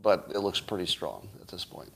but 0.00 0.32
it 0.34 0.38
looks 0.38 0.60
pretty 0.60 0.86
strong 0.86 1.28
at 1.42 1.48
this 1.48 1.66
point. 1.66 1.92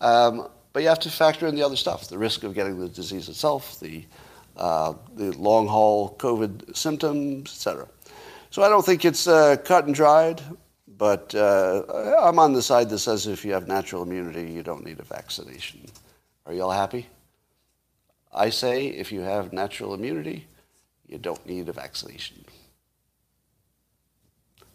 Um, 0.00 0.46
but 0.72 0.84
you 0.84 0.88
have 0.90 1.00
to 1.00 1.10
factor 1.10 1.48
in 1.48 1.56
the 1.56 1.64
other 1.64 1.74
stuff, 1.74 2.06
the 2.06 2.18
risk 2.18 2.44
of 2.44 2.54
getting 2.54 2.78
the 2.78 2.88
disease 2.88 3.28
itself, 3.28 3.80
the, 3.80 4.04
uh, 4.60 4.94
the 5.16 5.32
long 5.38 5.66
haul 5.66 6.14
COVID 6.18 6.76
symptoms, 6.76 7.50
etc. 7.50 7.88
So 8.50 8.62
I 8.62 8.68
don't 8.68 8.84
think 8.84 9.04
it's 9.04 9.26
uh, 9.26 9.56
cut 9.64 9.86
and 9.86 9.94
dried, 9.94 10.42
but 10.86 11.34
uh, 11.34 11.82
I'm 12.20 12.38
on 12.38 12.52
the 12.52 12.62
side 12.62 12.90
that 12.90 12.98
says 12.98 13.26
if 13.26 13.44
you 13.44 13.52
have 13.52 13.66
natural 13.66 14.02
immunity, 14.02 14.52
you 14.52 14.62
don't 14.62 14.84
need 14.84 15.00
a 15.00 15.04
vaccination. 15.04 15.86
Are 16.44 16.52
you 16.52 16.62
all 16.62 16.70
happy? 16.70 17.06
I 18.32 18.50
say 18.50 18.88
if 18.88 19.10
you 19.10 19.20
have 19.20 19.52
natural 19.52 19.94
immunity, 19.94 20.46
you 21.08 21.18
don't 21.18 21.44
need 21.46 21.68
a 21.68 21.72
vaccination. 21.72 22.44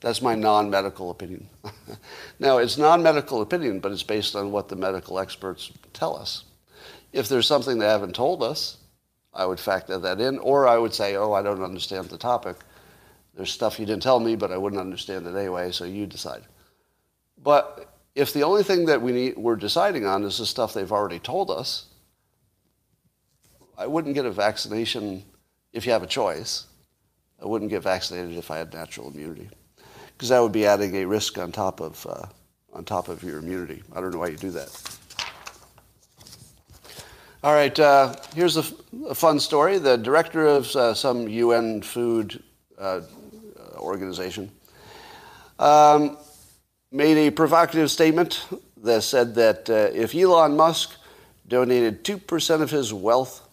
That's 0.02 0.22
my 0.22 0.36
non-medical 0.36 1.10
opinion. 1.10 1.48
now, 2.40 2.58
it's 2.58 2.78
non-medical 2.78 3.42
opinion, 3.42 3.80
but 3.80 3.92
it's 3.92 4.04
based 4.04 4.36
on 4.36 4.52
what 4.52 4.68
the 4.68 4.76
medical 4.76 5.20
experts 5.20 5.72
tell 5.94 6.16
us. 6.18 6.44
If 7.14 7.30
there's 7.30 7.48
something 7.48 7.78
they 7.78 7.88
haven't 7.88 8.16
told 8.16 8.44
us, 8.44 8.78
I 9.36 9.46
would 9.46 9.60
factor 9.60 9.98
that 10.00 10.22
in, 10.22 10.40
or 10.40 10.68
I 10.68 10.78
would 10.78 10.94
say, 10.94 11.16
oh, 11.16 11.34
I 11.34 11.42
don't 11.42 11.64
understand 11.64 12.10
the 12.10 12.18
topic. 12.18 12.58
There's 13.36 13.52
stuff 13.52 13.80
you 13.80 13.86
didn't 13.86 14.04
tell 14.04 14.20
me, 14.20 14.36
but 14.36 14.52
I 14.52 14.58
wouldn't 14.58 14.80
understand 14.80 15.28
it 15.28 15.36
anyway, 15.36 15.72
so 15.72 15.84
you 15.84 16.08
decide. 16.08 16.44
But 17.44 17.94
if 18.16 18.32
the 18.32 18.44
only 18.44 18.64
thing 18.64 18.86
that 18.86 19.02
we 19.02 19.12
need, 19.12 19.38
we're 19.38 19.58
deciding 19.58 20.06
on 20.06 20.24
is 20.24 20.38
the 20.38 20.46
stuff 20.46 20.74
they've 20.74 20.92
already 20.92 21.20
told 21.20 21.52
us, 21.52 21.88
I 23.78 23.88
wouldn't 23.88 24.16
get 24.16 24.26
a 24.26 24.32
vaccination 24.32 25.24
if 25.74 25.86
you 25.86 25.92
have 25.92 26.04
a 26.04 26.08
choice. 26.08 26.66
I 27.42 27.46
wouldn't 27.46 27.70
get 27.70 27.84
vaccinated 27.84 28.38
if 28.38 28.50
I 28.50 28.58
had 28.58 28.74
natural 28.74 29.10
immunity 29.10 29.50
because 30.14 30.30
that 30.30 30.40
would 30.40 30.54
be 30.54 30.66
adding 30.66 30.96
a 30.96 31.06
risk 31.06 31.38
on 31.38 31.52
top 31.52 31.82
of 31.82 32.08
uh, 32.08 32.26
on 32.74 32.86
top 32.86 33.10
of 33.10 33.22
your 33.24 33.40
immunity. 33.40 33.84
I 33.94 34.00
don't 34.00 34.12
know 34.12 34.20
why 34.20 34.28
you 34.28 34.38
do 34.38 34.52
that. 34.52 34.98
All 37.46 37.54
right, 37.54 37.80
uh, 37.80 38.16
here's 38.34 38.58
a, 38.58 38.64
fun 39.14 39.40
story. 39.40 39.78
The 39.78 39.98
director 39.98 40.48
of 40.48 40.76
uh, 40.76 40.96
some 40.96 41.28
UN 41.28 41.84
food 41.84 42.42
uh, 42.76 43.02
organization 43.78 44.50
um, 45.60 46.18
made 46.92 47.28
a 47.28 47.30
provocative 47.30 47.92
statement 47.92 48.48
that 48.78 49.04
said 49.04 49.36
that 49.36 49.70
uh, 49.70 49.92
if 49.94 50.16
Elon 50.16 50.58
Musk 50.58 50.96
donated 51.48 52.04
2% 52.04 52.62
of 52.64 52.72
his 52.72 52.92
wealth, 52.92 53.48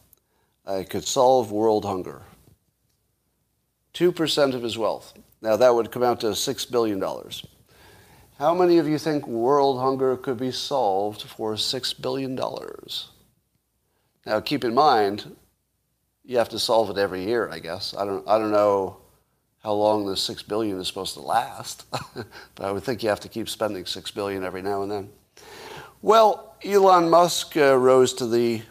uh, 0.67 0.77
it 0.77 0.89
could 0.89 1.05
solve 1.05 1.53
world 1.53 1.85
hunger. 1.85 2.23
2% 3.93 4.55
of 4.55 4.63
his 4.63 4.79
wealth. 4.79 5.13
Now, 5.43 5.57
that 5.57 5.75
would 5.75 5.91
come 5.91 6.03
out 6.03 6.21
to 6.21 6.29
$6 6.29 6.71
billion. 6.71 6.99
How 8.39 8.55
many 8.55 8.79
of 8.79 8.89
you 8.89 8.97
think 8.97 9.27
world 9.27 9.81
hunger 9.81 10.17
could 10.17 10.39
be 10.39 10.51
solved 10.51 11.21
for 11.21 11.57
$6 11.57 12.01
billion? 12.01 12.41
Now, 14.25 14.41
keep 14.41 14.65
in 14.65 14.75
mind, 14.75 15.37
you 16.25 16.39
have 16.39 16.49
to 16.51 16.59
solve 16.59 16.91
it 16.91 16.99
every 16.99 17.25
year, 17.25 17.49
I 17.51 17.59
guess. 17.59 17.95
I 17.97 18.05
don't, 18.05 18.27
I 18.29 18.39
don't 18.39 18.53
know 18.53 18.99
how 19.63 19.73
long 19.73 20.07
the 20.07 20.17
6 20.17 20.43
billion 20.45 20.79
is 20.81 20.87
supposed 20.87 21.15
to 21.15 21.21
last, 21.21 21.87
but 21.91 22.65
I 22.65 22.71
would 22.71 22.85
think 22.85 23.03
you 23.03 23.09
have 23.09 23.21
to 23.21 23.29
keep 23.29 23.49
spending 23.49 23.85
6 23.85 24.11
billion 24.13 24.45
every 24.45 24.63
now 24.63 24.83
and 24.83 24.91
then. 24.91 25.11
Well, 26.01 26.57
Elon 26.65 27.11
Musk 27.11 27.57
uh, 27.57 27.77
rose 27.77 28.13
to 28.15 28.27
the 28.27 28.63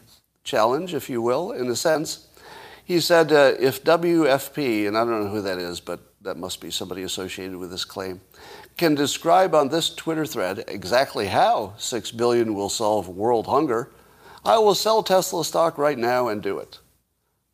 challenge, 0.44 0.94
if 0.94 1.10
you 1.10 1.22
will, 1.22 1.52
in 1.52 1.70
a 1.70 1.76
sense. 1.76 2.28
He 2.84 3.00
said 3.00 3.32
uh, 3.32 3.54
if 3.60 3.84
WFP, 3.84 4.88
and 4.88 4.98
I 4.98 5.06
don't 5.06 5.24
know 5.24 5.30
who 5.30 5.42
that 5.42 5.58
is, 5.58 5.80
but 5.80 6.00
that 6.22 6.38
must 6.38 6.62
be 6.62 6.72
somebody 6.72 7.04
associated 7.04 7.58
with 7.58 7.72
this 7.72 7.86
claim, 7.86 8.22
can 8.78 8.96
describe 8.96 9.56
on 9.56 9.70
this 9.70 9.94
Twitter 9.94 10.26
thread 10.26 10.64
exactly 10.68 11.28
how 11.28 11.74
6 11.78 12.12
billion 12.12 12.54
will 12.54 12.70
solve 12.70 13.08
world 13.08 13.48
hunger, 13.48 13.92
I 14.44 14.58
will 14.58 14.74
sell 14.74 15.04
Tesla 15.04 15.46
stock 15.46 15.78
right 15.78 15.98
now 15.98 16.28
and 16.28 16.42
do 16.42 16.58
it. 16.58 16.80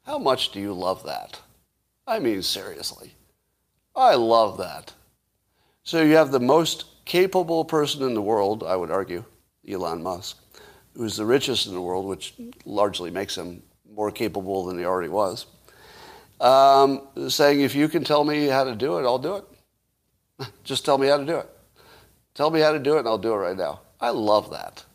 How 0.05 0.17
much 0.17 0.51
do 0.51 0.59
you 0.59 0.73
love 0.73 1.03
that? 1.03 1.41
I 2.07 2.19
mean, 2.19 2.41
seriously. 2.41 3.13
I 3.93 4.15
love 4.15 4.57
that. 4.59 4.93
So 5.83 6.01
you 6.01 6.15
have 6.15 6.31
the 6.31 6.39
most 6.39 6.85
capable 7.03 7.65
person 7.65 8.03
in 8.03 8.13
the 8.13 8.21
world, 8.21 8.63
I 8.63 8.77
would 8.77 8.91
argue, 8.91 9.25
Elon 9.67 10.01
Musk, 10.01 10.37
who's 10.95 11.17
the 11.17 11.25
richest 11.25 11.67
in 11.67 11.73
the 11.73 11.81
world, 11.81 12.05
which 12.05 12.35
largely 12.65 13.11
makes 13.11 13.37
him 13.37 13.63
more 13.93 14.11
capable 14.11 14.65
than 14.65 14.77
he 14.77 14.85
already 14.85 15.09
was, 15.09 15.45
um, 16.39 17.01
saying, 17.27 17.61
if 17.61 17.75
you 17.75 17.89
can 17.89 18.03
tell 18.03 18.23
me 18.23 18.47
how 18.47 18.63
to 18.63 18.75
do 18.75 18.97
it, 18.97 19.03
I'll 19.03 19.19
do 19.19 19.37
it. 19.37 19.45
Just 20.63 20.85
tell 20.85 20.97
me 20.97 21.07
how 21.07 21.17
to 21.17 21.25
do 21.25 21.37
it. 21.37 21.49
Tell 22.33 22.49
me 22.49 22.61
how 22.61 22.71
to 22.71 22.79
do 22.79 22.95
it, 22.95 22.99
and 22.99 23.07
I'll 23.07 23.17
do 23.17 23.33
it 23.33 23.37
right 23.37 23.57
now. 23.57 23.81
I 23.99 24.11
love 24.11 24.51
that 24.51 24.85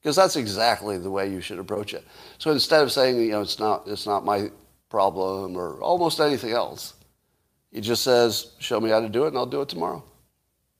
because 0.00 0.16
that's 0.16 0.36
exactly 0.36 0.98
the 0.98 1.10
way 1.10 1.30
you 1.30 1.40
should 1.40 1.58
approach 1.58 1.92
it. 1.92 2.06
So 2.38 2.50
instead 2.50 2.82
of 2.82 2.90
saying, 2.90 3.20
you 3.20 3.32
know, 3.32 3.42
it's 3.42 3.58
not, 3.58 3.86
it's 3.86 4.06
not 4.06 4.24
my 4.24 4.50
problem 4.88 5.56
or 5.56 5.80
almost 5.80 6.20
anything 6.20 6.52
else, 6.52 6.94
he 7.70 7.80
just 7.80 8.02
says, 8.02 8.52
show 8.58 8.80
me 8.80 8.90
how 8.90 9.00
to 9.00 9.08
do 9.08 9.24
it, 9.24 9.28
and 9.28 9.38
I'll 9.38 9.46
do 9.46 9.60
it 9.60 9.68
tomorrow. 9.68 10.02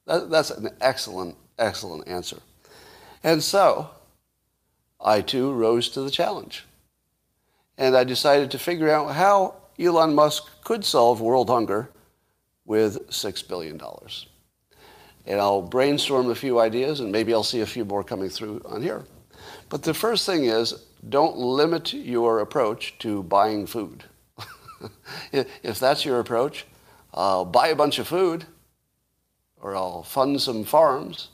That, 0.07 0.31
that's 0.31 0.51
an 0.51 0.71
excellent, 0.81 1.37
excellent 1.59 2.09
answer. 2.09 2.39
And 3.23 3.43
so 3.43 3.91
I 5.01 5.21
too 5.21 5.53
rose 5.53 5.89
to 5.91 6.01
the 6.01 6.11
challenge. 6.11 6.65
And 7.79 7.97
I 7.97 8.05
decided 8.05 8.51
to 8.51 8.59
figure 8.59 8.91
out 8.91 9.15
how 9.15 9.55
Elon 9.79 10.15
Musk 10.15 10.49
could 10.65 10.85
solve 10.85 11.21
world 11.21 11.49
hunger 11.49 11.91
with 12.65 13.09
$6 13.11 13.49
billion. 13.49 13.81
And 15.31 15.41
I'll 15.41 15.63
brainstorm 15.63 16.29
a 16.29 16.35
few 16.35 16.59
ideas, 16.59 16.99
and 16.99 17.13
maybe 17.13 17.33
I'll 17.33 17.45
see 17.45 17.61
a 17.61 17.67
few 17.67 17.85
more 17.85 18.03
coming 18.03 18.29
through 18.29 18.63
on 18.65 18.83
here. 18.83 19.05
But 19.69 19.85
the 19.85 19.95
first 19.95 20.27
thing 20.27 20.47
is 20.47 20.75
don't 21.09 21.37
limit 21.37 21.93
your 21.93 22.41
approach 22.41 22.99
to 22.99 23.23
buying 23.23 23.65
food. 23.69 24.03
if 25.33 25.79
that's 25.79 26.05
your 26.05 26.19
approach, 26.19 26.67
I'll 27.15 27.45
buy 27.45 27.69
a 27.69 27.77
bunch 27.77 28.01
of 28.01 28.09
food, 28.09 28.45
or 29.63 29.77
I'll 29.77 30.03
fund 30.03 30.43
some 30.43 30.65
farms, 30.65 31.29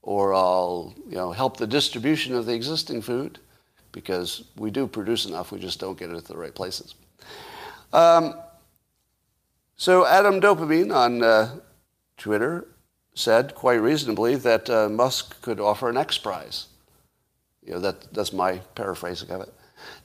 or 0.00 0.32
I'll 0.32 0.94
you 1.06 1.16
know, 1.16 1.30
help 1.30 1.58
the 1.58 1.66
distribution 1.66 2.34
of 2.34 2.46
the 2.46 2.54
existing 2.54 3.02
food, 3.02 3.38
because 3.92 4.44
we 4.56 4.70
do 4.70 4.86
produce 4.86 5.26
enough, 5.26 5.52
we 5.52 5.58
just 5.58 5.78
don't 5.78 5.98
get 5.98 6.08
it 6.08 6.16
at 6.16 6.24
the 6.24 6.38
right 6.38 6.54
places. 6.54 6.94
Um, 7.92 8.32
so 9.76 10.06
Adam 10.06 10.40
Dopamine 10.40 10.94
on 10.94 11.22
uh, 11.22 11.56
Twitter 12.16 12.66
said 13.14 13.54
quite 13.54 13.80
reasonably 13.80 14.36
that 14.36 14.70
uh, 14.70 14.88
Musk 14.88 15.40
could 15.42 15.60
offer 15.60 15.88
an 15.88 15.96
X 15.96 16.18
Prize. 16.18 16.66
You 17.62 17.74
know, 17.74 17.80
that, 17.80 18.12
that's 18.12 18.32
my 18.32 18.58
paraphrasing 18.74 19.30
of 19.30 19.42
it. 19.42 19.52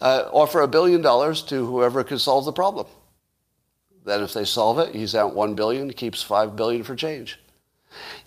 Uh, 0.02 0.30
offer 0.32 0.62
a 0.62 0.68
billion 0.68 1.02
dollars 1.02 1.42
to 1.44 1.66
whoever 1.66 2.04
can 2.04 2.20
solve 2.20 2.46
the 2.46 2.52
problem. 2.52 2.88
Then 4.04 4.22
if 4.22 4.34
they 4.34 4.46
solve 4.46 4.80
it, 4.80 4.94
he's 4.94 5.16
out 5.16 5.36
one 5.36 5.56
billion, 5.56 5.92
keeps 5.92 6.22
five 6.22 6.56
billion 6.56 6.84
for 6.84 6.96
change. 6.96 7.40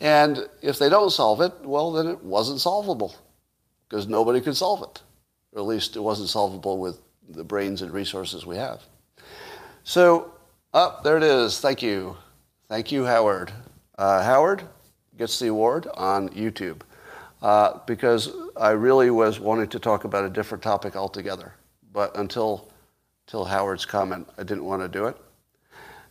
And 0.00 0.48
if 0.62 0.78
they 0.78 0.88
don't 0.88 1.10
solve 1.10 1.40
it, 1.40 1.52
well, 1.62 1.92
then 1.92 2.06
it 2.06 2.22
wasn't 2.24 2.60
solvable 2.60 3.14
because 3.88 4.08
nobody 4.08 4.40
could 4.40 4.56
solve 4.56 4.82
it. 4.82 5.02
Or 5.52 5.60
at 5.60 5.66
least 5.66 5.96
it 5.96 6.00
wasn't 6.00 6.30
solvable 6.30 6.78
with 6.78 6.98
the 7.28 7.44
brains 7.44 7.82
and 7.82 7.92
resources 7.92 8.46
we 8.46 8.56
have. 8.56 8.82
So, 9.84 10.32
up 10.74 10.98
oh, 10.98 11.02
there 11.02 11.16
it 11.16 11.22
is. 11.22 11.60
Thank 11.60 11.82
you. 11.82 12.16
Thank 12.68 12.92
you, 12.92 13.04
Howard. 13.04 13.52
Uh, 13.98 14.22
Howard 14.22 14.62
gets 15.18 15.38
the 15.40 15.48
award 15.48 15.88
on 15.94 16.28
YouTube 16.28 16.80
uh, 17.42 17.80
because 17.86 18.30
I 18.56 18.70
really 18.70 19.10
was 19.10 19.40
wanting 19.40 19.68
to 19.68 19.80
talk 19.80 20.04
about 20.04 20.24
a 20.24 20.30
different 20.30 20.62
topic 20.62 20.96
altogether. 20.96 21.52
But 21.92 22.16
until, 22.16 22.70
until 23.26 23.44
Howard's 23.44 23.84
comment, 23.84 24.28
I 24.38 24.44
didn't 24.44 24.64
want 24.64 24.82
to 24.82 24.88
do 24.88 25.06
it. 25.06 25.16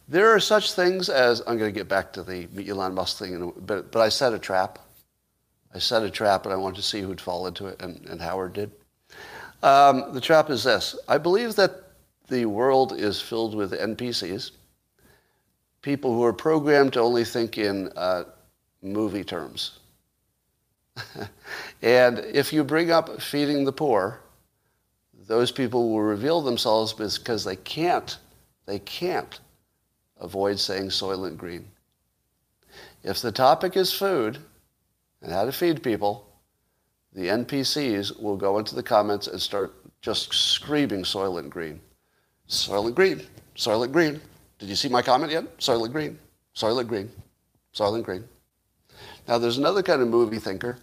There 0.10 0.34
are 0.34 0.39
such 0.39 0.73
things 0.73 1.10
as, 1.10 1.41
I'm 1.47 1.58
going 1.58 1.73
to 1.73 1.78
get 1.78 1.88
back 1.88 2.13
to 2.13 2.23
the 2.23 2.47
meet 2.52 2.69
Elon 2.69 2.93
Musk 2.93 3.17
thing, 3.17 3.41
a, 3.41 3.60
but, 3.60 3.91
but 3.91 4.02
I 4.02 4.10
set 4.10 4.34
a 4.34 4.39
trap. 4.39 4.80
I 5.73 5.80
set 5.80 6.04
a 6.04 6.10
trap 6.10 6.45
and 6.45 6.54
I 6.54 6.58
wanted 6.58 6.78
to 6.78 6.82
see 6.82 7.02
who'd 7.02 7.21
fall 7.21 7.47
into 7.47 7.67
it, 7.67 7.82
and, 7.82 8.06
and 8.06 8.21
Howard 8.21 8.54
did. 8.54 8.71
Um, 9.63 10.13
the 10.13 10.21
trap 10.21 10.50
is 10.50 10.63
this 10.63 10.95
I 11.08 11.17
believe 11.17 11.56
that 11.56 11.84
the 12.28 12.45
world 12.45 12.93
is 12.93 13.21
filled 13.21 13.56
with 13.56 13.71
NPCs, 13.71 14.52
people 15.88 16.13
who 16.13 16.26
are 16.26 16.34
programmed 16.34 16.91
to 16.91 17.00
only 17.00 17.23
think 17.23 17.58
in 17.58 17.89
uh, 17.95 18.26
movie 18.82 19.23
terms. 19.23 19.80
and 21.82 22.19
if 22.19 22.52
you 22.52 22.62
bring 22.65 22.91
up 22.91 23.21
feeding 23.21 23.63
the 23.63 23.71
poor, 23.71 24.19
those 25.28 25.50
people 25.50 25.89
will 25.89 26.02
reveal 26.02 26.41
themselves 26.41 26.91
because 26.91 27.45
they 27.45 27.56
can't, 27.56 28.17
they 28.65 28.80
can't 28.80 29.39
avoid 30.19 30.60
saying 30.60 30.89
Soylent 30.89 31.38
Green. 31.38 31.65
If 33.02 33.21
the 33.21 33.32
topic 33.32 33.78
is 33.78 33.93
food 33.93 34.39
and 35.21 35.32
how 35.32 35.45
to 35.45 35.54
feed 35.54 35.82
people, 35.82 36.28
the 37.13 37.28
NPCs 37.28 38.21
will 38.21 38.36
go 38.36 38.60
into 38.60 38.76
the 38.76 38.84
comments 38.84 39.28
and 39.28 39.41
start 39.41 39.73
just 40.02 40.34
screaming 40.34 41.04
Soylent 41.04 41.50
Green. 41.50 41.80
Soylent 42.50 42.93
Green, 42.93 43.21
Soylent 43.56 43.93
Green. 43.93 44.19
Did 44.60 44.70
you 44.70 44.76
see 44.76 44.89
my 44.89 45.02
comment 45.02 45.32
yet? 45.32 45.58
Soylent 45.60 45.91
Green, 45.91 46.17
Soylent 46.56 46.88
Green, 46.88 47.12
Soylent 47.76 48.04
Green. 48.04 48.24
Now, 49.28 49.38
there's 49.38 49.58
another 49.58 49.84
kind 49.84 50.02
of 50.02 50.08
movie 50.08 50.39
thinker 50.39 50.78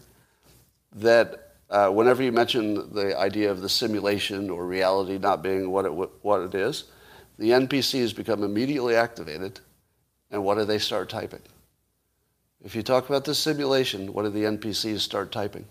that 0.97 1.55
uh, 1.71 1.89
whenever 1.89 2.23
you 2.23 2.31
mention 2.31 2.93
the 2.95 3.19
idea 3.19 3.51
of 3.51 3.61
the 3.61 3.69
simulation 3.69 4.51
or 4.51 4.67
reality 4.67 5.19
not 5.19 5.43
being 5.43 5.71
what 5.71 5.85
it, 5.87 5.93
what 5.93 6.41
it 6.43 6.55
is, 6.55 6.85
the 7.39 7.51
NPCs 7.51 8.15
become 8.15 8.45
immediately 8.45 8.95
activated, 8.95 9.59
and 10.31 10.45
what 10.45 10.57
do 10.57 10.65
they 10.65 10.79
start 10.79 11.09
typing? 11.09 11.43
If 12.63 12.77
you 12.77 12.83
talk 12.83 13.09
about 13.09 13.25
the 13.25 13.35
simulation, 13.35 14.13
what 14.13 14.23
do 14.23 14.31
the 14.31 14.45
NPCs 14.45 15.01
start 15.01 15.33
typing? 15.33 15.67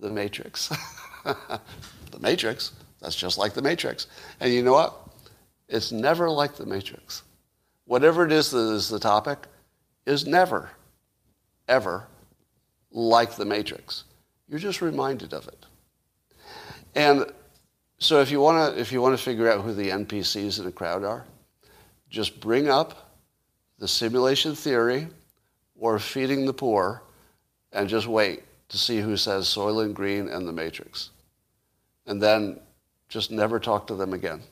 The 0.00 0.10
Matrix. 0.10 0.70
the 1.24 2.20
Matrix. 2.20 2.72
That's 3.00 3.16
just 3.16 3.38
like 3.38 3.54
the 3.54 3.62
Matrix. 3.62 4.06
And 4.40 4.52
you 4.52 4.62
know 4.62 4.72
what? 4.72 5.05
It's 5.68 5.90
never 5.90 6.30
like 6.30 6.56
the 6.56 6.66
Matrix. 6.66 7.22
Whatever 7.86 8.24
it 8.24 8.32
is 8.32 8.50
that 8.50 8.58
is 8.58 8.88
the 8.88 8.98
topic 8.98 9.46
is 10.06 10.26
never, 10.26 10.70
ever 11.68 12.06
like 12.90 13.34
the 13.36 13.44
Matrix. 13.44 14.04
You're 14.48 14.60
just 14.60 14.80
reminded 14.80 15.32
of 15.32 15.48
it. 15.48 15.66
And 16.94 17.26
so 17.98 18.20
if 18.20 18.30
you 18.30 18.40
want 18.40 18.74
to 18.74 18.80
if 18.80 18.92
you 18.92 19.00
want 19.02 19.16
to 19.16 19.22
figure 19.22 19.50
out 19.50 19.62
who 19.62 19.72
the 19.72 19.90
NPCs 19.90 20.60
in 20.60 20.66
a 20.66 20.72
crowd 20.72 21.04
are, 21.04 21.24
just 22.10 22.40
bring 22.40 22.68
up 22.68 23.18
the 23.78 23.88
simulation 23.88 24.54
theory 24.54 25.08
or 25.78 25.98
feeding 25.98 26.46
the 26.46 26.52
poor 26.52 27.02
and 27.72 27.88
just 27.88 28.06
wait 28.06 28.42
to 28.68 28.78
see 28.78 29.00
who 29.00 29.16
says 29.16 29.46
Soylent 29.46 29.94
Green 29.94 30.28
and 30.28 30.46
the 30.46 30.52
Matrix. 30.52 31.10
And 32.06 32.22
then 32.22 32.60
just 33.08 33.30
never 33.30 33.58
talk 33.58 33.86
to 33.88 33.94
them 33.94 34.12
again 34.12 34.42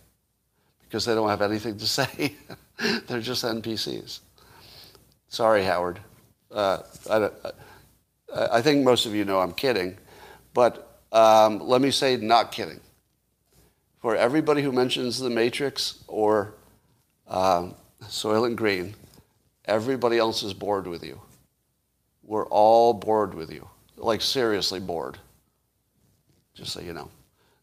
because 0.95 1.07
they 1.07 1.15
don't 1.17 1.29
have 1.29 1.43
anything 1.43 1.77
to 1.77 1.87
say. 1.89 2.37
They're 3.09 3.21
just 3.21 3.45
NPCs. 3.45 4.21
Sorry, 5.27 5.65
Howard. 5.65 5.99
Uh, 6.53 6.83
I, 7.11 7.31
I, 8.33 8.63
think 8.63 8.85
most 8.85 9.05
of 9.05 9.13
you 9.13 9.25
know 9.25 9.41
I'm 9.41 9.51
kidding, 9.51 9.99
but 10.53 11.01
Um, 11.11 11.59
let 11.59 11.81
me 11.81 11.91
say, 11.91 12.17
not 12.17 12.53
kidding. 12.53 12.81
For 13.99 14.15
everybody 14.15 14.63
who 14.63 14.71
mentions 14.71 15.19
the 15.19 15.31
Matrix 15.31 16.05
or 16.07 16.55
um, 17.27 17.75
and 18.23 18.57
Green, 18.57 18.95
everybody 19.65 20.19
else 20.19 20.45
is 20.45 20.55
bored 20.55 20.87
with 20.87 21.03
you. 21.03 21.21
We're 22.23 22.47
all 22.47 22.93
bored 22.93 23.35
with 23.35 23.51
you. 23.51 23.69
Like, 23.97 24.21
seriously 24.21 24.79
bored. 24.79 25.19
Just 26.55 26.73
so 26.73 26.81
you 26.81 26.93
know. 26.93 27.11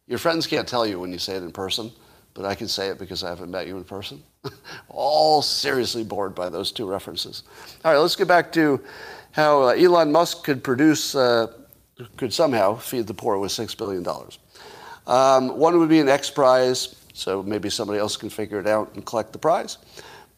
Your 0.07 0.19
friends 0.19 0.47
can't 0.47 0.67
tell 0.67 0.85
you 0.85 0.99
when 0.99 1.13
you 1.13 1.19
say 1.19 1.35
it 1.35 1.43
in 1.43 1.51
person, 1.51 1.91
but 2.33 2.45
I 2.45 2.55
can 2.55 2.67
say 2.67 2.87
it 2.87 2.99
because 2.99 3.23
I 3.23 3.29
haven't 3.29 3.51
met 3.51 3.67
you 3.67 3.77
in 3.77 3.83
person. 3.83 4.23
all 4.89 5.41
seriously 5.41 6.03
bored 6.03 6.33
by 6.33 6.49
those 6.49 6.71
two 6.71 6.85
references. 6.85 7.43
All 7.83 7.91
right, 7.91 7.99
let's 7.99 8.15
get 8.15 8.27
back 8.27 8.51
to 8.53 8.81
how 9.31 9.63
uh, 9.63 9.67
Elon 9.69 10.11
Musk 10.11 10.43
could 10.43 10.63
produce, 10.63 11.15
uh, 11.15 11.47
could 12.17 12.33
somehow 12.33 12.75
feed 12.75 13.07
the 13.07 13.13
poor 13.13 13.37
with 13.37 13.51
$6 13.51 13.77
billion. 13.77 14.05
Um, 15.07 15.57
one 15.57 15.77
would 15.79 15.89
be 15.89 15.99
an 15.99 16.09
X 16.09 16.29
Prize, 16.29 16.95
so 17.13 17.43
maybe 17.43 17.69
somebody 17.69 17.99
else 17.99 18.17
can 18.17 18.29
figure 18.29 18.59
it 18.59 18.67
out 18.67 18.93
and 18.95 19.05
collect 19.05 19.33
the 19.33 19.39
prize. 19.39 19.77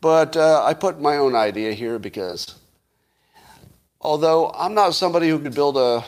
But 0.01 0.35
uh, 0.35 0.63
I 0.65 0.73
put 0.73 0.99
my 0.99 1.17
own 1.17 1.35
idea 1.35 1.73
here 1.73 1.97
because 1.97 2.55
although 4.01 4.51
I'm 4.51 4.73
not 4.73 4.93
somebody 4.95 5.29
who 5.29 5.39
could 5.39 5.55
build 5.55 5.77
a, 5.77 6.03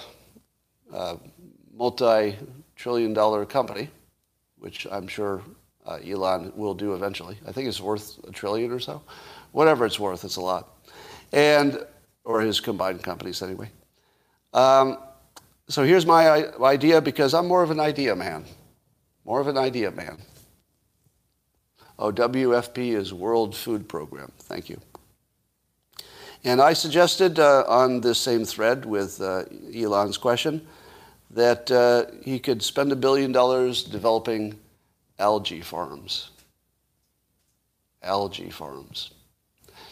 a 0.93 1.17
multi 1.73 2.37
trillion 2.75 3.13
dollar 3.13 3.45
company, 3.45 3.89
which 4.57 4.85
I'm 4.91 5.07
sure 5.07 5.41
uh, 5.85 5.99
Elon 6.05 6.51
will 6.55 6.73
do 6.73 6.93
eventually. 6.93 7.37
I 7.47 7.51
think 7.51 7.67
it's 7.67 7.81
worth 7.81 8.19
a 8.27 8.31
trillion 8.31 8.71
or 8.71 8.79
so. 8.79 9.01
Whatever 9.51 9.85
it's 9.85 9.99
worth, 9.99 10.23
it's 10.23 10.35
a 10.35 10.41
lot. 10.41 10.69
And, 11.31 11.85
or 12.23 12.41
his 12.41 12.59
combined 12.59 13.03
companies 13.03 13.41
anyway. 13.41 13.69
Um, 14.53 14.97
so 15.67 15.83
here's 15.83 16.05
my 16.05 16.45
idea 16.61 17.01
because 17.01 17.33
I'm 17.33 17.47
more 17.47 17.63
of 17.63 17.71
an 17.71 17.79
idea 17.79 18.15
man. 18.15 18.45
More 19.25 19.39
of 19.39 19.47
an 19.47 19.57
idea 19.57 19.91
man. 19.91 20.17
Oh, 21.97 22.11
WFP 22.11 22.93
is 22.93 23.13
World 23.13 23.55
Food 23.55 23.87
Program. 23.87 24.31
Thank 24.39 24.69
you. 24.69 24.79
And 26.43 26.61
I 26.61 26.73
suggested 26.73 27.39
uh, 27.39 27.63
on 27.67 28.01
this 28.01 28.19
same 28.19 28.45
thread 28.45 28.85
with 28.85 29.19
uh, 29.19 29.45
Elon's 29.73 30.17
question 30.17 30.67
that 31.31 31.71
uh, 31.71 32.05
he 32.23 32.37
could 32.37 32.61
spend 32.61 32.91
a 32.91 32.95
billion 32.95 33.31
dollars 33.31 33.83
developing 33.83 34.59
algae 35.19 35.61
farms. 35.61 36.29
Algae 38.03 38.49
farms. 38.49 39.11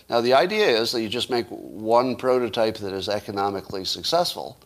Now, 0.09 0.21
the 0.21 0.33
idea 0.33 0.67
is 0.67 0.91
that 0.91 1.01
you 1.01 1.09
just 1.09 1.29
make 1.29 1.47
one 1.47 2.15
prototype 2.15 2.77
that 2.77 2.93
is 2.93 3.09
economically 3.09 3.85
successful, 3.85 4.57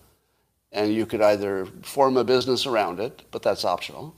and 0.72 0.94
you 0.94 1.06
could 1.06 1.22
either 1.22 1.66
form 1.84 2.18
a 2.18 2.24
business 2.24 2.66
around 2.66 3.00
it, 3.00 3.24
but 3.32 3.44
that's 3.44 3.64
optional, 3.64 4.16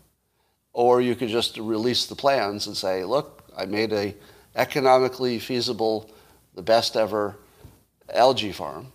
or 0.74 1.02
you 1.02 1.16
could 1.16 1.30
just 1.30 1.58
release 1.58 2.06
the 2.06 2.16
plans 2.16 2.68
and 2.68 2.76
say, 2.76 3.04
look, 3.04 3.44
I 3.56 3.66
made 3.66 3.92
a 3.94 4.16
economically 4.56 5.40
feasible, 5.40 6.10
the 6.56 6.62
best 6.62 6.96
ever 6.96 7.38
algae 8.14 8.52
farm. 8.52 8.92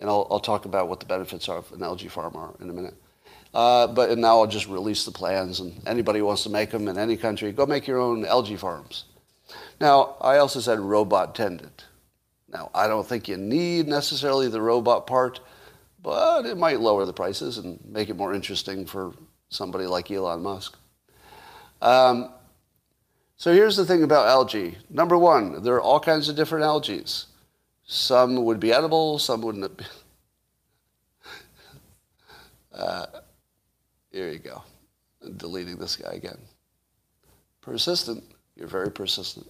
And 0.00 0.08
I'll, 0.08 0.28
I'll 0.30 0.40
talk 0.40 0.64
about 0.64 0.88
what 0.88 1.00
the 1.00 1.06
benefits 1.06 1.48
of 1.48 1.70
an 1.72 1.82
algae 1.82 2.08
farm 2.08 2.36
are 2.36 2.54
in 2.60 2.70
a 2.70 2.72
minute. 2.72 2.94
Uh, 3.54 3.86
but 3.86 4.16
now 4.18 4.40
I'll 4.40 4.46
just 4.46 4.68
release 4.68 5.04
the 5.04 5.10
plans, 5.10 5.60
and 5.60 5.80
anybody 5.86 6.18
who 6.18 6.26
wants 6.26 6.42
to 6.44 6.50
make 6.50 6.70
them 6.70 6.88
in 6.88 6.98
any 6.98 7.16
country, 7.16 7.50
go 7.52 7.66
make 7.66 7.86
your 7.86 7.98
own 7.98 8.24
algae 8.24 8.56
farms. 8.56 9.04
Now, 9.80 10.16
I 10.20 10.38
also 10.38 10.60
said 10.60 10.78
robot 10.78 11.34
tended. 11.34 11.84
Now, 12.48 12.70
I 12.74 12.86
don't 12.86 13.06
think 13.06 13.28
you 13.28 13.36
need 13.36 13.86
necessarily 13.88 14.48
the 14.48 14.60
robot 14.60 15.06
part, 15.06 15.40
but 16.02 16.46
it 16.46 16.56
might 16.56 16.80
lower 16.80 17.04
the 17.04 17.12
prices 17.12 17.58
and 17.58 17.78
make 17.84 18.08
it 18.08 18.16
more 18.16 18.34
interesting 18.34 18.86
for 18.86 19.12
somebody 19.48 19.86
like 19.86 20.10
Elon 20.10 20.42
Musk. 20.42 20.76
Um, 21.80 22.32
so 23.36 23.52
here's 23.52 23.76
the 23.76 23.84
thing 23.84 24.02
about 24.02 24.26
algae. 24.26 24.76
Number 24.90 25.16
one, 25.16 25.62
there 25.62 25.74
are 25.74 25.80
all 25.80 26.00
kinds 26.00 26.28
of 26.28 26.36
different 26.36 26.64
algae. 26.64 27.04
Some 27.86 28.44
would 28.44 28.60
be 28.60 28.72
edible, 28.72 29.18
some 29.18 29.42
wouldn't 29.42 29.76
be. 29.76 29.84
Uh, 32.70 33.06
here 34.18 34.30
you 34.32 34.38
go. 34.40 34.62
Deleting 35.36 35.76
this 35.76 35.94
guy 35.94 36.12
again. 36.12 36.38
Persistent. 37.60 38.24
You're 38.56 38.66
very 38.66 38.90
persistent. 38.90 39.46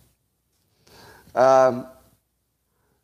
Um, 1.35 1.87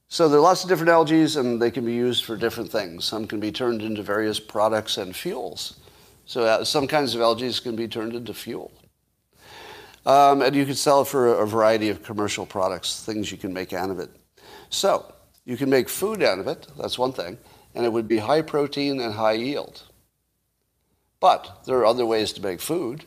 so 0.09 0.29
there 0.29 0.39
are 0.39 0.43
lots 0.43 0.63
of 0.63 0.69
different 0.69 0.91
algae, 0.91 1.27
and 1.39 1.61
they 1.61 1.71
can 1.71 1.87
be 1.87 1.95
used 1.95 2.25
for 2.25 2.37
different 2.37 2.71
things. 2.71 3.07
Some 3.07 3.27
can 3.27 3.41
be 3.41 3.51
turned 3.51 3.81
into 3.81 4.03
various 4.03 4.39
products 4.39 4.99
and 4.99 5.17
fuels. 5.17 5.81
So 6.27 6.43
uh, 6.43 6.65
some 6.65 6.87
kinds 6.87 7.15
of 7.15 7.23
algae 7.23 7.51
can 7.55 7.77
be 7.77 7.89
turned 7.89 8.15
into 8.15 8.35
fuel. 8.35 8.71
Um, 10.05 10.43
and 10.43 10.55
you 10.55 10.67
can 10.67 10.75
sell 10.75 11.01
it 11.01 11.09
for 11.09 11.41
a 11.41 11.47
variety 11.47 11.89
of 11.89 12.03
commercial 12.03 12.45
products, 12.45 13.03
things 13.03 13.33
you 13.33 13.39
can 13.39 13.55
make 13.55 13.73
out 13.73 13.89
of 13.89 13.99
it. 13.99 14.11
So 14.69 15.15
you 15.47 15.57
can 15.57 15.71
make 15.71 15.89
food 15.89 16.23
out 16.23 16.39
of 16.39 16.47
it, 16.47 16.67
that's 16.79 16.99
one 16.99 17.13
thing, 17.13 17.39
and 17.75 17.87
it 17.87 17.93
would 17.93 18.07
be 18.07 18.19
high 18.19 18.43
protein 18.43 19.01
and 19.01 19.15
high 19.15 19.33
yield. 19.33 19.83
But 21.25 21.65
there 21.65 21.79
are 21.79 21.87
other 21.87 22.05
ways 22.05 22.35
to 22.35 22.43
make 22.43 22.61
food. 22.61 23.07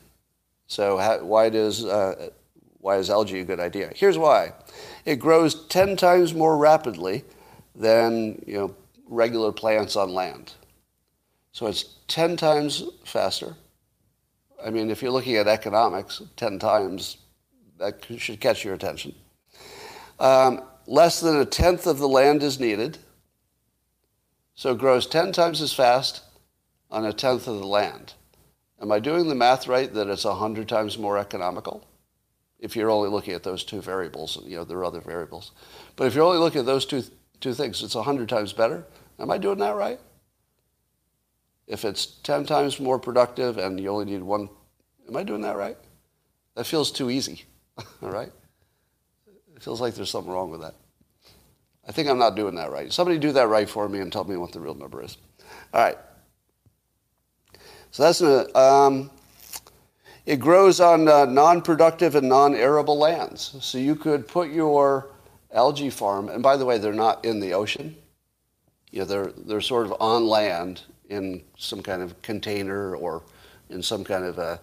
So 0.65 0.97
how, 0.97 1.23
why 1.23 1.49
does 1.49 1.85
uh, 1.85 2.31
why 2.79 2.97
is 2.97 3.11
algae 3.11 3.41
a 3.41 3.45
good 3.45 3.59
idea? 3.59 3.91
Here's 3.95 4.17
why: 4.17 4.53
it 5.05 5.17
grows 5.17 5.67
ten 5.67 5.95
times 5.95 6.33
more 6.33 6.57
rapidly 6.57 7.25
than 7.75 8.41
you 8.47 8.57
know 8.57 8.75
regular 9.07 9.51
plants 9.51 9.95
on 9.95 10.15
land. 10.15 10.53
So 11.51 11.67
it's 11.67 11.83
ten 12.07 12.35
times 12.37 12.85
faster. 13.05 13.55
I 14.65 14.71
mean, 14.71 14.89
if 14.89 15.03
you're 15.03 15.11
looking 15.11 15.35
at 15.35 15.47
economics, 15.47 16.23
ten 16.37 16.57
times 16.57 17.17
that 17.77 18.03
should 18.17 18.39
catch 18.39 18.65
your 18.65 18.73
attention. 18.73 19.13
Um, 20.19 20.63
less 20.87 21.19
than 21.19 21.37
a 21.37 21.45
tenth 21.45 21.85
of 21.85 21.99
the 21.99 22.09
land 22.09 22.41
is 22.41 22.59
needed. 22.59 22.97
So 24.55 24.71
it 24.71 24.79
grows 24.79 25.05
10 25.05 25.33
times 25.33 25.61
as 25.61 25.71
fast 25.71 26.23
on 26.89 27.05
a 27.05 27.13
tenth 27.13 27.47
of 27.47 27.59
the 27.59 27.67
land. 27.67 28.13
Am 28.81 28.91
I 28.91 28.99
doing 28.99 29.27
the 29.27 29.35
math 29.35 29.67
right 29.67 29.91
that 29.93 30.07
it's 30.07 30.25
100 30.25 30.69
times 30.69 30.97
more 30.97 31.17
economical? 31.17 31.87
If 32.59 32.75
you're 32.75 32.89
only 32.89 33.09
looking 33.09 33.33
at 33.33 33.43
those 33.43 33.63
two 33.63 33.81
variables, 33.81 34.37
you 34.43 34.57
know, 34.57 34.63
there 34.63 34.77
are 34.79 34.85
other 34.85 35.01
variables. 35.01 35.51
But 35.95 36.07
if 36.07 36.15
you're 36.15 36.25
only 36.25 36.39
looking 36.39 36.59
at 36.59 36.65
those 36.65 36.85
two, 36.85 37.03
two 37.39 37.53
things, 37.53 37.83
it's 37.83 37.95
100 37.95 38.29
times 38.29 38.53
better. 38.53 38.85
Am 39.19 39.31
I 39.31 39.37
doing 39.37 39.59
that 39.59 39.75
right? 39.75 39.99
If 41.67 41.85
it's 41.85 42.05
10 42.05 42.45
times 42.45 42.79
more 42.79 42.97
productive 42.97 43.57
and 43.57 43.79
you 43.79 43.89
only 43.89 44.05
need 44.05 44.23
one, 44.23 44.49
am 45.07 45.17
I 45.17 45.23
doing 45.23 45.41
that 45.41 45.57
right? 45.57 45.77
That 46.55 46.65
feels 46.65 46.91
too 46.91 47.09
easy, 47.09 47.43
all 48.01 48.09
right? 48.09 48.31
It 49.55 49.63
feels 49.63 49.81
like 49.81 49.95
there's 49.95 50.09
something 50.09 50.31
wrong 50.31 50.49
with 50.49 50.61
that. 50.61 50.75
I 51.87 51.91
think 51.91 52.09
I'm 52.09 52.19
not 52.19 52.35
doing 52.35 52.55
that 52.55 52.71
right. 52.71 52.91
Somebody 52.91 53.17
do 53.17 53.31
that 53.33 53.47
right 53.47 53.69
for 53.69 53.87
me 53.87 53.99
and 53.99 54.11
tell 54.11 54.23
me 54.23 54.37
what 54.37 54.51
the 54.51 54.59
real 54.59 54.75
number 54.75 55.01
is. 55.03 55.17
All 55.73 55.81
right. 55.81 55.97
So 57.97 58.03
that's 58.03 58.21
a, 58.21 58.55
um, 58.55 59.09
it 60.27 60.39
grows 60.39 60.79
on 60.79 61.07
uh, 61.07 61.25
non-productive 61.25 62.13
and 62.13 62.29
non-arable 62.29 62.95
lands. 62.95 63.55
So 63.59 63.79
you 63.79 63.95
could 63.95 64.27
put 64.27 64.51
your 64.51 65.07
algae 65.51 65.89
farm, 65.89 66.29
and 66.29 66.43
by 66.43 66.57
the 66.57 66.63
way, 66.63 66.77
they're 66.77 66.93
not 66.93 67.25
in 67.25 67.39
the 67.39 67.55
ocean. 67.55 67.95
You 68.91 68.99
know, 68.99 69.05
they're, 69.05 69.31
they're 69.35 69.61
sort 69.61 69.87
of 69.87 69.95
on 69.99 70.27
land 70.27 70.83
in 71.09 71.41
some 71.57 71.81
kind 71.81 72.03
of 72.03 72.21
container 72.21 72.95
or 72.95 73.23
in 73.71 73.81
some 73.81 74.03
kind 74.03 74.25
of 74.25 74.37
a, 74.37 74.59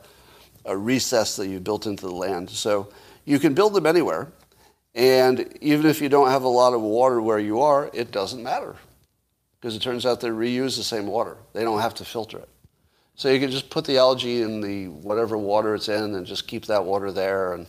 a 0.65 0.77
recess 0.77 1.35
that 1.35 1.49
you've 1.49 1.65
built 1.65 1.87
into 1.87 2.07
the 2.07 2.15
land. 2.15 2.49
So 2.49 2.87
you 3.25 3.41
can 3.41 3.53
build 3.53 3.75
them 3.75 3.85
anywhere. 3.85 4.29
And 4.95 5.59
even 5.61 5.87
if 5.87 6.01
you 6.01 6.09
don't 6.09 6.31
have 6.31 6.45
a 6.45 6.49
lot 6.49 6.73
of 6.73 6.83
water 6.83 7.21
where 7.21 7.41
you 7.41 7.63
are, 7.63 7.91
it 7.93 8.13
doesn't 8.13 8.45
matter. 8.45 8.77
Because 9.61 9.75
it 9.75 9.83
turns 9.83 10.07
out 10.07 10.21
they 10.21 10.29
reuse 10.29 10.77
the 10.77 10.85
same 10.85 11.09
water. 11.09 11.37
They 11.53 11.65
don't 11.65 11.81
have 11.81 11.95
to 11.95 12.05
filter 12.05 12.39
it. 12.39 12.49
So 13.17 13.31
you 13.31 13.39
can 13.39 13.51
just 13.51 13.71
put 13.71 13.85
the 13.85 13.97
algae 13.97 14.43
in 14.43 14.61
the 14.61 14.89
whatever 14.89 15.39
water 15.39 15.75
it's 15.75 15.89
in 15.89 16.15
and 16.15 16.27
just 16.27 16.49
keep 16.49 16.67
that 16.67 16.85
water 16.85 17.13
there 17.13 17.55
and 17.55 17.67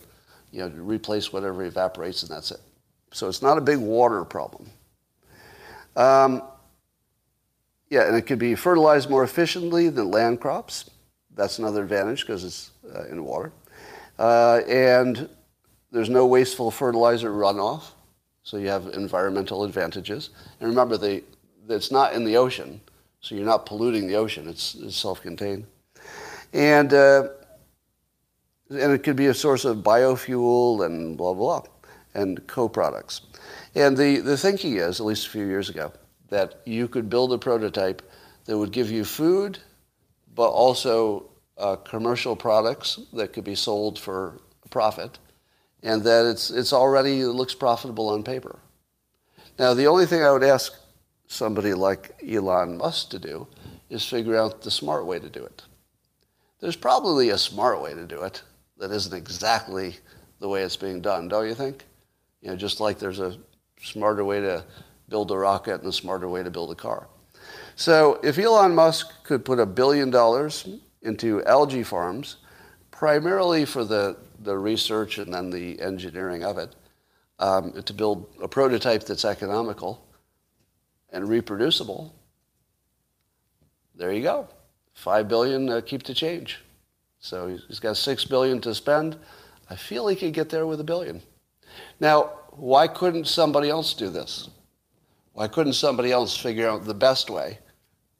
you 0.52 0.62
know, 0.62 0.70
replace 0.70 1.32
whatever 1.32 1.64
evaporates 1.64 2.24
and 2.24 2.32
that's 2.32 2.52
it. 2.52 2.62
So 3.12 3.28
it's 3.30 3.42
not 3.42 3.58
a 3.58 3.62
big 3.62 3.78
water 3.78 4.26
problem. 4.26 4.70
Um, 5.96 6.42
yeah, 7.90 8.08
and 8.08 8.16
it 8.16 8.24
could 8.24 8.40
be 8.40 8.56
fertilized 8.56 9.10
more 9.10 9.24
efficiently 9.24 9.90
than 9.90 10.12
land 10.12 10.42
crops. 10.42 10.90
That's 11.36 11.60
another 11.60 11.84
advantage 11.84 12.22
because 12.22 12.44
it's 12.44 12.72
uh, 12.94 13.06
in 13.06 13.24
water. 13.24 13.52
Uh, 14.18 14.62
and 14.68 15.30
there's 15.92 16.10
no 16.10 16.26
wasteful 16.26 16.72
fertilizer 16.72 17.32
runoff, 17.32 17.92
so 18.44 18.58
you 18.58 18.68
have 18.68 18.88
environmental 18.88 19.64
advantages. 19.64 20.32
And 20.60 20.70
remember, 20.70 20.98
the, 20.98 21.24
it's 21.70 21.92
not 21.92 22.14
in 22.14 22.24
the 22.24 22.38
ocean, 22.38 22.82
so 23.26 23.34
you're 23.34 23.44
not 23.44 23.66
polluting 23.66 24.06
the 24.06 24.14
ocean. 24.14 24.48
It's, 24.48 24.76
it's 24.76 24.96
self-contained. 24.96 25.66
And, 26.54 26.94
uh, 26.94 27.30
and 28.70 28.92
it 28.92 29.02
could 29.02 29.16
be 29.16 29.26
a 29.26 29.34
source 29.34 29.66
of 29.66 29.78
biofuel 29.78 30.86
and 30.86 31.18
blah, 31.18 31.34
blah, 31.34 31.64
and 32.14 32.46
co-products. 32.46 33.22
And 33.74 33.98
the, 33.98 34.20
the 34.20 34.38
thinking 34.38 34.76
is, 34.76 35.00
at 35.00 35.08
least 35.08 35.26
a 35.26 35.32
few 35.32 35.48
years 35.48 35.70
ago, 35.70 35.92
that 36.30 36.62
you 36.66 36.88
could 36.88 37.10
build 37.10 37.34
a 37.34 37.40
prototype 37.40 38.04
that 38.46 38.56
would 38.56 38.72
give 38.72 38.92
you 38.92 39.04
food, 39.04 39.58
but 40.36 40.50
also 40.50 41.28
uh, 41.58 41.78
commercial 41.78 42.36
products 42.36 43.00
that 43.14 43.34
could 43.34 43.44
be 43.44 43.56
sold 43.56 43.98
for 43.98 44.40
profit, 44.70 45.18
and 45.82 46.04
that 46.04 46.28
it's, 46.28 46.52
it's 46.52 46.74
already 46.74 47.22
it 47.22 47.30
looks 47.30 47.56
profitable 47.56 48.10
on 48.10 48.22
paper. 48.22 48.60
Now, 49.58 49.74
the 49.74 49.88
only 49.88 50.06
thing 50.06 50.22
I 50.22 50.32
would 50.32 50.44
ask 50.44 50.74
somebody 51.28 51.74
like 51.74 52.16
Elon 52.28 52.78
Musk 52.78 53.10
to 53.10 53.20
do 53.20 53.48
is 53.90 54.06
figure 54.06 54.38
out 54.38 54.62
the 54.62 54.72
smart 54.72 55.06
way 55.06 55.20
to 55.20 55.30
do 55.30 55.44
it. 55.44 55.64
There's 56.60 56.76
probably 56.76 57.30
a 57.30 57.38
smart 57.38 57.82
way 57.82 57.94
to 57.94 58.06
do 58.06 58.22
it 58.22 58.42
that 58.78 58.92
isn't 58.92 59.14
exactly 59.14 59.98
the 60.40 60.50
way 60.50 60.64
it's 60.64 60.78
being 60.78 61.02
done, 61.02 61.28
don't 61.28 61.48
you 61.48 61.56
think? 61.56 61.86
You 62.42 62.50
know, 62.50 62.56
just 62.56 62.80
like 62.80 63.00
there's 63.00 63.20
a 63.20 63.38
smarter 63.82 64.24
way 64.26 64.42
to 64.42 64.64
build 65.10 65.32
a 65.32 65.38
rocket 65.38 65.82
and 65.82 65.88
a 65.88 65.94
smarter 65.94 66.28
way 66.28 66.44
to 66.44 66.52
build 66.52 66.72
a 66.72 66.76
car. 66.76 67.08
So 67.76 68.20
if 68.24 68.38
Elon 68.38 68.74
Musk 68.74 69.24
could 69.24 69.46
put 69.46 69.60
a 69.60 69.66
billion 69.66 70.10
dollars 70.10 70.68
into 71.02 71.44
algae 71.46 71.84
farms, 71.84 72.38
primarily 72.92 73.66
for 73.66 73.84
the, 73.84 74.18
the 74.40 74.58
research 74.58 75.18
and 75.18 75.34
then 75.34 75.50
the 75.50 75.80
engineering 75.82 76.44
of 76.44 76.58
it, 76.58 76.76
um, 77.38 77.74
to 77.84 77.94
build 77.94 78.28
a 78.42 78.48
prototype 78.48 79.06
that's 79.06 79.26
economical 79.26 80.02
and 81.16 81.30
reproducible, 81.30 82.14
there 83.96 84.12
you 84.12 84.22
go. 84.22 84.50
Five 84.94 85.30
billion, 85.30 85.70
uh, 85.70 85.82
keep 85.84 86.04
the 86.04 86.14
change. 86.14 86.60
So 87.20 87.58
he's 87.68 87.80
got 87.80 87.96
six 87.96 88.26
billion 88.26 88.60
to 88.62 88.76
spend. 88.76 89.18
I 89.70 89.78
feel 89.78 90.08
he 90.08 90.16
could 90.18 90.34
get 90.34 90.50
there 90.50 90.68
with 90.68 90.82
a 90.82 90.84
billion. 90.84 91.22
Now, 92.02 92.34
why 92.52 92.88
couldn't 92.88 93.28
somebody 93.28 93.70
else 93.70 93.94
do 93.94 94.10
this? 94.10 94.50
Why 95.32 95.48
couldn't 95.48 95.74
somebody 95.74 96.12
else 96.12 96.36
figure 96.38 96.68
out 96.68 96.84
the 96.84 96.94
best 96.94 97.30
way 97.30 97.60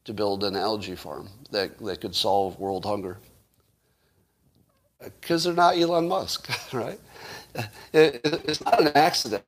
to 0.04 0.14
build 0.14 0.42
an 0.42 0.56
algae 0.56 0.96
farm 0.96 1.28
that, 1.50 1.78
that 1.78 2.00
could 2.00 2.14
solve 2.14 2.58
world 2.58 2.86
hunger? 2.86 3.18
Because 5.02 5.44
they're 5.44 5.52
not 5.52 5.76
Elon 5.76 6.08
Musk, 6.08 6.48
right? 6.72 6.98
It, 7.92 8.20
it's 8.24 8.64
not 8.64 8.80
an 8.80 8.88
accident 8.88 9.44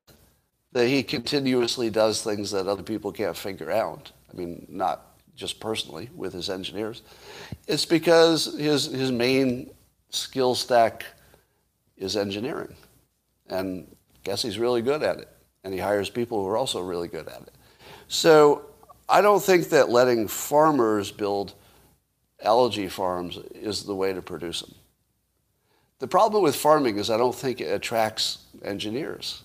that 0.79 0.87
he 0.87 1.03
continuously 1.03 1.91
does 1.91 2.23
things 2.23 2.53
that 2.53 2.69
other 2.69 2.85
people 2.85 3.11
can't 3.11 3.37
figure 3.37 3.69
out. 3.69 4.13
I 4.33 4.37
mean, 4.37 4.65
not 4.69 5.17
just 5.35 5.59
personally 5.59 6.09
with 6.15 6.33
his 6.33 6.49
engineers. 6.49 7.03
It's 7.67 7.85
because 7.85 8.57
his, 8.57 8.85
his 8.85 9.11
main 9.11 9.71
skill 10.11 10.55
stack 10.55 11.05
is 11.97 12.17
engineering. 12.17 12.77
And 13.49 13.89
I 14.15 14.19
guess 14.23 14.41
he's 14.41 14.57
really 14.57 14.81
good 14.81 15.03
at 15.03 15.19
it. 15.19 15.29
And 15.65 15.75
he 15.75 15.81
hires 15.81 16.11
people 16.11 16.41
who 16.41 16.49
are 16.49 16.57
also 16.57 16.81
really 16.81 17.09
good 17.09 17.27
at 17.27 17.43
it. 17.43 17.55
So 18.07 18.67
I 19.09 19.21
don't 19.21 19.43
think 19.43 19.71
that 19.71 19.91
letting 19.91 20.29
farmers 20.29 21.11
build 21.11 21.55
algae 22.41 22.87
farms 22.87 23.37
is 23.53 23.83
the 23.83 23.97
way 23.97 24.13
to 24.13 24.23
produce 24.23 24.61
them. 24.61 24.77
The 25.99 26.07
problem 26.07 26.45
with 26.45 26.55
farming 26.55 26.99
is 26.99 27.11
I 27.11 27.17
don't 27.17 27.35
think 27.35 27.61
it 27.61 27.73
attracts 27.73 28.45
engineers, 28.63 29.43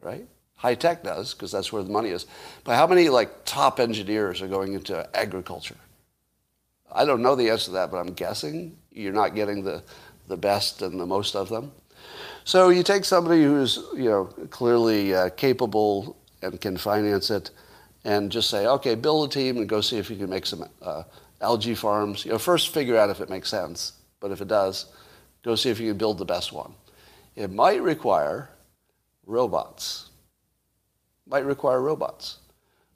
right? 0.00 0.26
High 0.64 0.76
tech 0.76 1.04
does 1.04 1.34
because 1.34 1.52
that's 1.52 1.74
where 1.74 1.82
the 1.82 1.92
money 1.92 2.08
is. 2.08 2.24
But 2.64 2.76
how 2.76 2.86
many 2.86 3.10
like 3.10 3.44
top 3.44 3.78
engineers 3.78 4.40
are 4.40 4.48
going 4.48 4.72
into 4.72 5.06
agriculture? 5.14 5.76
I 6.90 7.04
don't 7.04 7.20
know 7.20 7.34
the 7.34 7.50
answer 7.50 7.66
to 7.66 7.70
that, 7.72 7.90
but 7.90 7.98
I'm 7.98 8.14
guessing 8.14 8.78
you're 8.90 9.12
not 9.12 9.34
getting 9.34 9.62
the, 9.62 9.82
the 10.26 10.38
best 10.38 10.80
and 10.80 10.98
the 10.98 11.04
most 11.04 11.36
of 11.36 11.50
them. 11.50 11.70
So 12.44 12.70
you 12.70 12.82
take 12.82 13.04
somebody 13.04 13.42
who's 13.42 13.76
you 13.94 14.08
know 14.08 14.24
clearly 14.48 15.14
uh, 15.14 15.28
capable 15.36 16.16
and 16.40 16.58
can 16.58 16.78
finance 16.78 17.30
it, 17.30 17.50
and 18.04 18.32
just 18.32 18.48
say, 18.48 18.66
okay, 18.66 18.94
build 18.94 19.28
a 19.28 19.34
team 19.34 19.58
and 19.58 19.68
go 19.68 19.82
see 19.82 19.98
if 19.98 20.08
you 20.08 20.16
can 20.16 20.30
make 20.30 20.46
some 20.46 20.66
uh, 20.80 21.02
algae 21.42 21.74
farms. 21.74 22.24
You 22.24 22.32
know, 22.32 22.38
first 22.38 22.72
figure 22.72 22.96
out 22.96 23.10
if 23.10 23.20
it 23.20 23.28
makes 23.28 23.50
sense, 23.50 23.92
but 24.18 24.30
if 24.30 24.40
it 24.40 24.48
does, 24.48 24.86
go 25.42 25.56
see 25.56 25.68
if 25.68 25.78
you 25.78 25.90
can 25.90 25.98
build 25.98 26.16
the 26.16 26.24
best 26.24 26.54
one. 26.54 26.72
It 27.36 27.52
might 27.52 27.82
require 27.82 28.48
robots. 29.26 30.08
Might 31.26 31.44
require 31.44 31.80
robots. 31.80 32.38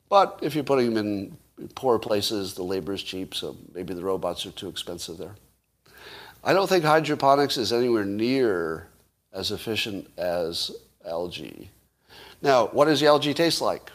But 0.08 0.38
if 0.42 0.54
you're 0.54 0.64
putting 0.64 0.94
them 0.94 1.36
in 1.58 1.68
poor 1.74 1.98
places, 1.98 2.54
the 2.54 2.62
labor 2.62 2.94
is 2.94 3.02
cheap, 3.02 3.34
so 3.34 3.56
maybe 3.74 3.94
the 3.94 4.04
robots 4.04 4.46
are 4.46 4.50
too 4.50 4.68
expensive 4.68 5.18
there. 5.18 5.34
I 6.44 6.52
don't 6.52 6.68
think 6.68 6.84
hydroponics 6.84 7.56
is 7.56 7.72
anywhere 7.72 8.04
near 8.04 8.88
as 9.32 9.50
efficient 9.50 10.08
as 10.16 10.70
algae. 11.06 11.70
Now, 12.40 12.68
what 12.68 12.84
does 12.84 13.00
the 13.00 13.06
algae 13.06 13.34
taste 13.34 13.60
like? 13.60 13.90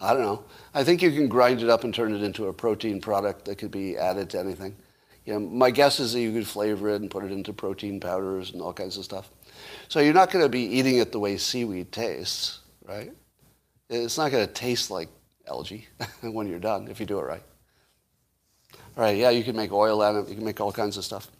I 0.00 0.12
don't 0.12 0.22
know. 0.22 0.44
I 0.74 0.84
think 0.84 1.02
you 1.02 1.10
can 1.10 1.28
grind 1.28 1.62
it 1.62 1.70
up 1.70 1.84
and 1.84 1.94
turn 1.94 2.14
it 2.14 2.22
into 2.22 2.46
a 2.46 2.52
protein 2.52 3.00
product 3.00 3.46
that 3.46 3.56
could 3.56 3.70
be 3.70 3.96
added 3.96 4.30
to 4.30 4.38
anything. 4.38 4.76
You 5.24 5.34
know, 5.34 5.40
my 5.40 5.70
guess 5.70 5.98
is 5.98 6.12
that 6.12 6.20
you 6.20 6.32
could 6.32 6.46
flavor 6.46 6.90
it 6.90 7.00
and 7.00 7.10
put 7.10 7.24
it 7.24 7.32
into 7.32 7.52
protein 7.52 7.98
powders 7.98 8.52
and 8.52 8.62
all 8.62 8.72
kinds 8.72 8.96
of 8.96 9.04
stuff. 9.04 9.30
So 9.88 10.00
you're 10.00 10.14
not 10.14 10.30
going 10.30 10.44
to 10.44 10.48
be 10.48 10.60
eating 10.60 10.98
it 10.98 11.10
the 11.10 11.18
way 11.18 11.36
seaweed 11.36 11.90
tastes, 11.90 12.60
right? 12.88 13.12
It's 13.88 14.18
not 14.18 14.30
going 14.30 14.46
to 14.46 14.52
taste 14.52 14.90
like 14.90 15.08
algae 15.48 15.86
when 16.22 16.46
you're 16.46 16.58
done 16.58 16.88
if 16.88 17.00
you 17.00 17.06
do 17.06 17.18
it 17.18 17.24
right. 17.24 17.42
All 18.96 19.04
right, 19.04 19.16
yeah, 19.16 19.30
you 19.30 19.44
can 19.44 19.54
make 19.54 19.72
oil 19.72 20.00
out 20.02 20.16
of 20.16 20.26
it. 20.26 20.30
You 20.30 20.36
can 20.36 20.44
make 20.44 20.60
all 20.60 20.72
kinds 20.72 20.96
of 20.96 21.04
stuff. 21.04 21.30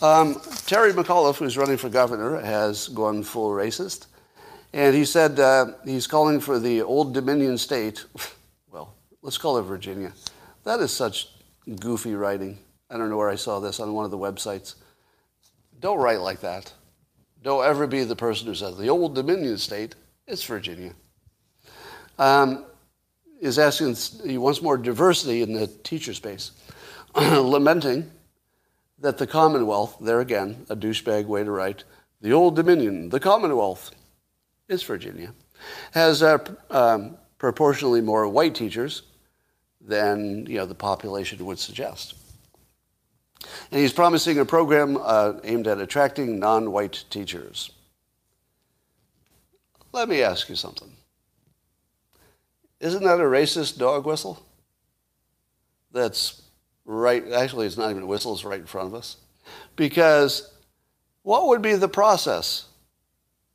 Um, 0.00 0.40
Terry 0.66 0.92
McAuliffe, 0.92 1.36
who's 1.36 1.56
running 1.56 1.76
for 1.76 1.88
governor, 1.88 2.40
has 2.40 2.88
gone 2.88 3.22
full 3.22 3.50
racist. 3.50 4.06
And 4.72 4.94
he 4.94 5.04
said 5.04 5.38
uh, 5.38 5.66
he's 5.84 6.06
calling 6.06 6.40
for 6.40 6.58
the 6.58 6.82
Old 6.82 7.14
Dominion 7.14 7.58
state. 7.58 8.04
Well, 8.70 8.94
let's 9.20 9.36
call 9.36 9.58
it 9.58 9.62
Virginia. 9.64 10.14
That 10.64 10.80
is 10.80 10.90
such 10.90 11.28
goofy 11.78 12.14
writing. 12.14 12.58
I 12.88 12.96
don't 12.96 13.10
know 13.10 13.18
where 13.18 13.28
I 13.28 13.34
saw 13.34 13.60
this 13.60 13.80
on 13.80 13.92
one 13.92 14.06
of 14.06 14.10
the 14.10 14.16
websites. 14.16 14.76
Don't 15.78 15.98
write 15.98 16.20
like 16.20 16.40
that. 16.40 16.72
Don't 17.42 17.66
ever 17.66 17.86
be 17.86 18.04
the 18.04 18.16
person 18.16 18.46
who 18.46 18.54
says 18.54 18.78
the 18.78 18.88
Old 18.88 19.14
Dominion 19.14 19.58
state. 19.58 19.94
It's 20.26 20.44
Virginia. 20.44 20.92
Um, 22.18 22.64
is 23.40 23.58
asking, 23.58 23.96
he 24.24 24.38
wants 24.38 24.62
more 24.62 24.76
diversity 24.76 25.42
in 25.42 25.52
the 25.52 25.66
teacher 25.66 26.14
space, 26.14 26.52
lamenting 27.16 28.10
that 29.00 29.18
the 29.18 29.26
Commonwealth, 29.26 29.96
there 30.00 30.20
again, 30.20 30.64
a 30.70 30.76
douchebag 30.76 31.26
way 31.26 31.42
to 31.42 31.50
write, 31.50 31.82
the 32.20 32.32
Old 32.32 32.54
Dominion, 32.54 33.08
the 33.08 33.18
Commonwealth, 33.18 33.90
is 34.68 34.84
Virginia, 34.84 35.34
has 35.90 36.22
uh, 36.22 36.38
um, 36.70 37.16
proportionally 37.38 38.00
more 38.00 38.28
white 38.28 38.54
teachers 38.54 39.02
than 39.80 40.46
you 40.46 40.58
know, 40.58 40.66
the 40.66 40.74
population 40.74 41.44
would 41.44 41.58
suggest. 41.58 42.14
And 43.72 43.80
he's 43.80 43.92
promising 43.92 44.38
a 44.38 44.44
program 44.44 44.96
uh, 45.02 45.34
aimed 45.42 45.66
at 45.66 45.80
attracting 45.80 46.38
non-white 46.38 47.04
teachers. 47.10 47.72
Let 49.92 50.08
me 50.08 50.22
ask 50.22 50.48
you 50.48 50.56
something. 50.56 50.90
Isn't 52.80 53.04
that 53.04 53.20
a 53.20 53.24
racist 53.24 53.78
dog 53.78 54.06
whistle? 54.06 54.44
That's 55.92 56.42
right, 56.84 57.30
actually, 57.32 57.66
it's 57.66 57.76
not 57.76 57.90
even 57.90 58.04
a 58.04 58.06
whistle, 58.06 58.32
it's 58.32 58.44
right 58.44 58.60
in 58.60 58.66
front 58.66 58.88
of 58.88 58.94
us. 58.94 59.18
Because 59.76 60.52
what 61.22 61.46
would 61.48 61.62
be 61.62 61.74
the 61.74 61.88
process 61.88 62.66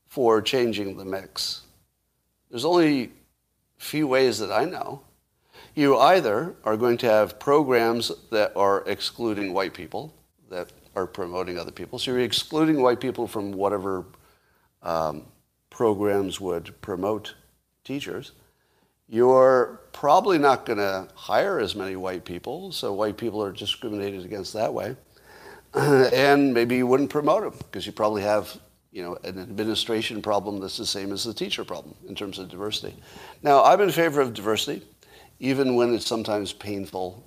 for 0.05 0.41
changing 0.41 0.97
the 0.97 1.05
mix? 1.05 1.61
There's 2.49 2.65
only 2.65 3.05
a 3.05 3.09
few 3.77 4.07
ways 4.07 4.39
that 4.39 4.51
I 4.51 4.65
know. 4.65 5.01
You 5.75 5.97
either 5.97 6.55
are 6.63 6.77
going 6.77 6.97
to 6.99 7.07
have 7.07 7.39
programs 7.39 8.11
that 8.31 8.55
are 8.55 8.83
excluding 8.88 9.53
white 9.53 9.73
people, 9.73 10.13
that 10.49 10.71
are 10.95 11.05
promoting 11.05 11.57
other 11.57 11.71
people. 11.71 11.99
So 11.99 12.11
you're 12.11 12.21
excluding 12.21 12.81
white 12.81 12.99
people 12.99 13.27
from 13.27 13.51
whatever 13.51 14.05
um, 14.81 15.25
programs 15.78 16.41
would 16.41 16.73
promote 16.82 17.36
teachers. 17.84 18.32
You're 19.07 19.80
probably 19.93 20.39
not 20.39 20.65
going 20.65 20.80
to 20.80 21.07
hire 21.13 21.59
as 21.59 21.75
many 21.75 21.95
white 21.95 22.25
people, 22.25 22.71
so 22.71 22.91
white 22.93 23.15
people 23.15 23.43
are 23.43 23.51
discriminated 23.51 24.25
against 24.25 24.53
that 24.53 24.73
way. 24.73 24.95
and 25.75 26.51
maybe 26.51 26.78
you 26.78 26.88
wouldn't 26.88 27.11
promote 27.11 27.43
them 27.43 27.53
because 27.59 27.86
you 27.86 27.91
probably 27.91 28.23
have 28.23 28.59
you 28.91 29.03
know, 29.03 29.19
an 29.23 29.38
administration 29.38 30.19
problem 30.19 30.59
that's 30.59 30.78
the 30.78 30.86
same 30.86 31.11
as 31.11 31.23
the 31.23 31.34
teacher 31.34 31.63
problem 31.63 31.93
in 32.09 32.15
terms 32.15 32.39
of 32.39 32.49
diversity. 32.49 32.95
Now, 33.43 33.63
I'm 33.63 33.80
in 33.82 33.91
favor 33.91 34.19
of 34.19 34.34
diversity, 34.34 34.84
even 35.39 35.75
when 35.75 35.93
it's 35.93 36.07
sometimes 36.07 36.53
painful 36.53 37.23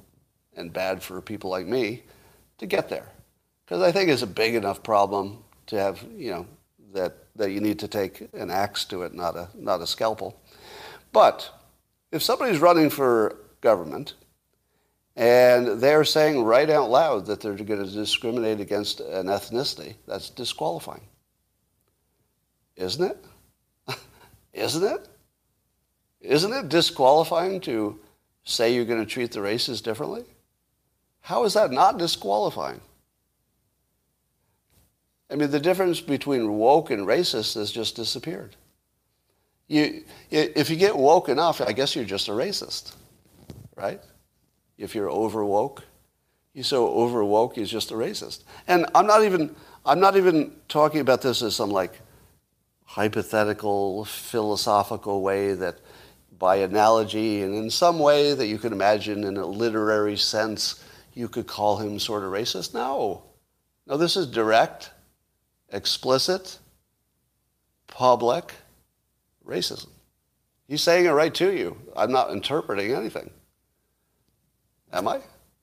and 0.57 0.73
bad 0.73 1.05
for 1.05 1.21
people 1.21 1.51
like 1.51 1.69
me 1.69 2.03
to 2.59 2.67
get 2.67 2.89
there. 2.89 3.07
Because 3.65 3.81
I 3.81 3.93
think 3.93 4.11
it's 4.11 4.23
a 4.23 4.27
big 4.27 4.57
enough 4.57 4.83
problem 4.83 5.45
to 5.67 5.79
have, 5.79 6.05
you 6.17 6.33
know, 6.33 6.47
that, 6.93 7.17
that 7.37 7.53
you 7.53 7.61
need 7.61 7.79
to 7.81 7.89
take 7.89 8.29
an 8.33 8.51
axe 8.51 8.85
to 8.87 9.03
it, 9.03 9.15
not 9.15 9.37
a, 9.37 9.49
not 9.55 9.81
a 9.81 9.87
scalpel. 9.87 10.41
But 11.13 11.51
if 12.13 12.23
somebody's 12.23 12.61
running 12.61 12.91
for 12.91 13.37
government 13.61 14.15
and 15.17 15.81
they're 15.81 16.05
saying 16.05 16.43
right 16.45 16.71
out 16.71 16.91
loud 16.91 17.27
that 17.27 17.41
they're 17.41 17.55
going 17.55 17.85
to 17.85 17.91
discriminate 17.91 18.61
against 18.61 19.01
an 19.01 19.27
ethnicity, 19.27 19.95
that's 20.07 20.31
disqualifying 20.31 21.03
isn't 22.81 23.11
it? 23.11 23.25
Isn't 24.53 24.83
it? 24.83 25.09
Isn't 26.21 26.53
it 26.53 26.69
disqualifying 26.69 27.61
to 27.63 28.01
say 28.45 28.75
you're 28.75 28.85
going 28.85 29.05
to 29.05 29.11
treat 29.11 29.33
the 29.33 29.43
races 29.43 29.81
differently? 29.81 30.25
How 31.21 31.45
is 31.45 31.55
that 31.55 31.71
not 31.71 31.99
disqualifying? 31.99 32.81
I 35.31 35.37
mean, 35.37 35.51
the 35.51 35.61
difference 35.61 36.01
between 36.01 36.59
woke 36.59 36.91
and 36.91 37.07
racist 37.07 37.55
has 37.55 37.71
just 37.71 37.97
disappeared. 37.97 38.57
You, 39.69 40.05
if 40.31 40.69
you 40.69 40.77
get 40.77 40.97
woke 40.97 41.29
enough, 41.29 41.61
I 41.61 41.73
guess 41.73 41.95
you're 41.95 42.05
just 42.05 42.27
a 42.29 42.33
racist, 42.33 42.95
right? 43.77 44.01
If 44.77 44.95
you're 44.97 45.09
over 45.09 45.45
woke, 45.45 45.85
you're 46.55 46.65
so 46.65 46.89
over 46.89 47.25
woke, 47.25 47.57
you're 47.57 47.67
just 47.67 47.93
a 47.93 47.95
racist. 47.95 48.43
And 48.67 48.87
I'm 48.95 49.07
not 49.07 49.23
even, 49.23 49.55
I'm 49.87 50.01
not 50.01 50.17
even 50.17 50.53
talking 50.69 51.01
about 51.01 51.23
this 51.23 51.43
as 51.43 51.55
some 51.55 51.71
like 51.71 52.01
hypothetical, 52.85 54.05
philosophical 54.07 55.23
way 55.23 55.55
that 55.55 55.79
by 56.37 56.57
analogy 56.57 57.43
and 57.43 57.55
in 57.55 57.71
some 57.71 58.01
way 58.01 58.35
that 58.35 58.47
you 58.47 58.59
can 58.59 58.73
imagine 58.73 59.23
in 59.23 59.37
a 59.37 59.47
literary 59.47 60.17
sense, 60.17 60.83
you 61.15 61.29
could 61.29 61.47
call 61.47 61.77
him 61.77 62.01
sort 62.01 62.25
of 62.25 62.33
racist. 62.33 62.75
No. 62.75 63.23
No, 63.87 63.97
this 63.97 64.17
is 64.17 64.27
direct, 64.27 64.91
explicit, 65.71 66.59
public 67.87 68.55
racism. 69.47 69.89
He's 70.69 70.83
saying 70.83 71.07
it 71.07 71.11
right 71.11 71.35
to 71.35 71.53
you. 71.53 71.77
I'm 71.97 72.13
not 72.13 72.31
interpreting 72.31 72.93
anything. 72.93 73.31
Am 74.93 75.09
I? 75.09 75.21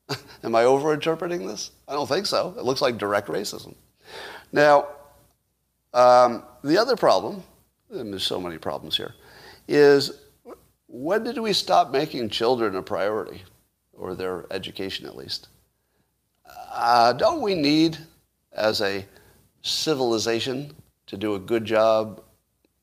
Am 0.43 0.55
I 0.55 0.63
overinterpreting 0.63 1.47
this? 1.47 1.71
I 1.87 1.93
don't 1.93 2.07
think 2.07 2.25
so. 2.25 2.53
It 2.57 2.63
looks 2.63 2.81
like 2.81 2.97
direct 2.97 3.27
racism. 3.27 3.75
Now, 4.51 4.87
um, 5.93 6.43
the 6.63 6.77
other 6.77 6.95
problem, 6.95 7.43
and 7.89 8.11
there's 8.11 8.23
so 8.23 8.39
many 8.39 8.57
problems 8.57 8.97
here, 8.97 9.13
is 9.67 10.11
when 10.87 11.23
did 11.23 11.37
we 11.37 11.53
stop 11.53 11.91
making 11.91 12.29
children 12.29 12.75
a 12.75 12.81
priority, 12.81 13.43
or 13.93 14.15
their 14.15 14.45
education 14.51 15.05
at 15.05 15.15
least? 15.15 15.47
Uh, 16.71 17.13
don't 17.13 17.41
we 17.41 17.55
need, 17.55 17.97
as 18.53 18.81
a 18.81 19.05
civilization, 19.61 20.73
to 21.07 21.17
do 21.17 21.35
a 21.35 21.39
good 21.39 21.65
job 21.65 22.21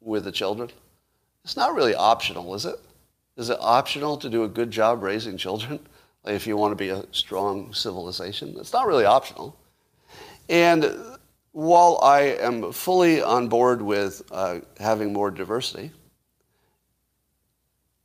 with 0.00 0.24
the 0.24 0.32
children? 0.32 0.70
It's 1.44 1.56
not 1.56 1.74
really 1.74 1.94
optional, 1.94 2.54
is 2.54 2.64
it? 2.64 2.76
Is 3.36 3.50
it 3.50 3.58
optional 3.60 4.16
to 4.18 4.30
do 4.30 4.44
a 4.44 4.48
good 4.48 4.70
job 4.70 5.02
raising 5.02 5.36
children 5.36 5.80
if 6.24 6.46
you 6.46 6.56
want 6.56 6.72
to 6.72 6.76
be 6.76 6.90
a 6.90 7.04
strong 7.12 7.72
civilization? 7.72 8.54
It's 8.58 8.72
not 8.72 8.86
really 8.86 9.04
optional. 9.04 9.56
And 10.48 10.96
while 11.52 12.00
I 12.02 12.20
am 12.20 12.72
fully 12.72 13.22
on 13.22 13.48
board 13.48 13.80
with 13.80 14.22
uh, 14.30 14.60
having 14.78 15.12
more 15.12 15.30
diversity, 15.30 15.92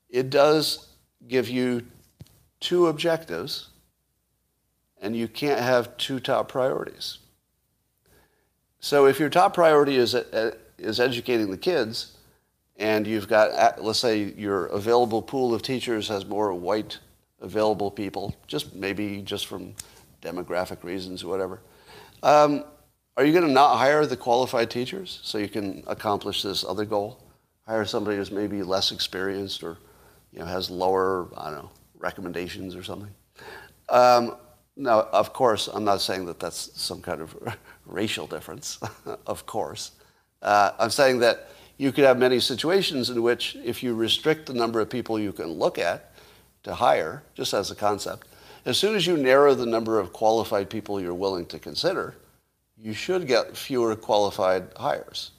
it 0.09 0.29
does 0.29 0.87
give 1.27 1.49
you 1.49 1.85
two 2.59 2.87
objectives, 2.87 3.69
and 5.01 5.15
you 5.15 5.27
can't 5.27 5.59
have 5.59 5.95
two 5.97 6.19
top 6.19 6.49
priorities. 6.49 7.19
So 8.79 9.05
if 9.05 9.19
your 9.19 9.29
top 9.29 9.53
priority 9.53 9.97
is, 9.97 10.15
uh, 10.15 10.55
is 10.77 10.99
educating 10.99 11.51
the 11.51 11.57
kids, 11.57 12.17
and 12.77 13.05
you've 13.05 13.27
got, 13.27 13.51
uh, 13.51 13.73
let's 13.81 13.99
say 13.99 14.23
your 14.37 14.67
available 14.67 15.21
pool 15.21 15.53
of 15.53 15.61
teachers 15.61 16.07
has 16.07 16.25
more 16.25 16.53
white 16.53 16.97
available 17.41 17.91
people, 17.91 18.35
just 18.47 18.73
maybe 18.73 19.21
just 19.21 19.47
from 19.47 19.75
demographic 20.21 20.83
reasons 20.83 21.23
or 21.23 21.27
whatever. 21.27 21.59
Um, 22.23 22.63
are 23.17 23.25
you 23.25 23.33
going 23.33 23.45
to 23.45 23.51
not 23.51 23.77
hire 23.77 24.05
the 24.05 24.15
qualified 24.15 24.69
teachers 24.69 25.19
so 25.23 25.37
you 25.37 25.49
can 25.49 25.83
accomplish 25.87 26.41
this 26.41 26.63
other 26.63 26.85
goal? 26.85 27.21
Hire 27.67 27.85
somebody 27.85 28.15
who's 28.15 28.31
maybe 28.31 28.63
less 28.63 28.91
experienced 28.91 29.61
or 29.61 29.77
you 30.31 30.39
know, 30.39 30.45
has 30.45 30.69
lower, 30.69 31.27
I 31.37 31.51
don't 31.51 31.63
know, 31.63 31.71
recommendations 31.97 32.75
or 32.75 32.83
something. 32.83 33.13
Um, 33.89 34.37
now, 34.79 35.01
of 35.11 35.33
course, 35.33 35.67
I'm 35.67 35.83
not 35.83 35.99
saying 35.99 36.25
that 36.27 36.39
that's 36.39 36.71
some 36.81 37.01
kind 37.01 37.21
of 37.21 37.35
racial 37.85 38.25
difference, 38.25 38.79
of 39.27 39.45
course. 39.45 39.91
Uh, 40.41 40.71
I'm 40.79 40.89
saying 40.89 41.19
that 41.19 41.49
you 41.77 41.91
could 41.91 42.05
have 42.05 42.17
many 42.17 42.39
situations 42.39 43.09
in 43.09 43.21
which 43.21 43.57
if 43.63 43.83
you 43.83 43.93
restrict 43.93 44.45
the 44.45 44.53
number 44.53 44.79
of 44.79 44.89
people 44.89 45.19
you 45.19 45.33
can 45.33 45.47
look 45.47 45.77
at 45.77 46.13
to 46.63 46.73
hire, 46.73 47.23
just 47.35 47.53
as 47.53 47.71
a 47.71 47.75
concept, 47.75 48.27
as 48.65 48.77
soon 48.77 48.95
as 48.95 49.05
you 49.05 49.17
narrow 49.17 49.53
the 49.53 49.65
number 49.65 49.99
of 49.99 50.13
qualified 50.13 50.69
people 50.69 51.01
you're 51.01 51.13
willing 51.13 51.45
to 51.47 51.59
consider, 51.59 52.15
you 52.77 52.93
should 52.93 53.27
get 53.27 53.57
fewer 53.57 53.95
qualified 53.97 54.63
hires 54.77 55.31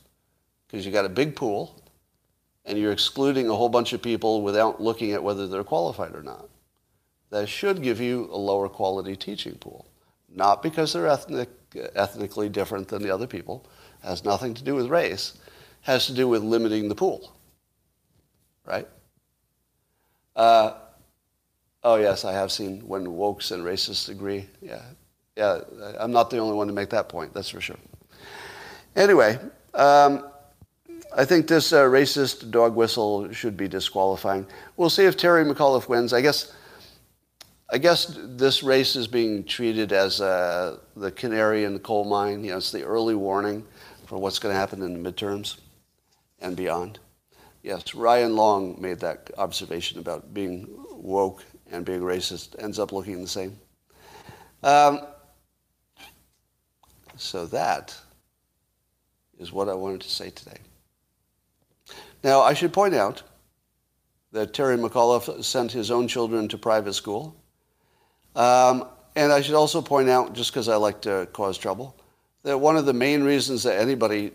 because 0.67 0.85
you 0.85 0.93
got 0.93 1.07
a 1.07 1.11
big 1.11 1.35
pool 1.35 1.75
and 2.67 2.79
you're 2.79 2.93
excluding 2.93 3.49
a 3.49 3.55
whole 3.55 3.71
bunch 3.71 3.95
of 3.95 4.03
people 4.03 4.43
without 4.43 4.83
looking 4.83 5.13
at 5.13 5.23
whether 5.23 5.49
they're 5.49 5.65
qualified 5.65 6.15
or 6.15 6.23
not. 6.23 6.50
That 7.31 7.49
should 7.49 7.83
give 7.83 8.01
you 8.01 8.29
a 8.33 8.37
lower 8.37 8.69
quality 8.69 9.17
teaching 9.17 9.55
pool. 9.55 9.87
Not 10.29 10.63
because 10.63 10.93
they're 10.93 11.07
ethnic, 11.07 11.49
ethnically 11.95 12.49
different 12.49 12.89
than 12.89 13.03
the 13.03 13.11
other 13.11 13.27
people, 13.27 13.67
has 14.03 14.25
nothing 14.25 14.55
to 14.55 14.65
do 14.65 14.75
with 14.75 14.89
race, 14.89 15.39
has 15.83 16.07
to 16.07 16.15
do 16.15 16.29
with 16.29 16.43
limiting 16.43 16.89
the 16.89 16.95
pool. 16.95 17.33
Right? 18.65 18.89
Uh, 20.37 20.75
oh, 21.83 21.97
yes, 21.97 22.25
I 22.25 22.33
have 22.33 22.53
seen 22.53 22.81
when 22.87 23.07
wokes 23.07 23.53
and 23.53 23.65
racists 23.65 24.09
agree. 24.09 24.47
Yeah, 24.61 24.83
yeah, 25.37 25.61
I'm 25.99 26.13
not 26.13 26.31
the 26.31 26.39
only 26.39 26.55
one 26.55 26.67
to 26.67 26.73
make 26.73 26.91
that 26.91 27.09
point, 27.09 27.35
that's 27.35 27.49
for 27.49 27.61
sure. 27.61 27.77
Anyway, 28.97 29.39
um, 29.75 30.27
I 31.17 31.25
think 31.25 31.49
this 31.49 31.73
uh, 31.73 31.85
racist 31.85 32.51
dog 32.51 32.75
whistle 32.75 33.33
should 33.33 33.57
be 33.57 33.69
disqualifying. 33.69 34.47
We'll 34.77 34.91
see 34.91 35.05
if 35.05 35.17
Terry 35.17 35.45
McAuliffe 35.45 35.89
wins. 35.89 36.13
I 36.13 36.21
guess, 36.21 36.53
I 37.73 37.79
guess 37.79 38.17
this 38.19 38.65
race 38.65 38.97
is 38.97 39.07
being 39.07 39.45
treated 39.45 39.93
as 39.93 40.21
uh, 40.21 40.79
the 40.97 41.13
canary 41.13 41.65
in 41.65 41.75
the 41.75 41.79
coal 41.79 42.05
mine. 42.05 42.43
You 42.43 42.51
know, 42.51 42.57
it's 42.57 42.73
the 42.73 42.83
early 42.83 43.15
warning 43.15 43.65
for 44.07 44.19
what's 44.19 44.41
going 44.41 44.53
to 44.53 44.59
happen 44.59 44.83
in 44.83 45.01
the 45.01 45.13
midterms 45.13 45.59
and 46.41 46.57
beyond. 46.57 46.99
Yes, 47.63 47.95
Ryan 47.95 48.35
Long 48.35 48.81
made 48.81 48.99
that 49.01 49.31
observation 49.39 50.01
about 50.01 50.35
being 50.35 50.67
woke 50.91 51.45
and 51.71 51.85
being 51.85 52.01
racist 52.01 52.61
ends 52.61 52.81
up 52.81 52.91
looking 52.91 53.21
the 53.21 53.29
same. 53.29 53.57
Um, 54.65 55.03
so 57.17 57.47
that 57.47 57.97
is 59.39 59.53
what 59.53 59.69
I 59.69 59.75
wanted 59.75 60.01
to 60.01 60.11
say 60.11 60.31
today. 60.31 60.59
Now, 62.25 62.41
I 62.41 62.55
should 62.55 62.73
point 62.73 62.95
out 62.95 63.23
that 64.33 64.55
Terry 64.55 64.77
McAuliffe 64.77 65.45
sent 65.45 65.71
his 65.71 65.91
own 65.91 66.09
children 66.09 66.49
to 66.49 66.59
private 66.59 66.95
school. 66.95 67.37
Um, 68.37 68.87
and 69.17 69.33
I 69.33 69.41
should 69.41 69.55
also 69.55 69.83
point 69.83 70.09
out, 70.09 70.35
just 70.35 70.51
because 70.53 70.69
I 70.69 70.77
like 70.77 71.03
to 71.03 71.29
cause 71.33 71.59
trouble, 71.59 71.97
that 72.43 72.59
one 72.59 72.77
of 72.77 72.87
the 72.87 72.93
main 72.93 73.23
reasons 73.23 73.63
that 73.65 73.81
anybody 73.81 74.33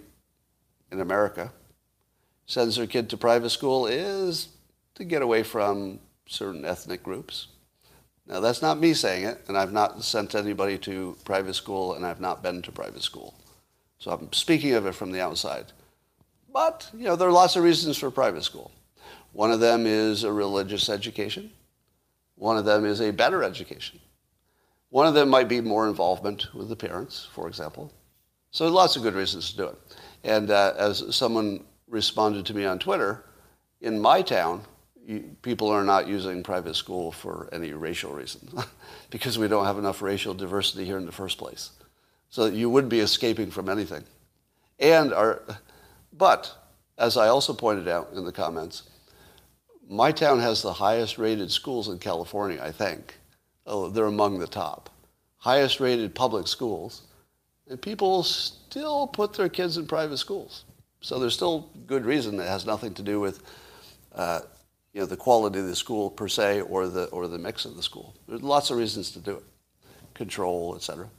in 0.92 1.02
America 1.02 1.52
sends 2.46 2.76
their 2.76 2.88
kid 2.88 3.10
to 3.10 3.18
private 3.18 3.50
school 3.50 3.88
is 3.88 4.50
to 4.96 5.04
get 5.04 5.22
away 5.22 5.44
from 5.44 6.00
certain 6.28 6.66
ethnic 6.66 7.04
groups. 7.04 7.48
Now, 8.28 8.40
that's 8.40 8.62
not 8.62 8.80
me 8.80 8.94
saying 8.94 9.26
it, 9.26 9.44
and 9.48 9.58
I've 9.58 9.72
not 9.72 10.04
sent 10.04 10.36
anybody 10.36 10.78
to 10.80 11.16
private 11.26 11.54
school, 11.54 11.94
and 11.94 12.06
I've 12.06 12.22
not 12.22 12.42
been 12.42 12.62
to 12.64 12.72
private 12.72 13.04
school. 13.04 13.36
So 14.00 14.12
I'm 14.12 14.34
speaking 14.34 14.74
of 14.74 14.86
it 14.86 14.94
from 14.94 15.12
the 15.12 15.22
outside. 15.22 15.72
But, 16.52 16.90
you 16.94 17.04
know, 17.04 17.16
there 17.16 17.28
are 17.28 17.32
lots 17.32 17.56
of 17.56 17.64
reasons 17.64 17.98
for 17.98 18.10
private 18.10 18.44
school. 18.44 18.72
One 19.34 19.52
of 19.52 19.60
them 19.60 19.86
is 19.86 20.24
a 20.24 20.32
religious 20.32 20.90
education. 20.90 21.52
One 22.36 22.58
of 22.58 22.66
them 22.66 22.86
is 22.86 23.02
a 23.02 23.12
better 23.12 23.44
education. 23.44 24.00
One 24.90 25.08
of 25.08 25.14
them 25.14 25.30
might 25.30 25.48
be 25.48 25.62
more 25.62 25.88
involvement 25.88 26.54
with 26.54 26.70
the 26.70 26.76
parents, 26.76 27.28
for 27.34 27.48
example. 27.48 27.92
So 28.52 28.68
lots 28.68 28.96
of 28.96 29.04
good 29.04 29.16
reasons 29.16 29.52
to 29.52 29.58
do 29.58 29.68
it. 29.68 29.78
And 30.24 30.50
uh, 30.50 30.74
as 30.78 31.16
someone 31.16 31.66
responded 31.88 32.46
to 32.46 32.54
me 32.54 32.66
on 32.66 32.80
Twitter, 32.80 33.26
in 33.82 34.00
my 34.00 34.22
town, 34.22 34.62
you, 35.06 35.36
people 35.42 35.70
are 35.70 35.84
not 35.84 36.08
using 36.08 36.42
private 36.42 36.76
school 36.76 37.12
for 37.12 37.50
any 37.52 37.74
racial 37.74 38.12
reason 38.12 38.50
because 39.10 39.38
we 39.38 39.48
don't 39.48 39.66
have 39.66 39.78
enough 39.78 40.02
racial 40.02 40.34
diversity 40.34 40.86
here 40.86 40.98
in 40.98 41.06
the 41.06 41.12
first 41.12 41.38
place. 41.38 41.72
So 42.30 42.46
you 42.46 42.70
would 42.70 42.90
be 42.90 43.02
escaping 43.02 43.52
from 43.52 43.70
anything. 43.70 44.04
And 44.80 45.14
our, 45.14 45.42
but, 46.12 46.54
as 46.98 47.18
I 47.18 47.28
also 47.28 47.54
pointed 47.54 47.88
out 47.88 48.12
in 48.14 48.26
the 48.26 48.32
comments, 48.32 48.84
my 49.90 50.12
town 50.12 50.40
has 50.40 50.62
the 50.62 50.74
highest 50.74 51.18
rated 51.18 51.52
schools 51.52 51.90
in 51.90 52.00
California, 52.00 52.60
I 52.62 52.72
think. 52.72 53.16
Oh, 53.66 53.90
they're 53.90 54.06
among 54.06 54.40
the 54.40 54.48
top. 54.48 54.90
Highest 55.38 55.80
rated 55.80 56.16
public 56.16 56.48
schools. 56.48 57.04
And 57.68 57.82
people 57.82 58.24
still 58.24 59.08
put 59.08 59.34
their 59.34 59.50
kids 59.50 59.78
in 59.78 59.88
private 59.88 60.18
schools. 60.18 60.66
So 61.02 61.20
there's 61.20 61.34
still 61.34 61.70
good 61.88 62.06
reason 62.06 62.38
that 62.38 62.48
has 62.48 62.66
nothing 62.66 62.94
to 62.96 63.02
do 63.02 63.20
with 63.20 63.44
uh, 64.14 64.42
you 64.94 65.02
know, 65.02 65.06
the 65.06 65.18
quality 65.18 65.60
of 65.60 65.68
the 65.68 65.76
school 65.76 66.10
per 66.10 66.28
se 66.28 66.62
or 66.62 66.88
the, 66.88 67.06
or 67.06 67.28
the 67.28 67.38
mix 67.38 67.66
of 67.66 67.76
the 67.76 67.84
school. 67.84 68.16
There's 68.28 68.42
lots 68.42 68.70
of 68.70 68.78
reasons 68.78 69.12
to 69.12 69.20
do 69.20 69.38
it. 69.38 69.44
Control, 70.14 70.74
et 70.76 70.82
cetera. 70.82 71.10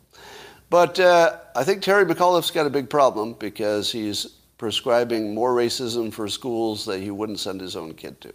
But 0.70 0.98
uh, 0.98 1.38
I 1.54 1.62
think 1.62 1.82
Terry 1.82 2.04
McAuliffe's 2.04 2.50
got 2.50 2.66
a 2.66 2.70
big 2.70 2.88
problem 2.88 3.34
because 3.34 3.92
he's 3.92 4.24
prescribing 4.58 5.34
more 5.34 5.54
racism 5.54 6.12
for 6.12 6.28
schools 6.28 6.84
that 6.86 7.00
he 7.00 7.10
wouldn't 7.10 7.38
send 7.38 7.60
his 7.60 7.76
own 7.76 7.94
kid 7.94 8.20
to. 8.22 8.32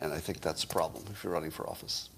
And 0.00 0.12
I 0.12 0.18
think 0.18 0.40
that's 0.40 0.64
a 0.64 0.68
problem 0.68 1.04
if 1.10 1.24
you're 1.24 1.32
running 1.32 1.50
for 1.50 1.68
office. 1.68 2.10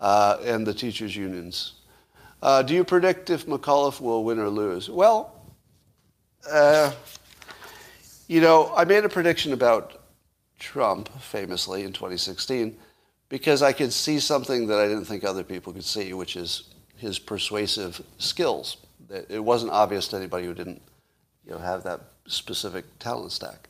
uh, 0.00 0.38
and 0.44 0.66
the 0.66 0.74
teachers' 0.74 1.16
unions. 1.16 1.74
Uh, 2.42 2.62
do 2.62 2.74
you 2.74 2.84
predict 2.84 3.30
if 3.30 3.46
McAuliffe 3.46 4.00
will 4.00 4.24
win 4.24 4.38
or 4.38 4.48
lose? 4.48 4.88
Well, 4.88 5.34
uh, 6.50 6.92
you 8.28 8.40
know, 8.40 8.72
I 8.76 8.84
made 8.84 9.04
a 9.04 9.08
prediction 9.08 9.52
about 9.52 10.02
Trump 10.58 11.08
famously 11.20 11.82
in 11.82 11.92
2016 11.92 12.76
because 13.28 13.62
I 13.62 13.72
could 13.72 13.92
see 13.92 14.20
something 14.20 14.66
that 14.68 14.78
I 14.78 14.86
didn't 14.86 15.04
think 15.04 15.24
other 15.24 15.44
people 15.44 15.72
could 15.72 15.84
see, 15.84 16.12
which 16.12 16.36
is 16.36 16.64
his 16.96 17.18
persuasive 17.18 18.00
skills. 18.18 18.78
It 19.28 19.42
wasn't 19.42 19.72
obvious 19.72 20.08
to 20.08 20.16
anybody 20.16 20.46
who 20.46 20.54
didn't 20.54 20.82
you 21.44 21.52
know, 21.52 21.58
have 21.58 21.82
that 21.84 22.00
specific 22.26 22.84
talent 22.98 23.32
stack. 23.32 23.68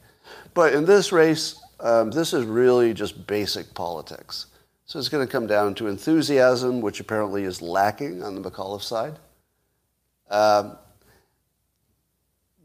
But 0.55 0.75
in 0.75 0.85
this 0.85 1.13
race, 1.13 1.61
um, 1.81 2.11
this 2.11 2.33
is 2.33 2.45
really 2.45 2.95
just 2.95 3.27
basic 3.27 3.73
politics. 3.75 4.47
So 4.87 4.99
it's 4.99 5.09
going 5.09 5.27
to 5.27 5.31
come 5.31 5.47
down 5.47 5.75
to 5.77 5.87
enthusiasm, 5.87 6.81
which 6.81 6.99
apparently 6.99 7.45
is 7.45 7.61
lacking 7.61 8.23
on 8.23 8.35
the 8.35 8.51
McAuliffe 8.51 8.83
side. 8.83 9.19
Um, 10.31 10.79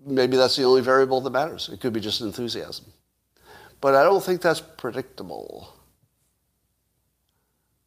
maybe 0.06 0.38
that's 0.38 0.56
the 0.56 0.64
only 0.64 0.82
variable 0.82 1.22
that 1.22 1.30
matters. 1.30 1.70
It 1.70 1.82
could 1.82 1.94
be 1.94 2.00
just 2.00 2.22
enthusiasm. 2.22 2.86
But 3.82 3.96
I 3.96 4.04
don't 4.04 4.24
think 4.24 4.42
that's 4.42 4.62
predictable. 4.62 5.74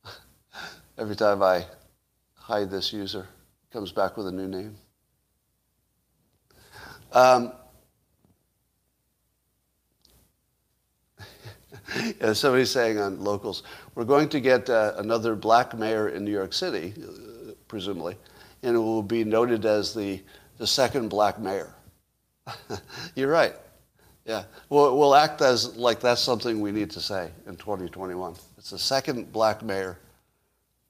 Every 0.99 1.17
time 1.17 1.43
I 1.43 1.65
hide 2.35 2.71
this 2.71 2.93
user, 2.93 3.27
comes 3.73 3.93
back 3.93 4.17
with 4.17 4.27
a 4.27 4.33
new 4.33 4.49
name. 4.49 4.77
Um, 7.13 7.53
yeah, 12.21 12.33
somebody's 12.33 12.71
saying 12.71 12.99
on 12.99 13.23
locals, 13.23 13.63
we're 13.95 14.05
going 14.05 14.29
to 14.31 14.41
get 14.41 14.69
uh, 14.69 14.95
another 14.97 15.35
black 15.35 15.77
mayor 15.77 16.09
in 16.09 16.25
New 16.25 16.33
York 16.33 16.53
City, 16.53 16.95
uh, 17.03 17.53
presumably, 17.69 18.17
and 18.63 18.77
it 18.77 18.79
will 18.79 19.03
be 19.03 19.25
noted 19.25 19.65
as 19.65 19.95
the, 19.95 20.21
the 20.59 20.67
second 20.67 21.09
black 21.09 21.39
mayor. 21.39 21.75
You're 23.15 23.31
right. 23.31 23.55
Yeah. 24.25 24.45
We'll, 24.69 24.97
we'll 24.99 25.15
act 25.15 25.41
as 25.41 25.77
like 25.77 26.01
that's 26.01 26.21
something 26.21 26.61
we 26.61 26.73
need 26.73 26.91
to 26.91 27.01
say 27.01 27.31
in 27.47 27.57
2021. 27.57 28.35
It's 28.59 28.71
the 28.71 28.79
second 28.79 29.33
black 29.33 29.63
mayor. 29.63 29.99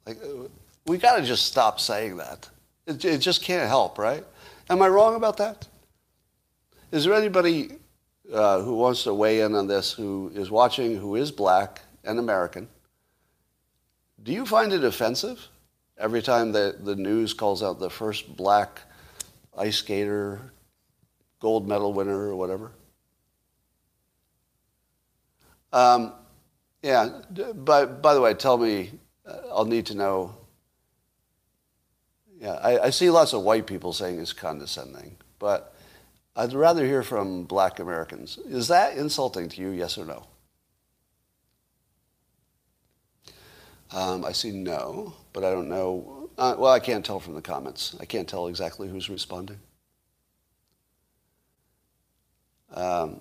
Like, 0.07 0.19
uh, 0.23 0.49
we 0.87 0.99
got 0.99 1.17
to 1.17 1.23
just 1.23 1.47
stop 1.47 1.81
saying 1.81 2.17
that. 2.17 2.49
It, 2.87 3.05
it 3.05 3.19
just 3.19 3.43
can't 3.43 3.69
help, 3.69 3.99
right? 3.99 4.25
Am 4.71 4.81
I 4.81 4.89
wrong 4.89 5.17
about 5.17 5.37
that? 5.39 5.67
Is 6.93 7.05
there 7.05 7.15
anybody 7.15 7.73
uh, 8.33 8.61
who 8.61 8.75
wants 8.75 9.05
to 9.05 9.15
weigh 9.15 9.41
in 9.41 9.55
on 9.55 9.67
this 9.67 9.93
who 9.93 10.31
is 10.35 10.51
watching, 10.51 10.97
who 10.97 11.17
is 11.17 11.31
black 11.31 11.83
and 12.05 12.19
American? 12.19 12.69
Do 14.23 14.33
you 14.33 14.47
find 14.47 14.73
it 14.73 14.85
offensive 14.85 15.49
every 15.99 16.23
time 16.23 16.53
the, 16.53 16.77
the 16.81 16.97
news 16.97 17.33
calls 17.33 17.63
out 17.63 17.79
the 17.79 17.91
first 17.91 18.37
black 18.37 18.83
ice 19.57 19.77
skater, 19.77 20.53
gold 21.41 21.69
medal 21.69 21.93
winner, 21.93 22.19
or 22.19 22.37
whatever? 22.37 22.73
Um, 25.73 26.13
yeah, 26.83 27.21
but 27.55 28.01
by 28.01 28.15
the 28.15 28.21
way, 28.21 28.35
tell 28.35 28.59
me, 28.59 28.93
uh, 29.27 29.39
I'll 29.51 29.65
need 29.65 29.87
to 29.87 29.95
know. 29.95 30.35
Yeah, 32.41 32.53
I, 32.55 32.79
I 32.87 32.91
see 32.91 33.11
lots 33.11 33.33
of 33.33 33.43
white 33.43 33.67
people 33.67 33.93
saying 33.93 34.21
it's 34.21 34.33
condescending, 34.33 35.17
but 35.39 35.76
I'd 36.37 36.53
rather 36.53 36.85
hear 36.87 37.03
from 37.03 37.45
black 37.45 37.81
Americans. 37.81 38.39
Is 38.39 38.69
that 38.69 38.97
insulting 38.97 39.49
to 39.49 39.61
you, 39.61 39.71
yes 39.71 39.99
or 39.99 40.05
no? 40.05 40.27
Um, 43.93 44.25
I 44.25 44.33
see 44.33 44.51
no, 44.53 45.15
but 45.33 45.45
I 45.45 45.51
don't 45.51 45.69
know. 45.69 46.29
Uh, 46.39 46.55
well, 46.59 46.73
I 46.73 46.81
can't 46.81 47.05
tell 47.05 47.21
from 47.21 47.35
the 47.35 47.43
comments. 47.43 47.97
I 48.01 48.05
can't 48.05 48.29
tell 48.29 48.47
exactly 48.49 48.89
who's 48.89 49.09
responding. 49.09 49.61
Um, 52.75 53.21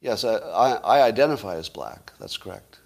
yes, 0.00 0.22
I, 0.24 0.34
I, 0.36 0.70
I 0.74 1.02
identify 1.02 1.56
as 1.56 1.68
black. 1.68 2.12
That's 2.20 2.36
correct. 2.36 2.78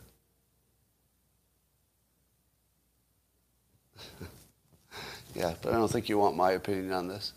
yeah, 5.35 5.55
but 5.63 5.73
I 5.73 5.77
don't 5.77 5.91
think 5.91 6.09
you 6.09 6.19
want 6.19 6.37
my 6.37 6.53
opinion 6.53 6.93
on 6.93 7.09
this. 7.09 7.33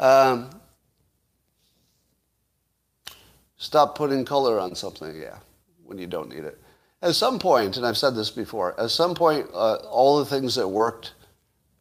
Um, 0.00 0.48
stop 3.58 3.94
putting 3.94 4.24
color 4.24 4.58
on 4.58 4.74
something, 4.74 5.14
yeah, 5.14 5.36
when 5.84 5.98
you 5.98 6.06
don't 6.06 6.30
need 6.30 6.44
it. 6.44 6.58
At 7.02 7.14
some 7.14 7.38
point, 7.38 7.76
and 7.76 7.86
I've 7.86 7.98
said 7.98 8.14
this 8.14 8.30
before, 8.30 8.78
at 8.80 8.90
some 8.90 9.14
point, 9.14 9.46
uh, 9.52 9.76
all 9.90 10.18
the 10.18 10.24
things 10.24 10.54
that 10.54 10.66
worked 10.66 11.12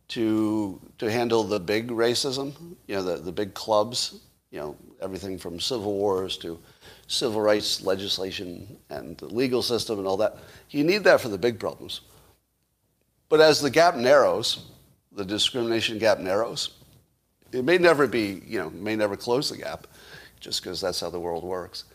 to 0.10 0.80
to 0.98 1.10
handle 1.10 1.44
the 1.44 1.60
big 1.60 1.90
racism, 1.90 2.54
you 2.88 2.96
know, 2.96 3.04
the, 3.04 3.18
the 3.18 3.32
big 3.32 3.54
clubs, 3.54 4.20
you 4.52 4.60
know, 4.60 4.76
everything 5.02 5.38
from 5.38 5.60
civil 5.60 5.94
wars 5.94 6.38
to 6.38 6.60
civil 7.08 7.42
rights 7.42 7.84
legislation 7.84 8.78
and 8.90 9.18
the 9.18 9.28
legal 9.28 9.62
system 9.62 9.98
and 9.98 10.08
all 10.08 10.18
that. 10.18 10.38
You 10.72 10.84
need 10.84 11.04
that 11.06 11.22
for 11.22 11.30
the 11.30 11.38
big 11.38 11.60
problems. 11.60 12.02
But 13.30 13.40
as 13.40 13.62
the 13.62 13.70
gap 13.70 13.96
narrows, 13.96 14.66
the 15.12 15.24
discrimination 15.24 16.00
gap 16.00 16.20
narrows, 16.20 16.79
it 17.52 17.64
may 17.64 17.78
never 17.78 18.08
be, 18.08 18.42
you 18.46 18.60
know, 18.60 18.70
may 18.72 18.96
never 18.96 19.16
close 19.16 19.50
the 19.50 19.58
gap, 19.58 19.88
just 20.40 20.64
because 20.64 20.80
that's 20.82 21.00
how 21.00 21.10
the 21.10 21.20
world 21.20 21.44
works. 21.44 21.86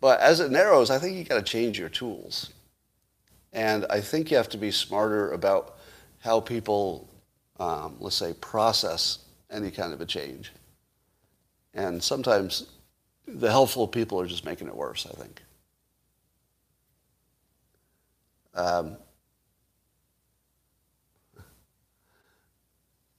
But 0.00 0.20
as 0.20 0.40
it 0.40 0.50
narrows, 0.50 0.90
I 0.90 0.98
think 0.98 1.16
you 1.16 1.24
got 1.24 1.36
to 1.36 1.42
change 1.42 1.78
your 1.78 1.88
tools, 1.88 2.52
and 3.52 3.86
I 3.88 4.00
think 4.00 4.30
you 4.30 4.36
have 4.36 4.48
to 4.50 4.58
be 4.58 4.70
smarter 4.70 5.32
about 5.32 5.78
how 6.18 6.40
people, 6.40 7.08
um, 7.58 7.96
let's 8.00 8.16
say, 8.16 8.34
process 8.34 9.20
any 9.50 9.70
kind 9.70 9.92
of 9.92 10.00
a 10.00 10.06
change. 10.06 10.52
And 11.74 12.02
sometimes 12.02 12.66
the 13.26 13.50
helpful 13.50 13.86
people 13.86 14.20
are 14.20 14.26
just 14.26 14.44
making 14.44 14.68
it 14.68 14.76
worse. 14.76 15.06
I 15.06 15.14
think. 15.20 15.42
Um, 18.54 18.96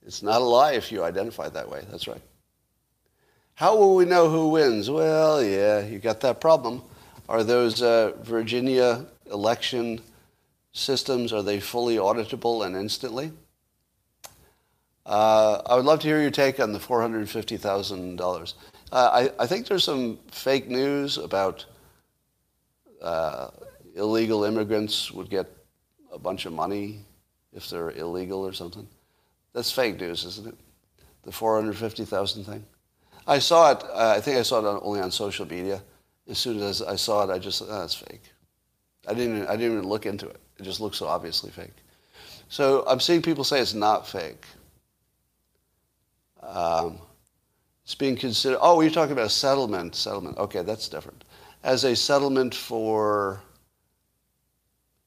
It's 0.07 0.23
not 0.23 0.41
a 0.41 0.45
lie 0.45 0.71
if 0.71 0.89
you 0.89 1.03
identify 1.03 1.49
that 1.49 1.69
way. 1.69 1.83
That's 1.91 2.07
right. 2.07 2.21
How 3.55 3.75
will 3.75 3.93
we 3.93 4.05
know 4.05 4.29
who 4.29 4.47
wins? 4.47 4.89
Well, 4.89 5.43
yeah, 5.43 5.85
you 5.85 5.99
got 5.99 6.21
that 6.21 6.39
problem. 6.39 6.81
Are 7.27 7.43
those 7.43 7.81
uh, 7.81 8.13
Virginia 8.21 9.05
election 9.29 9.99
systems, 10.71 11.33
are 11.33 11.43
they 11.43 11.59
fully 11.59 11.97
auditable 11.97 12.65
and 12.65 12.73
instantly? 12.73 13.33
Uh, 15.05 15.61
I 15.65 15.75
would 15.75 15.83
love 15.83 15.99
to 16.01 16.07
hear 16.07 16.21
your 16.21 16.31
take 16.31 16.61
on 16.61 16.71
the 16.71 16.79
$450,000. 16.79 18.53
Uh, 18.91 18.95
I, 18.95 19.43
I, 19.43 19.47
think 19.47 19.67
there's 19.67 19.83
some 19.83 20.19
fake 20.31 20.69
news 20.69 21.17
about 21.17 21.65
uh, 23.01 23.49
illegal 23.95 24.45
immigrants 24.45 25.11
would 25.11 25.29
get 25.29 25.47
a 26.13 26.19
bunch 26.19 26.45
of 26.45 26.53
money 26.53 26.99
if 27.53 27.69
they're 27.69 27.91
illegal 27.91 28.45
or 28.45 28.53
something. 28.53 28.87
That's 29.57 29.71
fake 29.71 29.99
news, 29.99 30.23
isn't 30.23 30.49
it? 30.49 30.55
The 31.23 31.31
450,000 31.31 32.43
thing. 32.43 32.63
I 33.25 33.39
saw 33.39 33.71
it, 33.71 33.83
uh, 33.91 34.13
I 34.15 34.21
think 34.21 34.37
I 34.37 34.43
saw 34.43 34.59
it 34.59 34.65
on, 34.65 34.79
only 34.83 34.99
on 34.99 35.09
social 35.09 35.47
media. 35.47 35.81
As 36.29 36.37
soon 36.37 36.61
as 36.61 36.83
I 36.83 36.95
saw 36.95 37.23
it, 37.23 37.33
I 37.33 37.39
just, 37.39 37.63
oh, 37.63 37.65
that's 37.65 37.95
fake. 37.95 38.21
I 39.07 39.15
didn't, 39.15 39.37
even, 39.37 39.47
I 39.47 39.55
didn't 39.55 39.77
even 39.77 39.89
look 39.89 40.05
into 40.05 40.27
it. 40.27 40.39
It 40.59 40.61
just 40.61 40.79
looks 40.79 40.97
so 40.97 41.07
obviously 41.07 41.49
fake. 41.49 41.73
So 42.49 42.83
I'm 42.87 42.99
seeing 42.99 43.23
people 43.23 43.43
say 43.43 43.59
it's 43.59 43.73
not 43.73 44.07
fake. 44.07 44.45
Um, 46.43 46.99
it's 47.83 47.95
being 47.95 48.15
considered, 48.15 48.59
oh, 48.61 48.81
you're 48.81 48.91
talking 48.91 49.13
about 49.13 49.25
a 49.25 49.29
settlement. 49.31 49.95
Settlement. 49.95 50.37
Okay, 50.37 50.61
that's 50.61 50.87
different. 50.87 51.23
As 51.63 51.83
a 51.83 51.95
settlement 51.95 52.53
for 52.53 53.41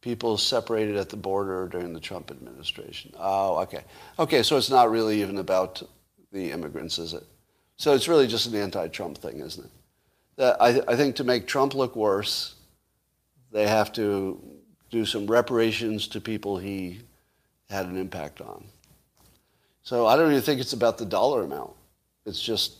people 0.00 0.38
separated 0.38 0.96
at 0.96 1.08
the 1.08 1.16
border 1.16 1.68
during 1.68 1.92
the 1.92 2.00
Trump 2.00 2.30
administration. 2.30 3.12
Oh, 3.18 3.58
okay. 3.60 3.84
Okay, 4.18 4.42
so 4.42 4.56
it's 4.56 4.70
not 4.70 4.90
really 4.90 5.20
even 5.20 5.38
about 5.38 5.82
the 6.32 6.50
immigrants, 6.50 6.98
is 6.98 7.12
it? 7.12 7.24
So 7.76 7.94
it's 7.94 8.08
really 8.08 8.26
just 8.26 8.46
an 8.46 8.54
anti-Trump 8.54 9.18
thing, 9.18 9.40
isn't 9.40 9.64
it? 9.64 9.70
That 10.36 10.60
I, 10.60 10.80
I 10.88 10.96
think 10.96 11.16
to 11.16 11.24
make 11.24 11.46
Trump 11.46 11.74
look 11.74 11.96
worse, 11.96 12.54
they 13.52 13.66
have 13.66 13.92
to 13.94 14.40
do 14.90 15.04
some 15.04 15.26
reparations 15.26 16.08
to 16.08 16.20
people 16.20 16.56
he 16.56 17.00
had 17.68 17.86
an 17.86 17.96
impact 17.96 18.40
on. 18.40 18.64
So 19.82 20.06
I 20.06 20.16
don't 20.16 20.30
even 20.30 20.42
think 20.42 20.60
it's 20.60 20.72
about 20.72 20.98
the 20.98 21.04
dollar 21.04 21.42
amount. 21.42 21.72
It's 22.26 22.40
just, 22.40 22.76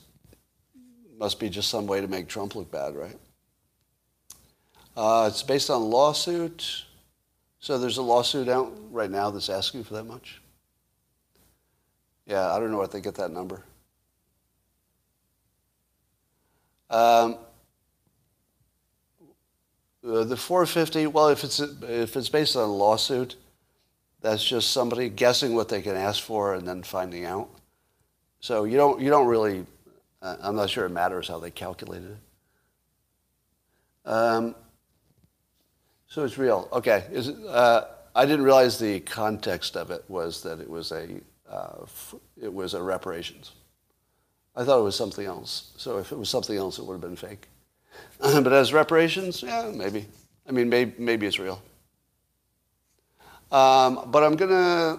must 1.19 1.39
be 1.39 1.51
just 1.51 1.71
some 1.71 1.87
way 1.87 2.01
to 2.01 2.09
make 2.09 2.29
Trump 2.29 2.55
look 2.55 2.71
bad, 2.71 2.95
right? 2.95 3.17
Uh, 4.97 5.29
it's 5.31 5.43
based 5.43 5.71
on 5.71 5.91
lawsuit. 5.91 6.85
So 7.61 7.79
there's 7.79 7.99
a 7.99 8.03
lawsuit 8.03 8.49
out 8.49 8.73
right 8.91 9.11
now 9.11 9.31
that's 9.31 9.49
asking 9.51 9.85
for 9.85 9.95
that 9.95 10.05
much? 10.05 10.41
Yeah, 12.27 12.53
I 12.53 12.59
don't 12.59 12.71
know 12.71 12.79
what 12.79 12.91
they 12.91 13.01
get 13.01 13.15
that 13.17 13.31
number. 13.31 13.63
Um, 16.89 17.39
Uh, 20.03 20.25
the 20.25 20.37
450, 20.37 21.09
well, 21.09 21.29
if 21.29 21.45
it's, 21.45 21.61
if 21.61 22.17
it's 22.17 22.31
based 22.31 22.57
on 22.57 22.63
a 22.69 22.73
lawsuit, 22.73 23.37
that's 24.23 24.43
just 24.43 24.71
somebody 24.71 25.11
guessing 25.11 25.55
what 25.55 25.69
they 25.69 25.83
can 25.83 25.95
ask 25.95 26.23
for 26.23 26.55
and 26.55 26.67
then 26.67 26.83
finding 26.83 27.27
out. 27.27 27.51
So 28.41 28.65
you 28.65 28.79
don't, 28.79 29.01
you 29.01 29.11
don't 29.11 29.27
really, 29.27 29.67
uh, 30.23 30.37
I'm 30.41 30.57
not 30.57 30.71
sure 30.71 30.87
it 30.87 30.91
matters 30.91 31.29
how 31.29 31.39
they 31.39 31.51
calculated 31.51 32.13
it. 32.13 34.11
Um, 34.11 34.55
so 36.11 36.25
it's 36.25 36.37
real. 36.37 36.69
Okay. 36.73 37.05
Is 37.13 37.29
it, 37.29 37.37
uh, 37.47 37.85
I 38.15 38.27
didn't 38.27 38.45
realize 38.45 38.79
the 38.79 38.99
context 39.01 39.77
of 39.77 39.93
it 39.93 40.05
was 40.09 40.43
that 40.43 40.61
it 40.61 40.69
was 40.69 40.91
a, 40.91 41.09
uh, 41.49 41.83
f- 41.83 42.17
it 42.41 42.53
was 42.53 42.75
a 42.75 42.83
reparations. 42.83 43.53
I 44.57 44.65
thought 44.65 44.81
it 44.81 44.85
was 44.85 44.97
something 44.97 45.25
else. 45.25 45.73
So 45.77 45.99
if 45.99 46.11
it 46.11 46.19
was 46.19 46.29
something 46.29 46.57
else, 46.57 46.81
it 46.81 46.85
would 46.85 46.95
have 46.95 47.01
been 47.01 47.15
fake. 47.15 47.47
but 48.21 48.53
as 48.53 48.73
reparations, 48.73 49.43
yeah, 49.43 49.71
maybe. 49.73 50.05
I 50.49 50.53
mean, 50.53 50.69
maybe, 50.69 50.93
maybe 50.99 51.27
it's 51.27 51.39
real. 51.39 51.63
Um, 53.53 54.09
but 54.11 54.25
I'm 54.25 54.35
gonna, 54.35 54.99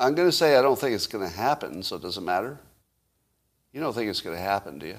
I'm 0.00 0.14
gonna 0.14 0.32
say 0.32 0.56
I 0.56 0.62
don't 0.62 0.78
think 0.78 0.94
it's 0.94 1.06
gonna 1.06 1.28
happen. 1.28 1.82
So 1.82 1.96
it 1.96 2.02
doesn't 2.02 2.24
matter. 2.24 2.58
You 3.72 3.82
don't 3.82 3.92
think 3.92 4.08
it's 4.08 4.22
gonna 4.22 4.38
happen, 4.38 4.78
do 4.78 4.86
you? 4.86 4.96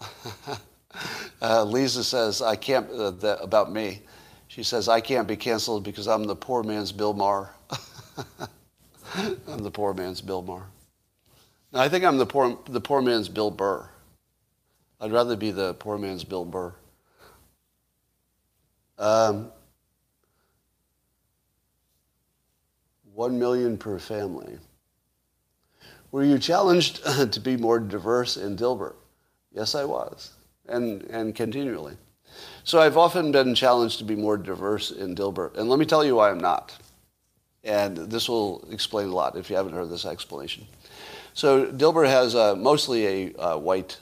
uh, 1.42 1.64
Lisa 1.64 2.04
says 2.04 2.42
I 2.42 2.56
can't 2.56 2.90
uh, 2.90 3.10
that, 3.10 3.42
about 3.42 3.72
me. 3.72 4.02
She 4.48 4.62
says 4.62 4.88
I 4.88 5.00
can't 5.00 5.28
be 5.28 5.36
canceled 5.36 5.84
because 5.84 6.08
I'm 6.08 6.24
the 6.24 6.36
poor 6.36 6.62
man's 6.62 6.92
Bill 6.92 7.12
Maher. 7.12 7.50
I'm 9.14 9.62
the 9.62 9.70
poor 9.70 9.94
man's 9.94 10.20
Bill 10.20 10.42
Maher. 10.42 10.66
No, 11.72 11.80
I 11.80 11.88
think 11.88 12.04
I'm 12.04 12.18
the 12.18 12.26
poor, 12.26 12.58
the 12.68 12.80
poor 12.80 13.00
man's 13.00 13.28
Bill 13.28 13.50
Burr. 13.50 13.88
I'd 15.00 15.12
rather 15.12 15.36
be 15.36 15.50
the 15.50 15.74
poor 15.74 15.98
man's 15.98 16.24
Bill 16.24 16.44
Burr. 16.44 16.74
Um, 18.98 19.50
one 23.14 23.38
million 23.38 23.78
per 23.78 23.98
family. 23.98 24.58
Were 26.12 26.24
you 26.24 26.38
challenged 26.38 27.04
to 27.32 27.40
be 27.40 27.56
more 27.56 27.78
diverse 27.78 28.36
in 28.36 28.56
Dilbert? 28.56 28.96
Yes, 29.52 29.74
I 29.74 29.84
was, 29.84 30.32
and, 30.68 31.02
and 31.04 31.34
continually. 31.34 31.96
So 32.64 32.80
I've 32.80 32.96
often 32.96 33.32
been 33.32 33.54
challenged 33.54 33.98
to 33.98 34.04
be 34.04 34.14
more 34.14 34.36
diverse 34.36 34.90
in 34.90 35.14
Dilbert. 35.14 35.56
And 35.56 35.68
let 35.68 35.78
me 35.78 35.86
tell 35.86 36.04
you 36.04 36.16
why 36.16 36.30
I'm 36.30 36.38
not. 36.38 36.76
And 37.64 37.96
this 37.96 38.28
will 38.28 38.66
explain 38.70 39.08
a 39.08 39.14
lot 39.14 39.36
if 39.36 39.50
you 39.50 39.56
haven't 39.56 39.72
heard 39.72 39.90
this 39.90 40.06
explanation. 40.06 40.66
So 41.34 41.66
Dilbert 41.66 42.08
has 42.08 42.34
uh, 42.34 42.54
mostly 42.54 43.06
a 43.06 43.34
uh, 43.34 43.56
white 43.58 43.98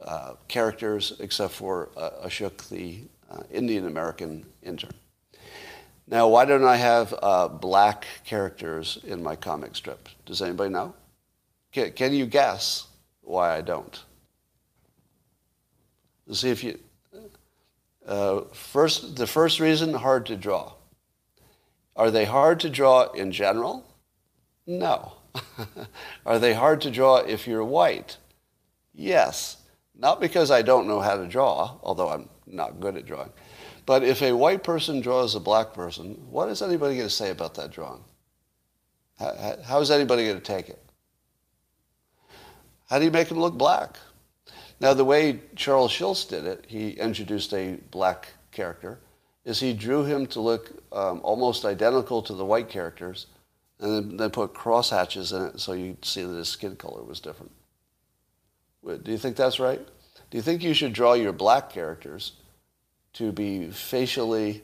uh, 0.00 0.34
characters, 0.48 1.14
except 1.20 1.54
for 1.54 1.90
uh, 1.96 2.26
Ashok, 2.26 2.68
the 2.68 3.00
uh, 3.30 3.42
Indian 3.50 3.86
American 3.86 4.44
intern. 4.62 4.92
Now, 6.06 6.28
why 6.28 6.44
don't 6.44 6.64
I 6.64 6.76
have 6.76 7.14
uh, 7.22 7.48
black 7.48 8.06
characters 8.24 8.98
in 9.04 9.22
my 9.22 9.36
comic 9.36 9.74
strip? 9.74 10.08
Does 10.26 10.42
anybody 10.42 10.70
know? 10.70 10.94
Can, 11.72 11.92
can 11.92 12.12
you 12.12 12.26
guess 12.26 12.86
why 13.22 13.56
I 13.56 13.62
don't? 13.62 13.98
See 16.32 16.50
if 16.50 16.64
you. 16.64 16.78
Uh, 18.06 18.42
first, 18.52 19.16
the 19.16 19.26
first 19.26 19.60
reason, 19.60 19.94
hard 19.94 20.26
to 20.26 20.36
draw. 20.36 20.72
Are 21.96 22.10
they 22.10 22.24
hard 22.24 22.60
to 22.60 22.70
draw 22.70 23.10
in 23.12 23.32
general? 23.32 23.86
No. 24.66 25.12
Are 26.26 26.38
they 26.38 26.54
hard 26.54 26.80
to 26.82 26.90
draw 26.90 27.18
if 27.18 27.46
you're 27.46 27.64
white? 27.64 28.16
Yes. 28.94 29.58
Not 29.94 30.20
because 30.20 30.50
I 30.50 30.62
don't 30.62 30.88
know 30.88 31.00
how 31.00 31.16
to 31.16 31.26
draw, 31.26 31.78
although 31.82 32.08
I'm 32.08 32.28
not 32.46 32.80
good 32.80 32.96
at 32.96 33.06
drawing. 33.06 33.30
But 33.86 34.02
if 34.02 34.22
a 34.22 34.32
white 34.32 34.64
person 34.64 35.00
draws 35.00 35.34
a 35.34 35.40
black 35.40 35.72
person, 35.72 36.14
what 36.30 36.48
is 36.48 36.62
anybody 36.62 36.96
going 36.96 37.08
to 37.08 37.14
say 37.14 37.30
about 37.30 37.54
that 37.54 37.70
drawing? 37.70 38.02
How, 39.18 39.56
how 39.64 39.80
is 39.80 39.90
anybody 39.90 40.24
going 40.24 40.40
to 40.40 40.42
take 40.42 40.68
it? 40.68 40.82
How 42.88 42.98
do 42.98 43.04
you 43.04 43.10
make 43.10 43.28
him 43.28 43.38
look 43.38 43.54
black? 43.54 43.98
Now, 44.84 44.92
the 44.92 45.02
way 45.02 45.40
Charles 45.56 45.92
Schulz 45.92 46.26
did 46.26 46.44
it, 46.44 46.66
he 46.68 46.90
introduced 46.90 47.54
a 47.54 47.78
black 47.90 48.28
character, 48.52 48.98
is 49.46 49.58
he 49.58 49.72
drew 49.72 50.04
him 50.04 50.26
to 50.26 50.40
look 50.42 50.72
um, 50.92 51.22
almost 51.22 51.64
identical 51.64 52.20
to 52.20 52.34
the 52.34 52.44
white 52.44 52.68
characters, 52.68 53.28
and 53.80 54.10
then, 54.10 54.16
then 54.18 54.30
put 54.30 54.52
crosshatches 54.52 55.34
in 55.34 55.46
it 55.46 55.58
so 55.58 55.72
you'd 55.72 56.04
see 56.04 56.22
that 56.22 56.34
his 56.34 56.50
skin 56.50 56.76
color 56.76 57.02
was 57.02 57.18
different. 57.18 57.50
Do 58.84 59.10
you 59.10 59.16
think 59.16 59.36
that's 59.36 59.58
right? 59.58 59.80
Do 60.30 60.36
you 60.36 60.42
think 60.42 60.62
you 60.62 60.74
should 60.74 60.92
draw 60.92 61.14
your 61.14 61.32
black 61.32 61.70
characters 61.70 62.32
to 63.14 63.32
be 63.32 63.70
facially 63.70 64.62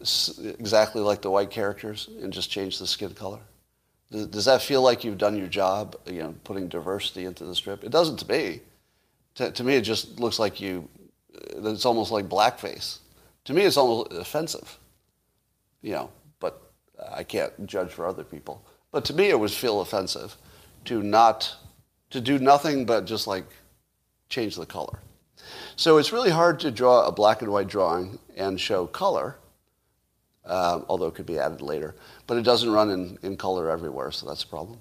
exactly 0.00 1.00
like 1.00 1.22
the 1.22 1.30
white 1.30 1.50
characters 1.50 2.08
and 2.20 2.32
just 2.32 2.50
change 2.50 2.80
the 2.80 2.88
skin 2.88 3.14
color? 3.14 3.42
Does 4.10 4.46
that 4.46 4.62
feel 4.62 4.82
like 4.82 5.04
you've 5.04 5.16
done 5.16 5.36
your 5.36 5.46
job, 5.46 5.94
you 6.06 6.24
know, 6.24 6.34
putting 6.42 6.66
diversity 6.66 7.24
into 7.24 7.44
the 7.44 7.54
strip? 7.54 7.84
It 7.84 7.92
doesn't 7.92 8.16
to 8.16 8.28
me. 8.28 8.62
To, 9.36 9.50
to 9.50 9.64
me, 9.64 9.74
it 9.76 9.82
just 9.82 10.18
looks 10.18 10.38
like 10.38 10.60
you, 10.60 10.88
it's 11.32 11.84
almost 11.84 12.10
like 12.10 12.28
blackface. 12.28 12.98
To 13.44 13.54
me, 13.54 13.62
it's 13.62 13.76
almost 13.76 14.12
offensive, 14.12 14.78
you 15.82 15.92
know, 15.92 16.10
but 16.40 16.60
I 17.12 17.22
can't 17.22 17.66
judge 17.66 17.90
for 17.90 18.06
other 18.06 18.24
people. 18.24 18.64
But 18.90 19.04
to 19.06 19.14
me, 19.14 19.28
it 19.28 19.38
would 19.38 19.50
feel 19.50 19.80
offensive 19.80 20.36
to 20.86 21.02
not, 21.02 21.54
to 22.10 22.20
do 22.20 22.38
nothing 22.38 22.86
but 22.86 23.04
just 23.04 23.26
like 23.26 23.44
change 24.28 24.56
the 24.56 24.66
color. 24.66 24.98
So 25.76 25.98
it's 25.98 26.12
really 26.12 26.30
hard 26.30 26.58
to 26.60 26.70
draw 26.70 27.06
a 27.06 27.12
black 27.12 27.42
and 27.42 27.52
white 27.52 27.68
drawing 27.68 28.18
and 28.36 28.60
show 28.60 28.86
color, 28.86 29.36
uh, 30.44 30.80
although 30.88 31.06
it 31.06 31.14
could 31.14 31.26
be 31.26 31.38
added 31.38 31.60
later. 31.60 31.94
But 32.26 32.38
it 32.38 32.42
doesn't 32.42 32.70
run 32.70 32.90
in, 32.90 33.18
in 33.22 33.36
color 33.36 33.70
everywhere, 33.70 34.10
so 34.10 34.26
that's 34.26 34.42
a 34.42 34.48
problem. 34.48 34.80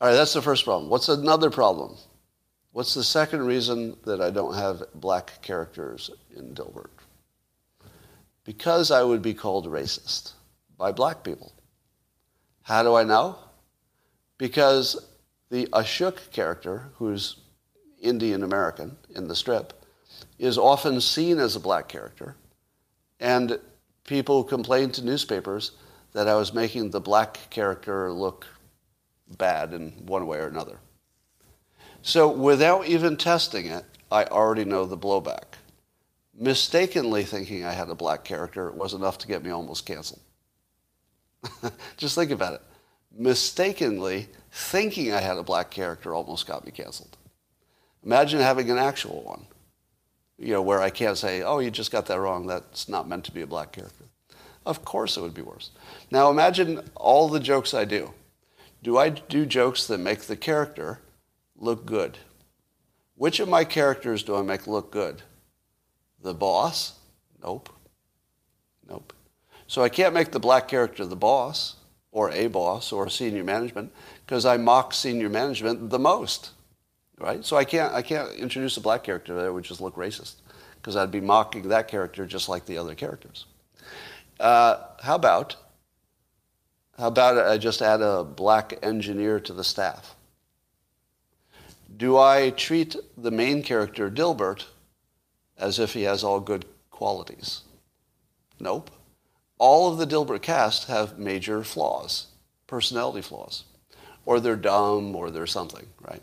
All 0.00 0.08
right, 0.08 0.14
that's 0.14 0.34
the 0.34 0.42
first 0.42 0.64
problem. 0.64 0.90
What's 0.90 1.08
another 1.08 1.50
problem? 1.50 1.96
What's 2.72 2.94
the 2.94 3.04
second 3.04 3.44
reason 3.46 3.96
that 4.04 4.20
I 4.20 4.30
don't 4.30 4.54
have 4.54 4.84
black 4.94 5.40
characters 5.42 6.10
in 6.36 6.54
Dilbert? 6.54 6.90
Because 8.44 8.90
I 8.90 9.02
would 9.02 9.22
be 9.22 9.34
called 9.34 9.66
racist 9.66 10.32
by 10.76 10.92
black 10.92 11.24
people. 11.24 11.52
How 12.62 12.82
do 12.82 12.94
I 12.94 13.04
know? 13.04 13.36
Because 14.36 15.08
the 15.50 15.66
Ashok 15.72 16.30
character, 16.30 16.90
who's 16.96 17.36
Indian 18.00 18.42
American 18.42 18.96
in 19.14 19.26
the 19.26 19.34
strip, 19.34 19.72
is 20.38 20.58
often 20.58 21.00
seen 21.00 21.38
as 21.38 21.56
a 21.56 21.60
black 21.60 21.88
character. 21.88 22.36
And 23.18 23.58
people 24.04 24.44
complained 24.44 24.94
to 24.94 25.04
newspapers 25.04 25.72
that 26.12 26.28
I 26.28 26.34
was 26.34 26.54
making 26.54 26.90
the 26.90 27.00
black 27.00 27.38
character 27.50 28.12
look 28.12 28.46
bad 29.36 29.72
in 29.72 29.90
one 30.06 30.26
way 30.26 30.38
or 30.38 30.46
another. 30.46 30.78
So 32.08 32.26
without 32.26 32.86
even 32.86 33.18
testing 33.18 33.66
it, 33.66 33.84
I 34.10 34.24
already 34.24 34.64
know 34.64 34.86
the 34.86 34.96
blowback. 34.96 35.58
Mistakenly 36.34 37.22
thinking 37.22 37.66
I 37.66 37.72
had 37.72 37.90
a 37.90 37.94
black 37.94 38.24
character 38.24 38.70
was 38.70 38.94
enough 38.94 39.18
to 39.18 39.26
get 39.28 39.44
me 39.44 39.50
almost 39.50 39.84
canceled. 39.84 40.22
Just 41.98 42.14
think 42.14 42.30
about 42.30 42.54
it. 42.54 42.62
Mistakenly 43.12 44.28
thinking 44.50 45.12
I 45.12 45.20
had 45.20 45.36
a 45.36 45.42
black 45.42 45.70
character 45.70 46.14
almost 46.14 46.46
got 46.46 46.64
me 46.64 46.72
canceled. 46.72 47.14
Imagine 48.02 48.40
having 48.40 48.70
an 48.70 48.78
actual 48.78 49.22
one, 49.22 49.44
you 50.38 50.54
know, 50.54 50.62
where 50.62 50.80
I 50.80 50.88
can't 50.88 51.18
say, 51.18 51.42
oh, 51.42 51.58
you 51.58 51.70
just 51.70 51.92
got 51.92 52.06
that 52.06 52.20
wrong. 52.20 52.46
That's 52.46 52.88
not 52.88 53.06
meant 53.06 53.24
to 53.24 53.32
be 53.32 53.42
a 53.42 53.46
black 53.46 53.72
character. 53.72 54.06
Of 54.64 54.82
course 54.82 55.18
it 55.18 55.20
would 55.20 55.34
be 55.34 55.42
worse. 55.42 55.72
Now 56.10 56.30
imagine 56.30 56.88
all 56.94 57.28
the 57.28 57.38
jokes 57.38 57.74
I 57.74 57.84
do. 57.84 58.14
Do 58.82 58.96
I 58.96 59.10
do 59.10 59.44
jokes 59.44 59.86
that 59.88 59.98
make 59.98 60.20
the 60.20 60.36
character 60.36 61.00
look 61.58 61.84
good? 61.84 62.18
Which 63.16 63.40
of 63.40 63.48
my 63.48 63.64
characters 63.64 64.22
do 64.22 64.36
I 64.36 64.42
make 64.42 64.66
look 64.66 64.90
good? 64.90 65.22
The 66.22 66.34
boss? 66.34 66.94
Nope. 67.42 67.68
Nope. 68.88 69.12
So 69.66 69.82
I 69.82 69.88
can't 69.88 70.14
make 70.14 70.30
the 70.30 70.40
black 70.40 70.68
character 70.68 71.04
the 71.04 71.16
boss 71.16 71.76
or 72.10 72.30
a 72.30 72.46
boss 72.46 72.92
or 72.92 73.08
senior 73.08 73.44
management 73.44 73.92
because 74.24 74.46
I 74.46 74.56
mock 74.56 74.94
senior 74.94 75.28
management 75.28 75.90
the 75.90 75.98
most. 75.98 76.50
Right? 77.18 77.44
So 77.44 77.56
I 77.56 77.64
can't 77.64 77.92
I 77.92 78.02
can't 78.02 78.32
introduce 78.34 78.76
a 78.76 78.80
black 78.80 79.02
character 79.02 79.34
that 79.34 79.52
would 79.52 79.64
just 79.64 79.80
look 79.80 79.96
racist 79.96 80.36
because 80.76 80.96
I'd 80.96 81.10
be 81.10 81.20
mocking 81.20 81.68
that 81.68 81.88
character 81.88 82.24
just 82.24 82.48
like 82.48 82.64
the 82.66 82.78
other 82.78 82.94
characters. 82.94 83.44
Uh, 84.38 84.78
how 85.02 85.16
about 85.16 85.56
how 86.96 87.08
about 87.08 87.38
I 87.38 87.58
just 87.58 87.82
add 87.82 88.00
a 88.00 88.24
black 88.24 88.78
engineer 88.82 89.40
to 89.40 89.52
the 89.52 89.64
staff? 89.64 90.14
Do 91.94 92.18
I 92.18 92.50
treat 92.50 92.96
the 93.16 93.30
main 93.30 93.62
character, 93.62 94.10
Dilbert, 94.10 94.64
as 95.56 95.78
if 95.78 95.94
he 95.94 96.02
has 96.02 96.22
all 96.22 96.40
good 96.40 96.64
qualities? 96.90 97.62
Nope. 98.60 98.90
All 99.58 99.90
of 99.90 99.98
the 99.98 100.06
Dilbert 100.06 100.42
cast 100.42 100.86
have 100.86 101.18
major 101.18 101.64
flaws, 101.64 102.26
personality 102.66 103.22
flaws. 103.22 103.64
Or 104.26 104.38
they're 104.40 104.56
dumb 104.56 105.16
or 105.16 105.30
they're 105.30 105.46
something, 105.46 105.86
right? 106.00 106.22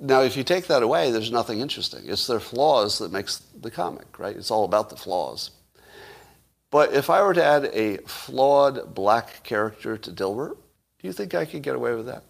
Now, 0.00 0.22
if 0.22 0.36
you 0.36 0.44
take 0.44 0.66
that 0.68 0.82
away, 0.82 1.10
there's 1.10 1.32
nothing 1.32 1.60
interesting. 1.60 2.02
It's 2.06 2.26
their 2.26 2.40
flaws 2.40 2.98
that 2.98 3.12
makes 3.12 3.38
the 3.60 3.70
comic, 3.70 4.18
right? 4.18 4.36
It's 4.36 4.50
all 4.50 4.64
about 4.64 4.90
the 4.90 4.96
flaws. 4.96 5.50
But 6.70 6.92
if 6.92 7.10
I 7.10 7.22
were 7.22 7.34
to 7.34 7.44
add 7.44 7.66
a 7.66 7.98
flawed 7.98 8.94
black 8.94 9.42
character 9.44 9.96
to 9.96 10.10
Dilbert, 10.10 10.56
do 10.98 11.06
you 11.06 11.12
think 11.12 11.34
I 11.34 11.44
could 11.44 11.62
get 11.62 11.76
away 11.76 11.94
with 11.94 12.06
that? 12.06 12.24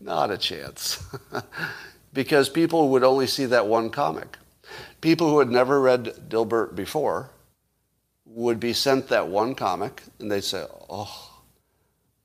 Not 0.00 0.30
a 0.30 0.38
chance. 0.38 1.04
because 2.12 2.48
people 2.48 2.90
would 2.90 3.04
only 3.04 3.26
see 3.26 3.46
that 3.46 3.66
one 3.66 3.90
comic. 3.90 4.36
People 5.00 5.30
who 5.30 5.38
had 5.38 5.50
never 5.50 5.80
read 5.80 6.28
Dilbert 6.28 6.74
before 6.74 7.30
would 8.26 8.60
be 8.60 8.72
sent 8.72 9.08
that 9.08 9.28
one 9.28 9.54
comic 9.54 10.02
and 10.18 10.30
they'd 10.30 10.44
say, 10.44 10.64
oh, 10.88 11.40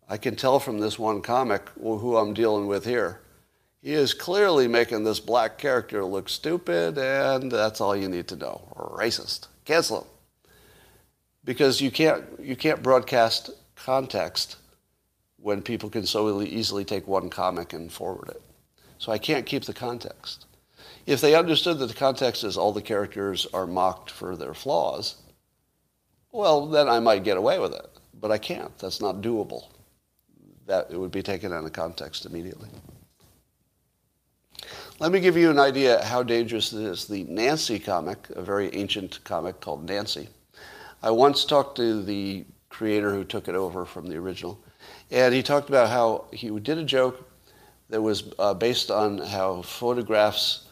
I 0.10 0.18
can 0.18 0.36
tell 0.36 0.60
from 0.60 0.80
this 0.80 1.00
one 1.00 1.22
comic 1.22 1.70
who 1.80 2.18
I'm 2.18 2.34
dealing 2.34 2.68
with 2.68 2.86
here. 2.86 3.22
He 3.82 3.94
is 3.94 4.14
clearly 4.14 4.68
making 4.68 5.04
this 5.04 5.20
black 5.20 5.58
character 5.58 6.06
look 6.06 6.30
stupid, 6.30 6.98
and 6.98 7.52
that's 7.52 7.82
all 7.82 7.96
you 7.96 8.08
need 8.08 8.30
to 8.30 8.38
know. 8.38 8.62
Racist. 8.78 9.48
Cancel 9.66 10.02
him. 10.02 10.08
Because 11.44 11.82
you 11.82 11.92
can't, 11.92 12.24
you 12.40 12.56
can't 12.56 12.82
broadcast 12.82 13.50
context 13.76 14.56
when 15.44 15.62
people 15.62 15.90
can 15.90 16.06
so 16.06 16.42
easily 16.42 16.86
take 16.86 17.06
one 17.06 17.30
comic 17.30 17.74
and 17.74 17.92
forward 17.92 18.30
it. 18.30 18.42
So 18.98 19.12
I 19.12 19.18
can't 19.18 19.46
keep 19.46 19.66
the 19.66 19.74
context. 19.74 20.46
If 21.06 21.20
they 21.20 21.36
understood 21.36 21.80
that 21.80 21.88
the 21.88 21.94
context 21.94 22.46
is 22.46 22.56
all 22.56 22.72
the 22.72 22.82
characters 22.82 23.46
are 23.54 23.68
mocked 23.68 24.10
for 24.10 24.38
their 24.38 24.54
flaws, 24.54 25.18
well, 26.32 26.66
then 26.68 26.88
I 26.88 27.02
might 27.02 27.26
get 27.26 27.36
away 27.36 27.60
with 27.60 27.74
it. 27.74 27.86
But 28.20 28.32
I 28.32 28.38
can't. 28.38 28.76
That's 28.80 29.02
not 29.02 29.22
doable. 29.22 29.66
That 30.66 30.88
it 30.90 30.98
would 30.98 31.12
be 31.12 31.22
taken 31.22 31.52
out 31.52 31.66
of 31.66 31.74
context 31.74 32.26
immediately. 32.26 32.70
Let 35.00 35.12
me 35.12 35.20
give 35.20 35.36
you 35.36 35.50
an 35.50 35.60
idea 35.60 36.02
how 36.06 36.24
dangerous 36.24 36.72
it 36.72 36.84
is. 36.84 37.06
The 37.06 37.26
Nancy 37.26 37.80
comic, 37.80 38.30
a 38.30 38.42
very 38.42 38.74
ancient 38.74 39.22
comic 39.26 39.60
called 39.60 39.90
Nancy. 39.90 40.30
I 41.02 41.12
once 41.12 41.44
talked 41.44 41.76
to 41.78 42.02
the 42.02 42.46
creator 42.70 43.14
who 43.14 43.26
took 43.26 43.50
it 43.50 43.56
over 43.56 43.84
from 43.84 44.08
the 44.08 44.16
original, 44.16 44.63
and 45.14 45.32
he 45.32 45.44
talked 45.44 45.70
about 45.70 45.90
how 45.90 46.26
he 46.34 46.50
did 46.60 46.80
a 46.80 46.84
joke 46.84 47.30
that 47.90 48.02
was 48.02 48.34
uh, 48.40 48.56
based 48.56 48.90
on 48.90 49.20
how 49.20 49.62
photographs, 49.62 50.66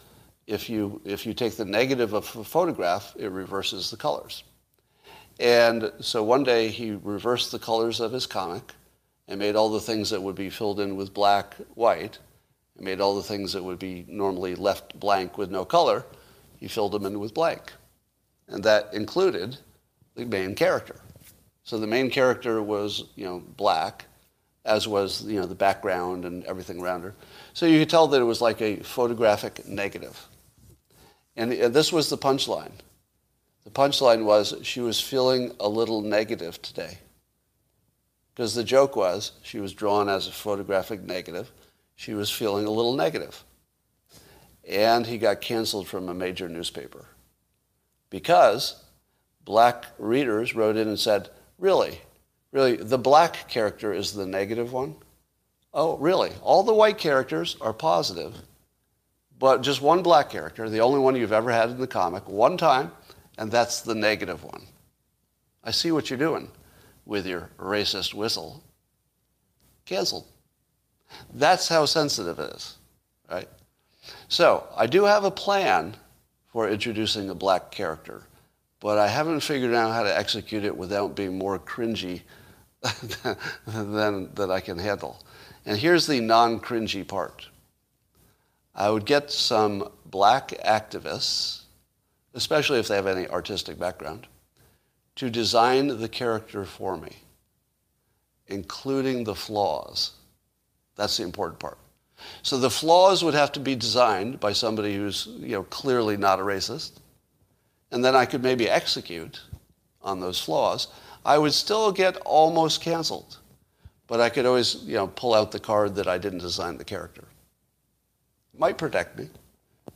if 0.48 0.68
you, 0.68 1.00
if 1.06 1.28
you 1.28 1.36
take 1.36 1.56
the 1.56 1.64
negative 1.64 2.14
of 2.14 2.36
a 2.36 2.44
photograph, 2.44 3.16
it 3.20 3.30
reverses 3.30 3.92
the 3.92 3.98
colors. 3.98 4.44
And 5.40 5.92
so 6.00 6.24
one 6.24 6.44
day 6.44 6.70
he 6.70 6.92
reversed 6.92 7.52
the 7.52 7.60
colors 7.60 8.00
of 8.00 8.12
his 8.12 8.26
comic 8.26 8.74
and 9.28 9.40
made 9.40 9.56
all 9.56 9.70
the 9.70 9.80
things 9.80 10.10
that 10.10 10.22
would 10.22 10.36
be 10.36 10.50
filled 10.50 10.80
in 10.80 10.96
with 10.96 11.14
black 11.14 11.56
white, 11.76 12.18
and 12.76 12.84
made 12.84 13.00
all 13.00 13.16
the 13.16 13.22
things 13.22 13.54
that 13.54 13.64
would 13.64 13.78
be 13.78 14.06
normally 14.08 14.56
left 14.56 15.00
blank 15.00 15.38
with 15.38 15.52
no 15.52 15.64
color, 15.64 16.04
he 16.60 16.68
filled 16.68 16.94
them 16.94 17.06
in 17.06 17.20
with 17.20 17.36
blank. 17.36 17.74
And 18.48 18.64
that 18.64 18.92
included 18.92 19.58
the 20.16 20.26
main 20.26 20.56
character. 20.56 21.00
So 21.64 21.78
the 21.78 21.86
main 21.86 22.10
character 22.10 22.64
was, 22.64 23.06
you 23.16 23.24
know, 23.24 23.44
black, 23.56 24.06
as 24.66 24.88
was 24.88 25.24
you 25.24 25.40
know 25.40 25.46
the 25.46 25.56
background 25.56 26.26
and 26.26 26.44
everything 26.46 26.82
around 26.82 27.02
her. 27.02 27.16
So 27.54 27.66
you 27.66 27.80
could 27.80 27.90
tell 27.90 28.08
that 28.08 28.22
it 28.22 28.26
was 28.26 28.42
like 28.42 28.62
a 28.62 28.78
photographic 28.78 29.68
negative. 29.68 30.28
And, 31.36 31.52
and 31.54 31.74
this 31.74 31.92
was 31.92 32.10
the 32.10 32.18
punchline. 32.18 32.72
The 33.64 33.72
punchline 33.72 34.26
was 34.26 34.56
she 34.64 34.80
was 34.80 35.00
feeling 35.00 35.54
a 35.60 35.70
little 35.70 36.02
negative 36.02 36.62
today. 36.62 37.00
Because 38.34 38.56
the 38.56 38.64
joke 38.64 38.96
was 38.96 39.34
she 39.44 39.60
was 39.60 39.74
drawn 39.74 40.10
as 40.10 40.28
a 40.28 40.32
photographic 40.32 41.02
negative. 41.02 41.52
She 41.96 42.14
was 42.14 42.30
feeling 42.30 42.66
a 42.66 42.72
little 42.72 42.96
negative. 42.96 43.44
And 44.68 45.06
he 45.06 45.18
got 45.18 45.42
canceled 45.42 45.88
from 45.88 46.10
a 46.10 46.14
major 46.14 46.48
newspaper. 46.48 47.06
Because 48.10 48.84
black 49.44 49.86
readers 49.98 50.56
wrote 50.56 50.78
in 50.78 50.88
and 50.88 51.00
said, 51.00 51.30
Really? 51.58 52.02
Really, 52.52 52.76
the 52.76 52.98
black 52.98 53.48
character 53.48 53.94
is 53.94 54.14
the 54.14 54.26
negative 54.26 54.74
one. 54.74 54.96
Oh, 55.74 55.98
really? 55.98 56.32
All 56.42 56.64
the 56.64 56.74
white 56.74 56.98
characters 56.98 57.56
are 57.62 57.74
positive, 57.74 58.36
but 59.40 59.62
just 59.62 59.82
one 59.82 60.04
black 60.04 60.30
character, 60.30 60.70
the 60.70 60.82
only 60.82 61.00
one 61.00 61.16
you've 61.16 61.32
ever 61.32 61.52
had 61.52 61.70
in 61.70 61.80
the 61.80 61.88
comic, 61.88 62.28
one 62.28 62.58
time, 62.58 62.92
and 63.38 63.50
that's 63.50 63.82
the 63.82 63.96
negative 63.96 64.44
one. 64.44 64.64
I 65.64 65.72
see 65.72 65.92
what 65.92 66.10
you're 66.10 66.20
doing 66.20 66.50
with 67.06 67.26
your 67.26 67.50
racist 67.58 68.14
whistle. 68.14 68.64
Canceled. 69.86 70.26
That's 71.34 71.68
how 71.68 71.86
sensitive 71.86 72.40
it 72.40 72.54
is, 72.54 72.78
right? 73.30 73.48
So 74.28 74.68
I 74.76 74.88
do 74.88 75.06
have 75.06 75.24
a 75.24 75.32
plan 75.32 75.96
for 76.48 76.70
introducing 76.70 77.30
a 77.30 77.36
black 77.36 77.72
character, 77.72 78.24
but 78.80 78.98
I 78.98 79.08
haven't 79.08 79.40
figured 79.40 79.74
out 79.74 79.94
how 79.94 80.04
to 80.04 80.18
execute 80.18 80.66
it 80.66 80.76
without 80.76 81.16
being 81.16 81.38
more 81.38 81.58
cringy 81.58 82.22
than 83.68 84.34
that 84.34 84.50
I 84.50 84.60
can 84.60 84.78
handle. 84.78 85.22
And 85.66 85.78
here's 85.78 86.08
the 86.08 86.20
non-cringy 86.20 87.08
part. 87.08 87.48
I 88.74 88.90
would 88.90 89.06
get 89.06 89.32
some 89.32 89.90
black 90.06 90.50
activists, 90.66 91.62
especially 92.34 92.80
if 92.80 92.88
they 92.88 92.96
have 92.96 93.08
any 93.08 93.28
artistic 93.28 93.78
background, 93.78 94.28
to 95.16 95.30
design 95.30 96.00
the 96.00 96.10
character 96.10 96.66
for 96.66 96.98
me, 96.98 97.18
including 98.48 99.24
the 99.24 99.36
flaws. 99.36 100.12
That's 100.96 101.18
the 101.18 101.24
important 101.24 101.60
part. 101.60 101.78
So 102.44 102.58
the 102.58 102.70
flaws 102.70 103.24
would 103.24 103.34
have 103.34 103.52
to 103.54 103.60
be 103.60 103.76
designed 103.76 104.40
by 104.40 104.54
somebody 104.54 104.96
who's 104.96 105.28
you 105.40 105.54
know, 105.54 105.64
clearly 105.64 106.18
not 106.18 106.40
a 106.40 106.44
racist. 106.44 106.94
And 107.92 108.06
then 108.06 108.16
I 108.16 108.26
could 108.26 108.44
maybe 108.44 108.70
execute 108.70 109.42
on 110.02 110.20
those 110.20 110.40
flaws. 110.40 110.88
I 111.26 111.38
would 111.38 111.54
still 111.54 111.92
get 111.92 112.18
almost 112.18 112.82
canceled. 112.82 113.38
But 114.08 114.20
I 114.20 114.30
could 114.30 114.46
always, 114.46 114.76
you 114.84 114.96
know, 114.96 115.08
pull 115.08 115.34
out 115.34 115.52
the 115.52 115.60
card 115.60 115.96
that 115.96 116.08
I 116.08 116.18
didn't 116.18 116.40
design 116.40 116.78
the 116.78 116.84
character. 116.84 117.24
It 118.54 118.60
might 118.60 118.78
protect 118.78 119.18
me. 119.18 119.30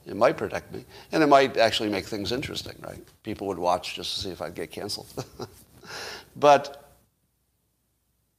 It 0.05 0.15
might 0.15 0.37
protect 0.37 0.71
me. 0.71 0.85
And 1.11 1.21
it 1.21 1.27
might 1.27 1.57
actually 1.57 1.89
make 1.89 2.05
things 2.05 2.31
interesting, 2.31 2.75
right? 2.79 3.03
People 3.23 3.47
would 3.47 3.59
watch 3.59 3.95
just 3.95 4.13
to 4.13 4.19
see 4.21 4.29
if 4.29 4.41
I'd 4.41 4.55
get 4.55 4.71
canceled. 4.71 5.25
but, 6.35 6.93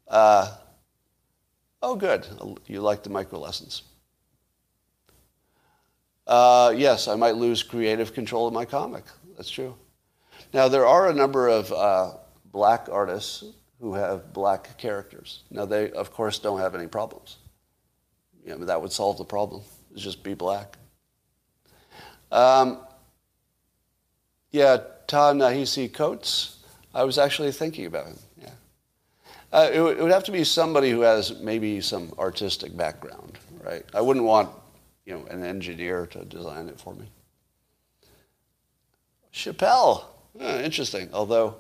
uh, 0.09 0.57
oh, 1.83 1.97
good. 1.97 2.27
You 2.67 2.81
like 2.81 3.03
the 3.03 3.11
micro 3.11 3.39
lessons. 3.39 3.83
Uh, 6.27 6.73
yes, 6.75 7.07
I 7.07 7.17
might 7.17 7.37
lose 7.37 7.63
creative 7.63 8.15
control 8.15 8.47
of 8.47 8.55
my 8.55 8.65
comic. 8.65 9.05
That's 9.37 9.51
true. 9.51 9.75
Now, 10.55 10.69
there 10.69 10.87
are 10.87 11.11
a 11.11 11.15
number 11.15 11.49
of 11.49 11.73
uh, 11.73 12.13
black 12.57 12.89
artists 12.91 13.45
who 13.81 13.93
have 13.93 14.33
black 14.33 14.79
characters. 14.79 15.43
Now, 15.51 15.67
they, 15.67 15.91
of 15.91 16.11
course, 16.11 16.39
don't 16.39 16.59
have 16.59 16.75
any 16.75 16.87
problems. 16.87 17.37
You 18.47 18.57
know, 18.57 18.65
that 18.65 18.81
would 18.81 18.93
solve 18.93 19.19
the 19.19 19.27
problem. 19.27 19.61
Just 19.95 20.23
be 20.23 20.33
black. 20.33 20.79
Um, 22.33 22.79
yeah, 24.53 24.79
Ta-Nehisi 25.07 25.93
Coates. 25.93 26.65
I 26.95 27.05
was 27.05 27.19
actually 27.19 27.53
thinking 27.53 27.85
about 27.85 28.07
him. 28.07 28.19
Yeah. 28.41 28.49
Uh, 29.53 29.69
it, 29.71 29.99
it, 29.99 30.03
would 30.03 30.11
have 30.11 30.25
to 30.25 30.33
be 30.33 30.43
somebody 30.43 30.91
who 30.91 31.03
has 31.03 31.39
maybe 31.41 31.83
some 31.83 32.15
artistic 32.19 32.75
background, 32.75 33.39
right? 33.63 33.85
I 33.93 34.01
wouldn't 34.01 34.25
want, 34.25 34.49
you 35.05 35.13
know, 35.13 35.27
an 35.27 35.45
engineer 35.45 36.07
to 36.07 36.25
design 36.25 36.69
it 36.71 36.81
for 36.81 36.95
me. 36.95 37.07
Chappelle. 39.31 40.05
Interesting. 40.41 41.11
Although 41.13 41.57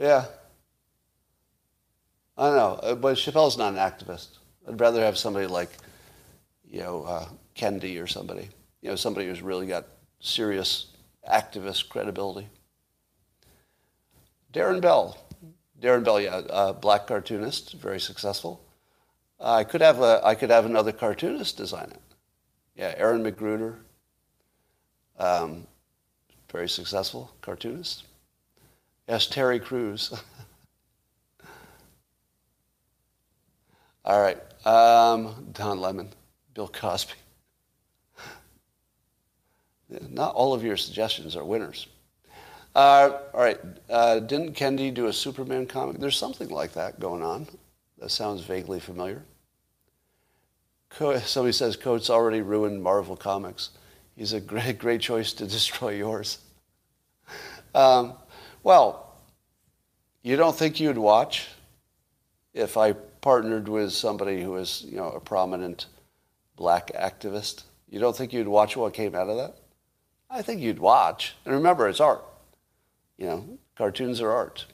yeah. 0.00 0.24
I 2.38 2.46
don't 2.46 2.56
know, 2.56 2.80
uh, 2.82 2.94
but 2.94 3.16
Chappelle's 3.16 3.58
not 3.58 3.74
an 3.74 3.78
activist. 3.78 4.38
I'd 4.66 4.80
rather 4.80 5.02
have 5.02 5.18
somebody 5.18 5.46
like, 5.46 5.70
you 6.64 6.80
know, 6.80 7.02
uh, 7.04 7.28
Kendi 7.54 8.02
or 8.02 8.06
somebody. 8.06 8.48
You 8.80 8.88
know, 8.88 8.96
somebody 8.96 9.26
who's 9.26 9.42
really 9.42 9.66
got 9.66 9.86
serious 10.20 10.86
activist 11.30 11.90
credibility. 11.90 12.48
Darrin 14.52 14.80
Bell. 14.80 15.18
Darrin 15.78 16.02
Bell, 16.02 16.18
yeah, 16.18 16.36
uh, 16.36 16.72
black 16.72 17.06
cartoonist, 17.06 17.74
very 17.74 18.00
successful. 18.00 18.64
Uh, 19.38 19.52
I 19.52 19.64
could 19.64 19.82
have 19.82 20.00
a, 20.00 20.22
I 20.24 20.34
could 20.34 20.50
have 20.50 20.64
another 20.64 20.92
cartoonist 20.92 21.58
design 21.58 21.90
it. 21.90 22.02
Yeah, 22.74 22.94
Aaron 22.96 23.22
McGruder, 23.22 23.76
um, 25.18 25.66
very 26.50 26.68
successful 26.68 27.32
cartoonist. 27.42 28.04
Yes, 29.10 29.26
Terry 29.26 29.58
Crews. 29.58 30.12
All 34.04 34.22
right. 34.22 34.38
Um, 34.64 35.48
Don 35.52 35.80
Lemon, 35.80 36.10
Bill 36.54 36.68
Cosby. 36.68 37.14
Not 40.08 40.36
all 40.36 40.54
of 40.54 40.62
your 40.62 40.76
suggestions 40.76 41.34
are 41.34 41.42
winners. 41.42 41.88
Uh, 42.76 43.18
all 43.34 43.40
right. 43.40 43.58
Uh, 43.88 44.20
didn't 44.20 44.54
Kendi 44.54 44.94
do 44.94 45.06
a 45.06 45.12
Superman 45.12 45.66
comic? 45.66 45.98
There's 45.98 46.16
something 46.16 46.48
like 46.48 46.74
that 46.74 47.00
going 47.00 47.24
on. 47.24 47.48
That 47.98 48.12
sounds 48.12 48.42
vaguely 48.42 48.78
familiar. 48.78 49.24
Co- 50.90 51.18
somebody 51.18 51.52
says 51.52 51.74
Coates 51.74 52.10
already 52.10 52.42
ruined 52.42 52.80
Marvel 52.80 53.16
Comics. 53.16 53.70
He's 54.14 54.34
a 54.34 54.40
great, 54.40 54.78
great 54.78 55.00
choice 55.00 55.32
to 55.32 55.46
destroy 55.46 55.94
yours. 55.94 56.38
Um, 57.74 58.12
well, 58.62 59.16
you 60.22 60.36
don't 60.36 60.56
think 60.56 60.80
you'd 60.80 60.98
watch 60.98 61.48
if 62.52 62.76
I 62.76 62.92
partnered 62.92 63.68
with 63.68 63.92
somebody 63.92 64.42
who 64.42 64.56
is, 64.56 64.84
you 64.86 64.96
know, 64.96 65.10
a 65.10 65.20
prominent 65.20 65.86
black 66.56 66.92
activist? 66.92 67.62
You 67.88 68.00
don't 68.00 68.16
think 68.16 68.32
you'd 68.32 68.48
watch 68.48 68.76
what 68.76 68.92
came 68.92 69.14
out 69.14 69.28
of 69.28 69.36
that? 69.36 69.56
I 70.30 70.42
think 70.42 70.60
you'd 70.60 70.78
watch. 70.78 71.34
And 71.44 71.54
remember, 71.54 71.88
it's 71.88 72.00
art. 72.00 72.24
You 73.18 73.26
know, 73.26 73.58
cartoons 73.76 74.20
are 74.20 74.30
art. 74.30 74.66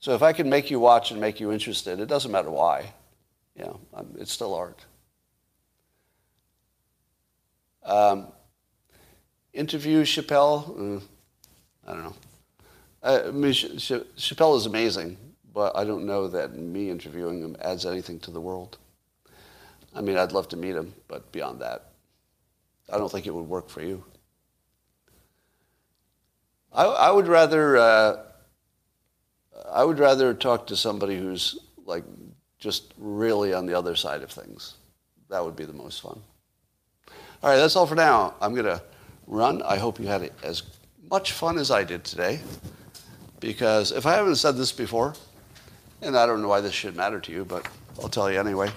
So 0.00 0.14
if 0.14 0.22
I 0.22 0.32
can 0.32 0.48
make 0.48 0.70
you 0.70 0.80
watch 0.80 1.10
and 1.10 1.20
make 1.20 1.40
you 1.40 1.52
interested, 1.52 2.00
it 2.00 2.06
doesn't 2.06 2.30
matter 2.30 2.50
why. 2.50 2.92
You 3.56 3.64
know, 3.64 3.80
um, 3.94 4.14
it's 4.18 4.32
still 4.32 4.54
art. 4.54 4.84
Um, 7.84 8.28
interview 9.52 10.02
Chappelle, 10.02 10.98
uh, 10.98 11.00
I 11.86 11.94
don't 11.94 12.04
know. 12.04 12.14
Uh, 13.04 13.24
I 13.26 13.30
mean, 13.30 13.52
Ch- 13.52 13.76
Ch- 13.76 14.08
Chappelle 14.16 14.56
is 14.56 14.64
amazing, 14.64 15.18
but 15.52 15.76
I 15.76 15.84
don't 15.84 16.06
know 16.06 16.26
that 16.28 16.54
me 16.56 16.88
interviewing 16.88 17.42
him 17.42 17.54
adds 17.60 17.84
anything 17.84 18.18
to 18.20 18.30
the 18.30 18.40
world. 18.40 18.78
I 19.94 20.00
mean, 20.00 20.16
I'd 20.16 20.32
love 20.32 20.48
to 20.48 20.56
meet 20.56 20.74
him, 20.74 20.94
but 21.06 21.30
beyond 21.30 21.60
that, 21.60 21.90
I 22.90 22.96
don't 22.96 23.12
think 23.12 23.26
it 23.26 23.34
would 23.34 23.46
work 23.46 23.68
for 23.68 23.82
you. 23.82 24.02
I, 26.72 26.84
I 26.84 27.10
would 27.10 27.28
rather 27.28 27.76
uh, 27.76 28.16
I 29.70 29.84
would 29.84 29.98
rather 29.98 30.34
talk 30.34 30.66
to 30.68 30.76
somebody 30.76 31.16
who's 31.16 31.58
like 31.84 32.04
just 32.58 32.94
really 32.98 33.52
on 33.52 33.66
the 33.66 33.74
other 33.74 33.94
side 33.94 34.22
of 34.22 34.30
things. 34.30 34.74
That 35.28 35.44
would 35.44 35.56
be 35.56 35.64
the 35.64 35.72
most 35.72 36.00
fun. 36.00 36.20
All 37.42 37.50
right, 37.50 37.56
that's 37.56 37.76
all 37.76 37.86
for 37.86 37.94
now. 37.94 38.34
I'm 38.40 38.56
to 38.56 38.82
run. 39.26 39.62
I 39.62 39.76
hope 39.76 40.00
you 40.00 40.06
had 40.06 40.30
as 40.42 40.62
much 41.10 41.32
fun 41.32 41.58
as 41.58 41.70
I 41.70 41.84
did 41.84 42.02
today. 42.02 42.40
Because 43.44 43.92
if 43.92 44.06
I 44.06 44.14
haven't 44.14 44.36
said 44.36 44.56
this 44.56 44.72
before, 44.72 45.12
and 46.00 46.16
I 46.16 46.24
don't 46.24 46.40
know 46.40 46.48
why 46.48 46.62
this 46.62 46.72
should 46.72 46.96
matter 46.96 47.20
to 47.20 47.30
you, 47.30 47.44
but 47.44 47.68
I'll 48.00 48.08
tell 48.08 48.32
you 48.32 48.40
anyway. 48.40 48.70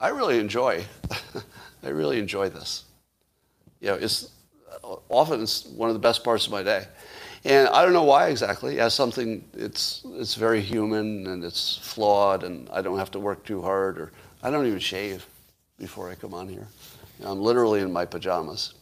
I 0.00 0.08
really 0.08 0.40
enjoy, 0.40 0.84
I 1.84 1.90
really 1.90 2.18
enjoy 2.18 2.48
this. 2.48 2.82
You 3.80 3.90
know, 3.90 3.94
it's 3.94 4.32
often 5.08 5.42
it's 5.42 5.64
one 5.64 5.90
of 5.90 5.94
the 5.94 6.00
best 6.00 6.24
parts 6.24 6.46
of 6.46 6.52
my 6.52 6.64
day. 6.64 6.88
And 7.44 7.68
I 7.68 7.84
don't 7.84 7.92
know 7.92 8.02
why 8.02 8.30
exactly. 8.30 8.80
As 8.80 8.94
something, 8.94 9.44
it's, 9.52 10.04
it's 10.14 10.34
very 10.34 10.60
human 10.60 11.28
and 11.28 11.44
it's 11.44 11.76
flawed 11.76 12.42
and 12.42 12.68
I 12.70 12.82
don't 12.82 12.98
have 12.98 13.12
to 13.12 13.20
work 13.20 13.44
too 13.46 13.62
hard 13.62 13.96
or 13.96 14.10
I 14.42 14.50
don't 14.50 14.66
even 14.66 14.80
shave 14.80 15.24
before 15.78 16.10
I 16.10 16.16
come 16.16 16.34
on 16.34 16.48
here. 16.48 16.66
You 17.20 17.26
know, 17.26 17.30
I'm 17.30 17.40
literally 17.40 17.80
in 17.80 17.92
my 17.92 18.06
pajamas. 18.06 18.74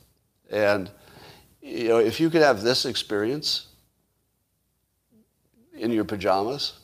And, 0.50 0.90
you 1.60 1.88
know, 1.88 1.98
if 1.98 2.18
you 2.18 2.30
could 2.30 2.40
have 2.40 2.62
this 2.62 2.86
experience 2.86 3.66
in 5.74 5.90
your 5.92 6.04
pajamas, 6.04 6.74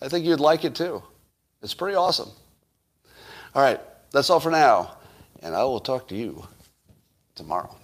I 0.00 0.08
think 0.08 0.24
you'd 0.24 0.40
like 0.40 0.64
it 0.64 0.74
too. 0.74 1.02
It's 1.62 1.74
pretty 1.74 1.96
awesome. 1.96 2.30
All 3.54 3.62
right, 3.62 3.80
that's 4.12 4.30
all 4.30 4.40
for 4.40 4.50
now. 4.50 4.96
And 5.42 5.54
I 5.54 5.64
will 5.64 5.80
talk 5.80 6.08
to 6.08 6.16
you 6.16 6.46
tomorrow. 7.34 7.77